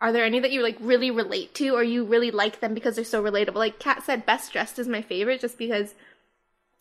are 0.00 0.12
there 0.12 0.24
any 0.24 0.38
that 0.40 0.52
you 0.52 0.62
like 0.62 0.76
really 0.80 1.10
relate 1.10 1.54
to, 1.56 1.70
or 1.70 1.82
you 1.82 2.04
really 2.04 2.30
like 2.30 2.60
them 2.60 2.74
because 2.74 2.96
they're 2.96 3.04
so 3.04 3.22
relatable? 3.22 3.54
Like 3.56 3.78
Kat 3.78 4.02
said, 4.04 4.24
Best 4.26 4.52
Dressed 4.52 4.78
is 4.78 4.86
my 4.88 5.02
favorite, 5.02 5.40
just 5.40 5.58
because 5.58 5.94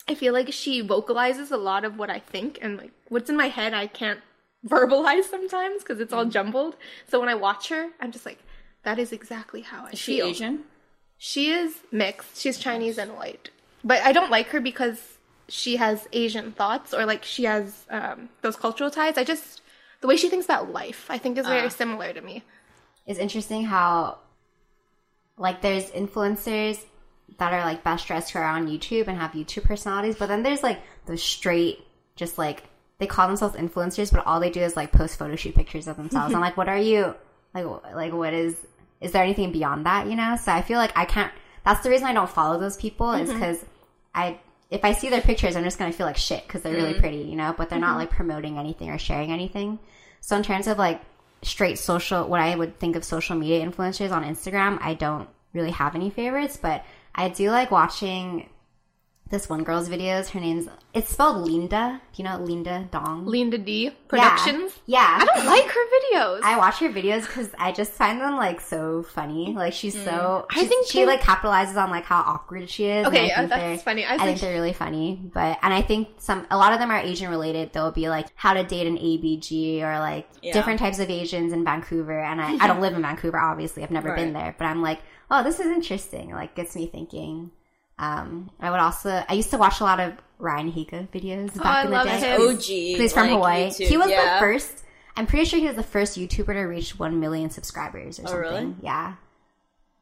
I 0.07 0.15
feel 0.15 0.33
like 0.33 0.53
she 0.53 0.81
vocalizes 0.81 1.51
a 1.51 1.57
lot 1.57 1.83
of 1.83 1.97
what 1.97 2.09
I 2.09 2.19
think, 2.19 2.59
and 2.61 2.77
like 2.77 2.91
what's 3.09 3.29
in 3.29 3.37
my 3.37 3.47
head, 3.49 3.73
I 3.73 3.87
can't 3.87 4.19
verbalize 4.67 5.23
sometimes 5.25 5.81
because 5.83 5.99
it's 5.99 6.13
all 6.13 6.25
Mm. 6.25 6.31
jumbled. 6.31 6.75
So 7.09 7.19
when 7.19 7.29
I 7.29 7.35
watch 7.35 7.69
her, 7.69 7.89
I'm 7.99 8.11
just 8.11 8.25
like, 8.25 8.39
that 8.83 8.99
is 8.99 9.11
exactly 9.11 9.61
how 9.61 9.85
I 9.85 9.89
Is 9.91 9.99
she 9.99 10.17
feel. 10.17 10.27
Asian? 10.27 10.63
She 11.17 11.49
is 11.51 11.75
mixed. 11.91 12.39
She's 12.39 12.57
Chinese 12.59 12.97
and 12.97 13.15
white. 13.15 13.49
But 13.83 14.01
I 14.03 14.11
don't 14.11 14.29
like 14.31 14.47
her 14.49 14.59
because 14.59 15.17
she 15.49 15.77
has 15.77 16.07
Asian 16.13 16.51
thoughts 16.51 16.93
or 16.93 17.05
like 17.05 17.23
she 17.23 17.45
has 17.45 17.85
um, 17.89 18.29
those 18.43 18.55
cultural 18.55 18.91
ties. 18.91 19.17
I 19.17 19.23
just 19.23 19.61
the 20.01 20.07
way 20.07 20.15
she 20.17 20.29
thinks 20.29 20.45
about 20.45 20.71
life, 20.71 21.07
I 21.09 21.17
think, 21.17 21.37
is 21.39 21.45
very 21.47 21.65
Ah. 21.67 21.69
similar 21.69 22.13
to 22.13 22.21
me. 22.21 22.43
It's 23.07 23.17
interesting 23.19 23.63
how 23.65 24.19
like 25.37 25.61
there's 25.61 25.89
influencers 25.91 26.83
that 27.37 27.53
are 27.53 27.61
like 27.61 27.83
best 27.83 28.07
dressed 28.07 28.31
who 28.31 28.39
are 28.39 28.45
on 28.45 28.67
YouTube 28.67 29.07
and 29.07 29.17
have 29.17 29.31
YouTube 29.31 29.63
personalities, 29.63 30.15
but 30.17 30.27
then 30.27 30.43
there's 30.43 30.63
like 30.63 30.79
the 31.05 31.17
straight, 31.17 31.79
just 32.15 32.37
like 32.37 32.63
they 32.99 33.05
call 33.07 33.27
themselves 33.27 33.55
influencers, 33.55 34.11
but 34.11 34.25
all 34.25 34.39
they 34.39 34.49
do 34.49 34.59
is 34.61 34.75
like 34.75 34.91
post 34.91 35.17
photo 35.19 35.35
shoot 35.35 35.53
pictures 35.55 35.87
of 35.87 35.97
themselves. 35.97 36.33
I'm 36.33 36.41
like, 36.47 36.57
what 36.57 36.69
are 36.69 36.77
you 36.79 37.13
like? 37.53 37.65
Like, 37.93 38.13
what 38.13 38.33
is? 38.33 38.55
Is 38.99 39.11
there 39.11 39.23
anything 39.23 39.51
beyond 39.51 39.85
that? 39.85 40.07
You 40.07 40.15
know? 40.15 40.35
So 40.37 40.51
I 40.51 40.61
feel 40.63 40.79
like 40.79 40.97
I 40.97 41.05
can't. 41.05 41.31
That's 41.63 41.81
the 41.81 41.89
reason 41.89 42.07
I 42.07 42.13
don't 42.13 42.29
follow 42.29 42.59
those 42.59 42.77
people 42.77 43.11
is 43.13 43.31
because 43.31 43.63
I 44.15 44.39
if 44.71 44.83
I 44.83 44.93
see 44.93 45.09
their 45.09 45.21
pictures, 45.21 45.55
I'm 45.55 45.63
just 45.63 45.77
gonna 45.77 45.91
feel 45.93 46.07
like 46.07 46.17
shit 46.17 46.45
because 46.47 46.61
they're 46.63 46.73
really 46.73 46.91
Mm-hmm. 46.93 46.99
pretty, 47.01 47.17
you 47.19 47.35
know. 47.35 47.53
But 47.55 47.69
they're 47.69 47.77
not 47.79 47.97
like 47.97 48.09
promoting 48.09 48.57
anything 48.57 48.89
or 48.89 48.97
sharing 48.97 49.31
anything. 49.31 49.77
So 50.21 50.35
in 50.35 50.41
terms 50.43 50.65
of 50.67 50.77
like 50.79 50.99
straight 51.41 51.79
social, 51.79 52.27
what 52.27 52.39
I 52.41 52.55
would 52.55 52.79
think 52.79 52.95
of 52.95 53.03
social 53.03 53.35
media 53.35 53.65
influencers 53.65 54.11
on 54.11 54.23
Instagram, 54.23 54.77
I 54.81 54.93
don't 54.93 55.29
really 55.53 55.71
have 55.71 55.95
any 55.95 56.09
favorites, 56.09 56.57
but 56.57 56.83
I 57.15 57.29
do 57.29 57.51
like 57.51 57.71
watching 57.71 58.49
this 59.29 59.49
one 59.49 59.63
girl's 59.63 59.89
videos. 59.89 60.29
Her 60.29 60.39
name's 60.39 60.67
it's 60.93 61.09
spelled 61.11 61.45
Linda. 61.47 62.01
Do 62.13 62.21
you 62.23 62.27
know 62.27 62.37
Linda 62.39 62.87
Dong? 62.91 63.25
Linda 63.25 63.57
D 63.57 63.91
Productions. 64.07 64.71
Yeah. 64.85 65.19
I 65.21 65.25
don't 65.25 65.45
like 65.45 65.65
her 65.65 65.85
videos. 66.17 66.41
I 66.43 66.57
watch 66.57 66.79
her 66.79 66.89
videos 66.89 67.21
because 67.21 67.49
I 67.59 67.71
just 67.71 67.91
find 67.91 68.19
them 68.21 68.35
like 68.37 68.61
so 68.61 69.03
funny. 69.03 69.53
Like 69.53 69.73
she's 69.73 69.93
so. 69.93 70.45
Mm. 70.49 70.57
I 70.57 70.65
think 70.65 70.87
she 70.87 70.99
they- 70.99 71.05
like 71.05 71.21
capitalizes 71.21 71.75
on 71.75 71.89
like 71.89 72.05
how 72.05 72.21
awkward 72.21 72.69
she 72.69 72.85
is. 72.85 73.05
Okay, 73.07 73.23
I 73.23 73.25
yeah, 73.25 73.45
that's 73.45 73.83
funny. 73.83 74.05
I 74.05 74.13
I, 74.13 74.17
think 74.17 74.27
think 74.29 74.39
they're 74.41 74.53
really 74.53 74.73
funny, 74.73 75.19
but 75.33 75.59
and 75.61 75.73
I 75.73 75.81
think 75.81 76.07
some 76.17 76.47
a 76.49 76.57
lot 76.57 76.73
of 76.73 76.79
them 76.79 76.89
are 76.89 76.99
Asian 76.99 77.29
related. 77.29 77.73
They'll 77.73 77.91
be 77.91 78.09
like 78.09 78.27
how 78.35 78.53
to 78.53 78.63
date 78.63 78.87
an 78.87 78.97
ABG 78.97 79.81
or 79.81 79.99
like 79.99 80.27
Yeah. 80.41 80.53
different 80.53 80.79
types 80.79 80.99
of 80.99 81.09
Asians 81.09 81.53
in 81.53 81.63
Vancouver. 81.63 82.19
And 82.19 82.41
I, 82.41 82.53
I 82.63 82.67
don't 82.67 82.81
live 82.85 82.93
in 82.93 83.01
Vancouver, 83.01 83.37
obviously. 83.39 83.83
I've 83.83 83.91
never 83.91 84.15
been 84.15 84.33
there, 84.33 84.55
but 84.57 84.65
I'm 84.65 84.81
like, 84.81 85.01
oh, 85.29 85.43
this 85.43 85.59
is 85.59 85.67
interesting. 85.67 86.31
Like 86.31 86.55
gets 86.55 86.75
me 86.75 86.87
thinking. 86.87 87.51
Um, 87.99 88.49
I 88.59 88.69
would 88.71 88.79
also 88.79 89.23
I 89.27 89.33
used 89.33 89.49
to 89.51 89.57
watch 89.57 89.79
a 89.81 89.83
lot 89.83 89.99
of 89.99 90.13
Ryan 90.39 90.71
Higa 90.71 91.07
videos 91.09 91.55
back 91.55 91.65
Oh, 91.65 91.69
I 91.69 91.81
in 91.83 91.89
the 91.89 91.95
love 91.95 92.07
day. 92.07 92.19
him. 92.35 92.41
OG. 92.41 92.61
He's 92.61 93.13
from 93.13 93.23
like, 93.23 93.31
Hawaii. 93.31 93.67
YouTube, 93.69 93.87
he 93.87 93.97
was 93.97 94.09
yeah. 94.09 94.35
the 94.35 94.39
first. 94.39 94.83
I'm 95.15 95.25
pretty 95.25 95.45
sure 95.45 95.59
he 95.59 95.65
was 95.65 95.75
the 95.75 95.83
first 95.83 96.17
YouTuber 96.17 96.53
to 96.53 96.61
reach 96.61 96.99
one 96.99 97.19
million 97.19 97.49
subscribers 97.49 98.19
or 98.19 98.23
Oh, 98.23 98.27
something. 98.27 98.51
really? 98.67 98.75
Yeah. 98.81 99.15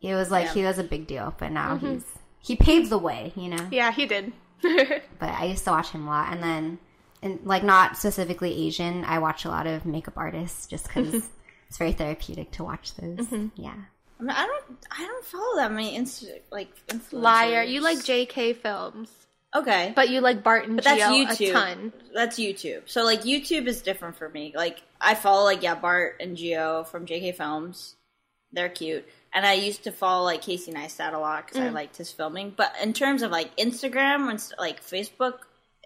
It 0.02 0.14
was 0.14 0.30
like 0.30 0.48
Yeah. 0.48 0.54
he 0.54 0.64
was 0.64 0.78
a 0.78 0.84
big 0.84 1.08
deal, 1.08 1.34
but 1.38 1.52
now 1.52 1.76
Mm-hmm. 1.78 1.94
he's 1.94 2.06
he 2.40 2.56
paved 2.58 2.90
the 2.90 2.98
way, 2.98 3.32
you 3.36 3.48
know. 3.48 3.68
yeah, 3.72 3.92
he 3.92 4.06
did. 4.06 4.32
But 4.62 5.30
I 5.30 5.46
used 5.46 5.64
to 5.64 5.72
watch 5.72 5.90
him 5.92 6.06
a 6.06 6.10
lot, 6.10 6.32
and 6.34 6.44
then, 6.44 6.78
and 7.24 7.40
like 7.46 7.64
not 7.64 7.98
specifically 7.98 8.68
Asian, 8.68 9.04
I 9.06 9.20
watch 9.20 9.46
a 9.46 9.50
lot 9.50 9.68
of 9.68 9.86
makeup 9.86 10.14
artists 10.18 10.68
just 10.68 10.88
because 10.88 11.14
it's 11.70 11.78
very 11.78 11.94
therapeutic 11.94 12.52
to 12.52 12.64
watch 12.64 12.94
those. 12.96 13.20
Mm-hmm. 13.28 13.48
Yeah. 13.56 13.76
I, 14.20 14.24
mean, 14.24 14.32
I 14.32 14.46
don't. 14.46 14.78
I 14.92 15.06
don't 15.06 15.26
follow 15.26 15.56
that 15.58 15.72
many 15.72 15.98
insta 15.98 16.40
like 16.52 16.70
influencers. 16.88 17.22
Liar. 17.22 17.64
You 17.64 17.82
like 17.82 18.00
JK 18.00 18.56
films, 18.58 19.10
Okay, 19.56 19.94
but 19.96 20.10
you 20.10 20.20
like 20.20 20.44
Barton. 20.44 20.76
But 20.76 20.84
that's 20.84 21.02
Gio 21.02 21.26
YouTube. 21.26 21.50
a 21.50 21.54
ton. 21.54 21.94
That's 22.14 22.38
YouTube. 22.38 22.82
So 22.86 23.06
like 23.06 23.22
YouTube 23.22 23.68
is 23.68 23.82
different 23.82 24.18
for 24.18 24.28
me. 24.28 24.52
Like 24.54 24.82
I 25.00 25.16
follow 25.16 25.46
like 25.46 25.64
yeah 25.64 25.76
Bart 25.76 26.18
and 26.20 26.36
Geo 26.36 26.84
from 26.84 27.06
JK 27.06 27.36
Films. 27.36 27.96
They're 28.52 28.70
cute. 28.70 29.06
And 29.34 29.46
I 29.46 29.54
used 29.54 29.84
to 29.84 29.92
follow 29.92 30.26
like 30.26 30.42
Casey 30.42 30.72
Neistat 30.72 31.14
a 31.14 31.18
lot 31.18 31.46
because 31.46 31.62
I 31.62 31.68
mm. 31.68 31.74
liked 31.74 31.98
his 31.98 32.12
filming. 32.12 32.54
But 32.56 32.74
in 32.82 32.94
terms 32.94 33.22
of 33.22 33.32
like 33.32 33.56
Instagram 33.58 34.30
and 34.30 34.44
like 34.60 34.84
Facebook 34.84 35.40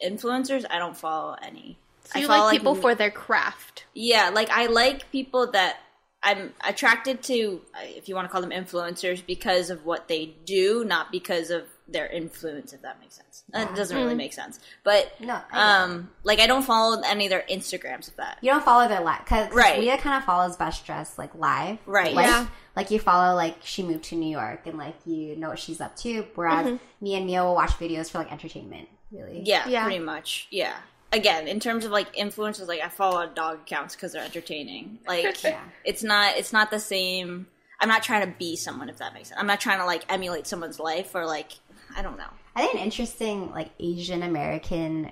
influencers, 0.04 0.66
I 0.70 0.80
don't 0.80 0.98
follow 0.98 1.36
any. 1.42 1.78
So 2.06 2.20
I 2.20 2.26
follow, 2.26 2.46
like 2.46 2.58
people 2.58 2.76
m- 2.76 2.82
for 2.82 2.96
their 2.96 3.12
craft. 3.12 3.86
yeah, 3.94 4.30
like 4.30 4.50
I 4.50 4.66
like 4.66 5.12
people 5.12 5.52
that 5.52 5.78
I'm 6.22 6.54
attracted 6.68 7.24
to, 7.24 7.62
uh, 7.74 7.80
if 7.84 8.10
you 8.10 8.16
want 8.16 8.28
to 8.28 8.32
call 8.32 8.42
them 8.42 8.50
influencers, 8.52 9.26
because 9.26 9.70
of 9.70 9.86
what 9.86 10.08
they 10.10 10.36
do, 10.46 10.84
not 10.86 11.12
because 11.14 11.50
of 11.50 11.64
their 11.88 12.08
influence. 12.08 12.74
If 12.74 12.82
that 12.82 13.00
makes 13.00 13.16
sense, 13.16 13.44
that 13.50 13.74
doesn't 13.76 13.96
really 13.98 14.14
make 14.16 14.34
sense. 14.34 14.60
But 14.84 15.12
No, 15.22 15.40
I 15.52 15.82
um, 15.84 16.10
like 16.24 16.40
I 16.40 16.46
don't 16.46 16.62
follow 16.64 17.02
any 17.04 17.26
of 17.26 17.30
their 17.32 17.46
Instagrams 17.50 18.10
of 18.10 18.16
that. 18.18 18.38
You 18.42 18.52
don't 18.52 18.64
follow 18.64 18.88
their 18.88 19.02
live 19.02 19.20
because 19.24 19.52
Right. 19.54 19.80
Leah 19.80 19.98
kind 19.98 20.18
of 20.18 20.24
follows 20.26 20.56
Best 20.56 20.86
Dressed 20.86 21.18
like 21.18 21.34
live, 21.36 21.80
Right. 21.86 22.14
Like, 22.14 22.28
Yeah. 22.28 22.48
Like 22.76 22.92
you 22.92 23.00
follow 23.00 23.34
like 23.36 23.56
she 23.64 23.82
moved 23.82 24.04
to 24.06 24.16
New 24.16 24.30
York 24.30 24.68
and 24.68 24.78
like 24.78 24.96
you 25.06 25.36
know 25.36 25.50
what 25.50 25.58
she's 25.60 25.82
up 25.82 25.96
to. 25.98 26.26
Whereas 26.36 26.68
Mm-hmm. 26.68 26.76
me 27.04 27.16
and 27.16 27.26
Mia 27.26 27.44
will 27.44 27.56
watch 27.56 27.72
videos 27.72 28.12
for 28.12 28.20
like 28.20 28.32
entertainment. 28.32 28.88
Really, 29.12 29.42
Yeah, 29.44 29.68
Yeah. 29.68 29.84
pretty 29.86 30.00
much. 30.00 30.48
Yeah. 30.52 30.76
Again, 31.12 31.47
in 31.47 31.60
terms 31.60 31.86
of 31.86 31.91
like 31.91 32.16
influencers, 32.16 32.68
like 32.68 32.82
I 32.82 32.89
follow 32.89 33.28
dog 33.28 33.62
accounts 33.62 33.95
because 33.95 34.12
they're 34.14 34.24
entertaining. 34.24 34.99
Like 35.07 35.43
Yeah. 35.43 35.60
it's 35.84 36.03
not 36.03 36.38
it's 36.38 36.53
not 36.53 36.70
the 36.72 36.80
same. 36.80 37.47
I'm 37.82 37.89
not 37.89 38.03
trying 38.03 38.30
to 38.30 38.36
be 38.38 38.55
someone 38.55 38.89
if 38.89 38.97
that 38.97 39.14
makes 39.14 39.30
sense. 39.30 39.39
I'm 39.39 39.47
not 39.47 39.60
trying 39.60 39.80
to 39.80 39.86
like 39.86 40.03
emulate 40.12 40.45
someone's 40.47 40.80
life 40.80 41.16
or 41.16 41.26
like 41.26 41.53
I 41.95 42.01
don't 42.01 42.18
know. 42.18 42.30
I 42.55 42.62
think 42.62 42.76
an 42.76 42.82
interesting 42.82 43.51
like 43.51 43.72
Asian 43.80 44.22
American 44.22 45.12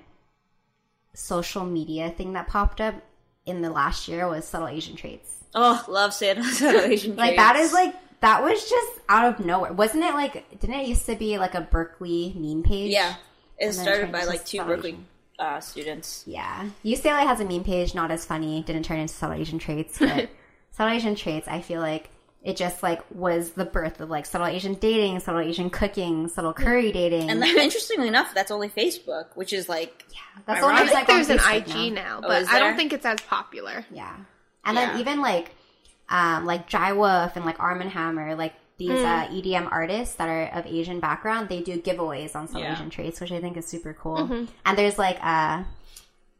social 1.14 1.64
media 1.64 2.10
thing 2.10 2.34
that 2.34 2.46
popped 2.46 2.80
up 2.80 2.94
in 3.46 3.62
the 3.62 3.70
last 3.70 4.06
year 4.08 4.28
was 4.28 4.46
subtle 4.46 4.68
Asian 4.68 4.94
traits. 4.96 5.34
Oh, 5.54 5.84
love 5.88 6.12
subtle 6.14 6.44
Asian 6.44 7.16
traits. 7.16 7.18
Like 7.18 7.36
that 7.36 7.56
is 7.56 7.72
like 7.72 7.94
that 8.20 8.42
was 8.42 8.68
just 8.68 9.00
out 9.08 9.32
of 9.32 9.44
nowhere, 9.44 9.72
wasn't 9.72 10.04
it? 10.04 10.14
Like 10.14 10.60
didn't 10.60 10.76
it 10.80 10.86
used 10.86 11.06
to 11.06 11.16
be 11.16 11.38
like 11.38 11.54
a 11.54 11.62
Berkeley 11.62 12.34
meme 12.36 12.62
page? 12.62 12.92
yeah. 12.92 13.16
It 13.58 13.72
started 13.72 14.12
by 14.12 14.22
like 14.24 14.44
two 14.44 14.62
Berkeley 14.62 14.90
Asian. 14.90 15.06
Uh, 15.38 15.60
students. 15.60 16.24
Yeah. 16.26 16.68
UCLA 16.84 17.22
has 17.26 17.38
a 17.40 17.44
meme 17.44 17.62
page, 17.64 17.94
not 17.94 18.10
as 18.10 18.24
funny, 18.24 18.62
didn't 18.64 18.84
turn 18.84 18.98
into 18.98 19.14
subtle 19.14 19.36
Asian 19.40 19.58
traits, 19.58 19.98
but 19.98 20.28
subtle 20.72 20.92
Asian 20.94 21.14
traits, 21.14 21.46
I 21.46 21.60
feel 21.60 21.80
like 21.80 22.10
it 22.42 22.56
just 22.56 22.82
like 22.82 23.02
was 23.14 23.50
the 23.52 23.64
birth 23.64 24.00
of 24.00 24.10
like 24.10 24.26
subtle 24.26 24.46
Asian 24.46 24.74
dating, 24.74 25.20
subtle 25.20 25.40
Asian 25.40 25.70
cooking, 25.70 26.28
subtle 26.28 26.52
curry 26.54 26.90
dating. 26.92 27.30
And 27.30 27.40
then, 27.42 27.56
interestingly 27.58 28.08
enough, 28.08 28.32
that's 28.34 28.50
only 28.50 28.68
Facebook, 28.68 29.26
which 29.36 29.52
is 29.52 29.68
like 29.68 30.04
yeah, 30.12 30.42
that's 30.46 30.62
ironic. 30.62 30.80
only 30.80 30.82
I 30.82 30.84
just, 30.84 30.96
think 30.96 31.08
like 31.08 31.38
on 31.38 31.38
there's 31.68 31.76
an 31.76 31.86
IG 31.88 31.92
now. 31.94 32.02
now, 32.02 32.16
Oh, 32.24 32.28
but 32.28 32.42
is 32.42 32.48
I 32.48 32.58
don't 32.58 32.76
think 32.76 32.92
it's 32.92 33.06
as 33.06 33.20
popular. 33.20 33.84
Yeah. 33.92 34.16
And 34.64 34.76
Yeah. 34.76 34.90
then 34.92 35.00
even 35.00 35.20
like 35.20 35.52
um 36.08 36.46
like 36.46 36.66
Jai 36.68 36.92
Wolf 36.94 37.36
and 37.36 37.44
like 37.44 37.58
ARMNHMR, 37.58 38.36
like 38.36 38.54
these 38.78 38.90
Mm. 38.90 39.04
uh, 39.04 39.28
EDM 39.34 39.68
artists 39.72 40.14
that 40.16 40.28
are 40.28 40.44
of 40.58 40.64
Asian 40.66 41.00
background, 41.00 41.48
they 41.48 41.60
do 41.60 41.78
giveaways 41.80 42.34
on 42.36 42.46
some 42.48 42.62
Yeah. 42.62 42.72
Asian 42.74 42.90
traits, 42.90 43.20
which 43.20 43.32
I 43.32 43.40
think 43.40 43.56
is 43.56 43.66
super 43.66 43.92
cool. 43.92 44.18
Mm-hmm. 44.18 44.44
And 44.64 44.78
there's 44.78 44.98
like 44.98 45.18
uh 45.22 45.64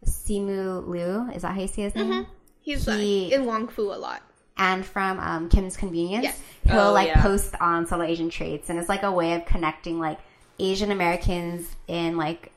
Simu 0.04 0.86
Liu, 0.86 1.28
is 1.34 1.42
that 1.42 1.54
how 1.54 1.60
you 1.60 1.66
say 1.68 1.82
his 1.82 1.94
name? 1.94 2.06
Mm-hmm. 2.10 2.32
He's 2.60 2.84
He- 2.84 3.24
like 3.30 3.32
in 3.32 3.46
Wong 3.46 3.68
Fu 3.68 3.92
a 3.92 3.98
lot. 3.98 4.22
and 4.56 4.84
from 4.84 5.20
um, 5.20 5.48
Kim's 5.48 5.76
Convenience. 5.76 6.24
Yes. 6.24 6.40
He'll 6.64 6.88
Oh, 6.88 6.92
like 6.92 7.08
yeah. 7.08 7.22
post 7.22 7.54
on 7.60 7.86
subtle 7.86 8.04
Asian 8.04 8.28
traits, 8.28 8.68
and 8.70 8.78
it's 8.78 8.88
like 8.88 9.02
a 9.04 9.12
way 9.12 9.34
of 9.34 9.44
connecting 9.46 9.98
like 10.00 10.18
Asian 10.58 10.90
Americans 10.90 11.68
in 11.86 12.16
like 12.16 12.50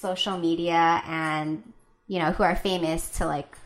social 0.00 0.36
media 0.38 1.02
and 1.06 1.62
you 2.08 2.18
know 2.18 2.30
who 2.32 2.42
are 2.42 2.54
famous 2.56 3.08
to 3.18 3.26
like 3.26 3.56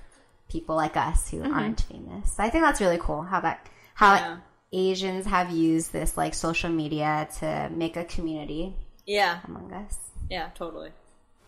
people 0.49 0.77
like 0.77 0.97
us 0.97 1.29
who 1.31 1.43
aren't 1.43 1.81
famous. 1.83 2.33
So 2.35 2.43
I 2.45 2.51
think 2.51 2.63
that's 2.65 2.81
really 2.81 2.99
cool 3.01 3.23
how 3.23 3.41
that 3.41 3.69
how 3.95 4.15
Yeah. 4.15 4.37
Asians 4.75 5.27
have 5.27 5.51
used 5.51 5.93
this 5.93 6.17
like 6.17 6.35
social 6.35 6.71
media 6.71 7.29
to 7.39 7.71
make 7.73 7.97
a 7.97 8.05
community 8.05 8.75
yeah, 9.07 9.41
among 9.47 9.73
us. 9.73 9.97
yeah, 10.29 10.51
totally. 10.55 10.91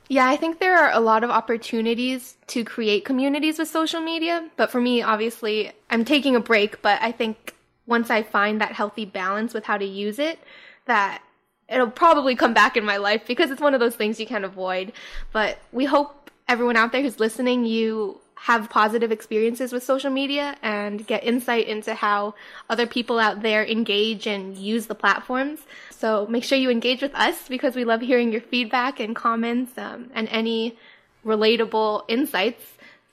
Yeah, 0.08 0.28
I 0.28 0.36
think 0.36 0.60
there 0.60 0.78
are 0.78 0.92
a 0.92 1.00
lot 1.00 1.24
of 1.24 1.30
opportunities 1.30 2.36
to 2.48 2.64
create 2.64 3.04
communities 3.04 3.58
with 3.58 3.68
social 3.68 4.00
media. 4.00 4.48
But 4.56 4.70
for 4.70 4.80
me, 4.80 5.02
obviously, 5.02 5.72
I'm 5.90 6.04
taking 6.04 6.36
a 6.36 6.40
break. 6.40 6.80
But 6.80 7.02
I 7.02 7.10
think 7.10 7.54
once 7.86 8.08
I 8.08 8.22
find 8.22 8.60
that 8.60 8.72
healthy 8.72 9.04
balance 9.04 9.52
with 9.52 9.64
how 9.64 9.78
to 9.78 9.84
use 9.84 10.20
it, 10.20 10.38
that 10.84 11.22
it'll 11.68 11.90
probably 11.90 12.36
come 12.36 12.54
back 12.54 12.76
in 12.76 12.84
my 12.84 12.98
life 12.98 13.26
because 13.26 13.50
it's 13.50 13.60
one 13.60 13.74
of 13.74 13.80
those 13.80 13.96
things 13.96 14.20
you 14.20 14.26
can't 14.26 14.44
avoid. 14.44 14.92
But 15.32 15.58
we 15.72 15.86
hope 15.86 16.30
everyone 16.48 16.76
out 16.76 16.92
there 16.92 17.02
who's 17.02 17.18
listening, 17.18 17.64
you 17.64 18.20
have 18.36 18.70
positive 18.70 19.10
experiences 19.10 19.72
with 19.72 19.82
social 19.82 20.10
media 20.10 20.56
and 20.62 21.06
get 21.06 21.24
insight 21.24 21.66
into 21.66 21.94
how 21.94 22.34
other 22.70 22.86
people 22.86 23.18
out 23.18 23.42
there 23.42 23.64
engage 23.66 24.26
and 24.26 24.56
use 24.56 24.86
the 24.86 24.94
platforms. 24.94 25.60
So 25.90 26.26
make 26.28 26.44
sure 26.44 26.56
you 26.58 26.70
engage 26.70 27.02
with 27.02 27.14
us 27.14 27.48
because 27.48 27.74
we 27.74 27.84
love 27.84 28.02
hearing 28.02 28.30
your 28.30 28.42
feedback 28.42 29.00
and 29.00 29.16
comments 29.16 29.72
um, 29.78 30.10
and 30.14 30.28
any 30.28 30.76
relatable 31.24 32.04
insights. 32.08 32.62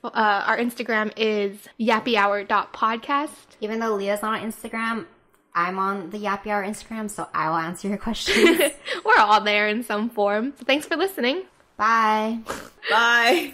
Uh, 0.04 0.10
our 0.46 0.58
Instagram 0.58 1.12
is 1.16 1.58
yappiehour.podcast. 1.80 3.30
Even 3.62 3.80
though 3.80 3.96
Leah's 3.96 4.22
not 4.22 4.42
on 4.42 4.52
Instagram, 4.52 5.06
I'm 5.56 5.80
on 5.80 6.10
the 6.10 6.18
Yappie 6.18 6.48
Hour 6.48 6.64
Instagram, 6.64 7.10
so 7.10 7.28
I 7.34 7.50
will 7.50 7.58
answer 7.58 7.88
your 7.88 7.98
questions. 8.10 8.60
We're 9.06 9.18
all 9.18 9.42
there 9.42 9.70
in 9.70 9.84
some 9.84 10.10
form. 10.10 10.54
So 10.60 10.66
thanks 10.66 10.86
for 10.86 10.98
listening. 10.98 11.44
Bye. 11.78 12.40
Bye. 12.90 13.54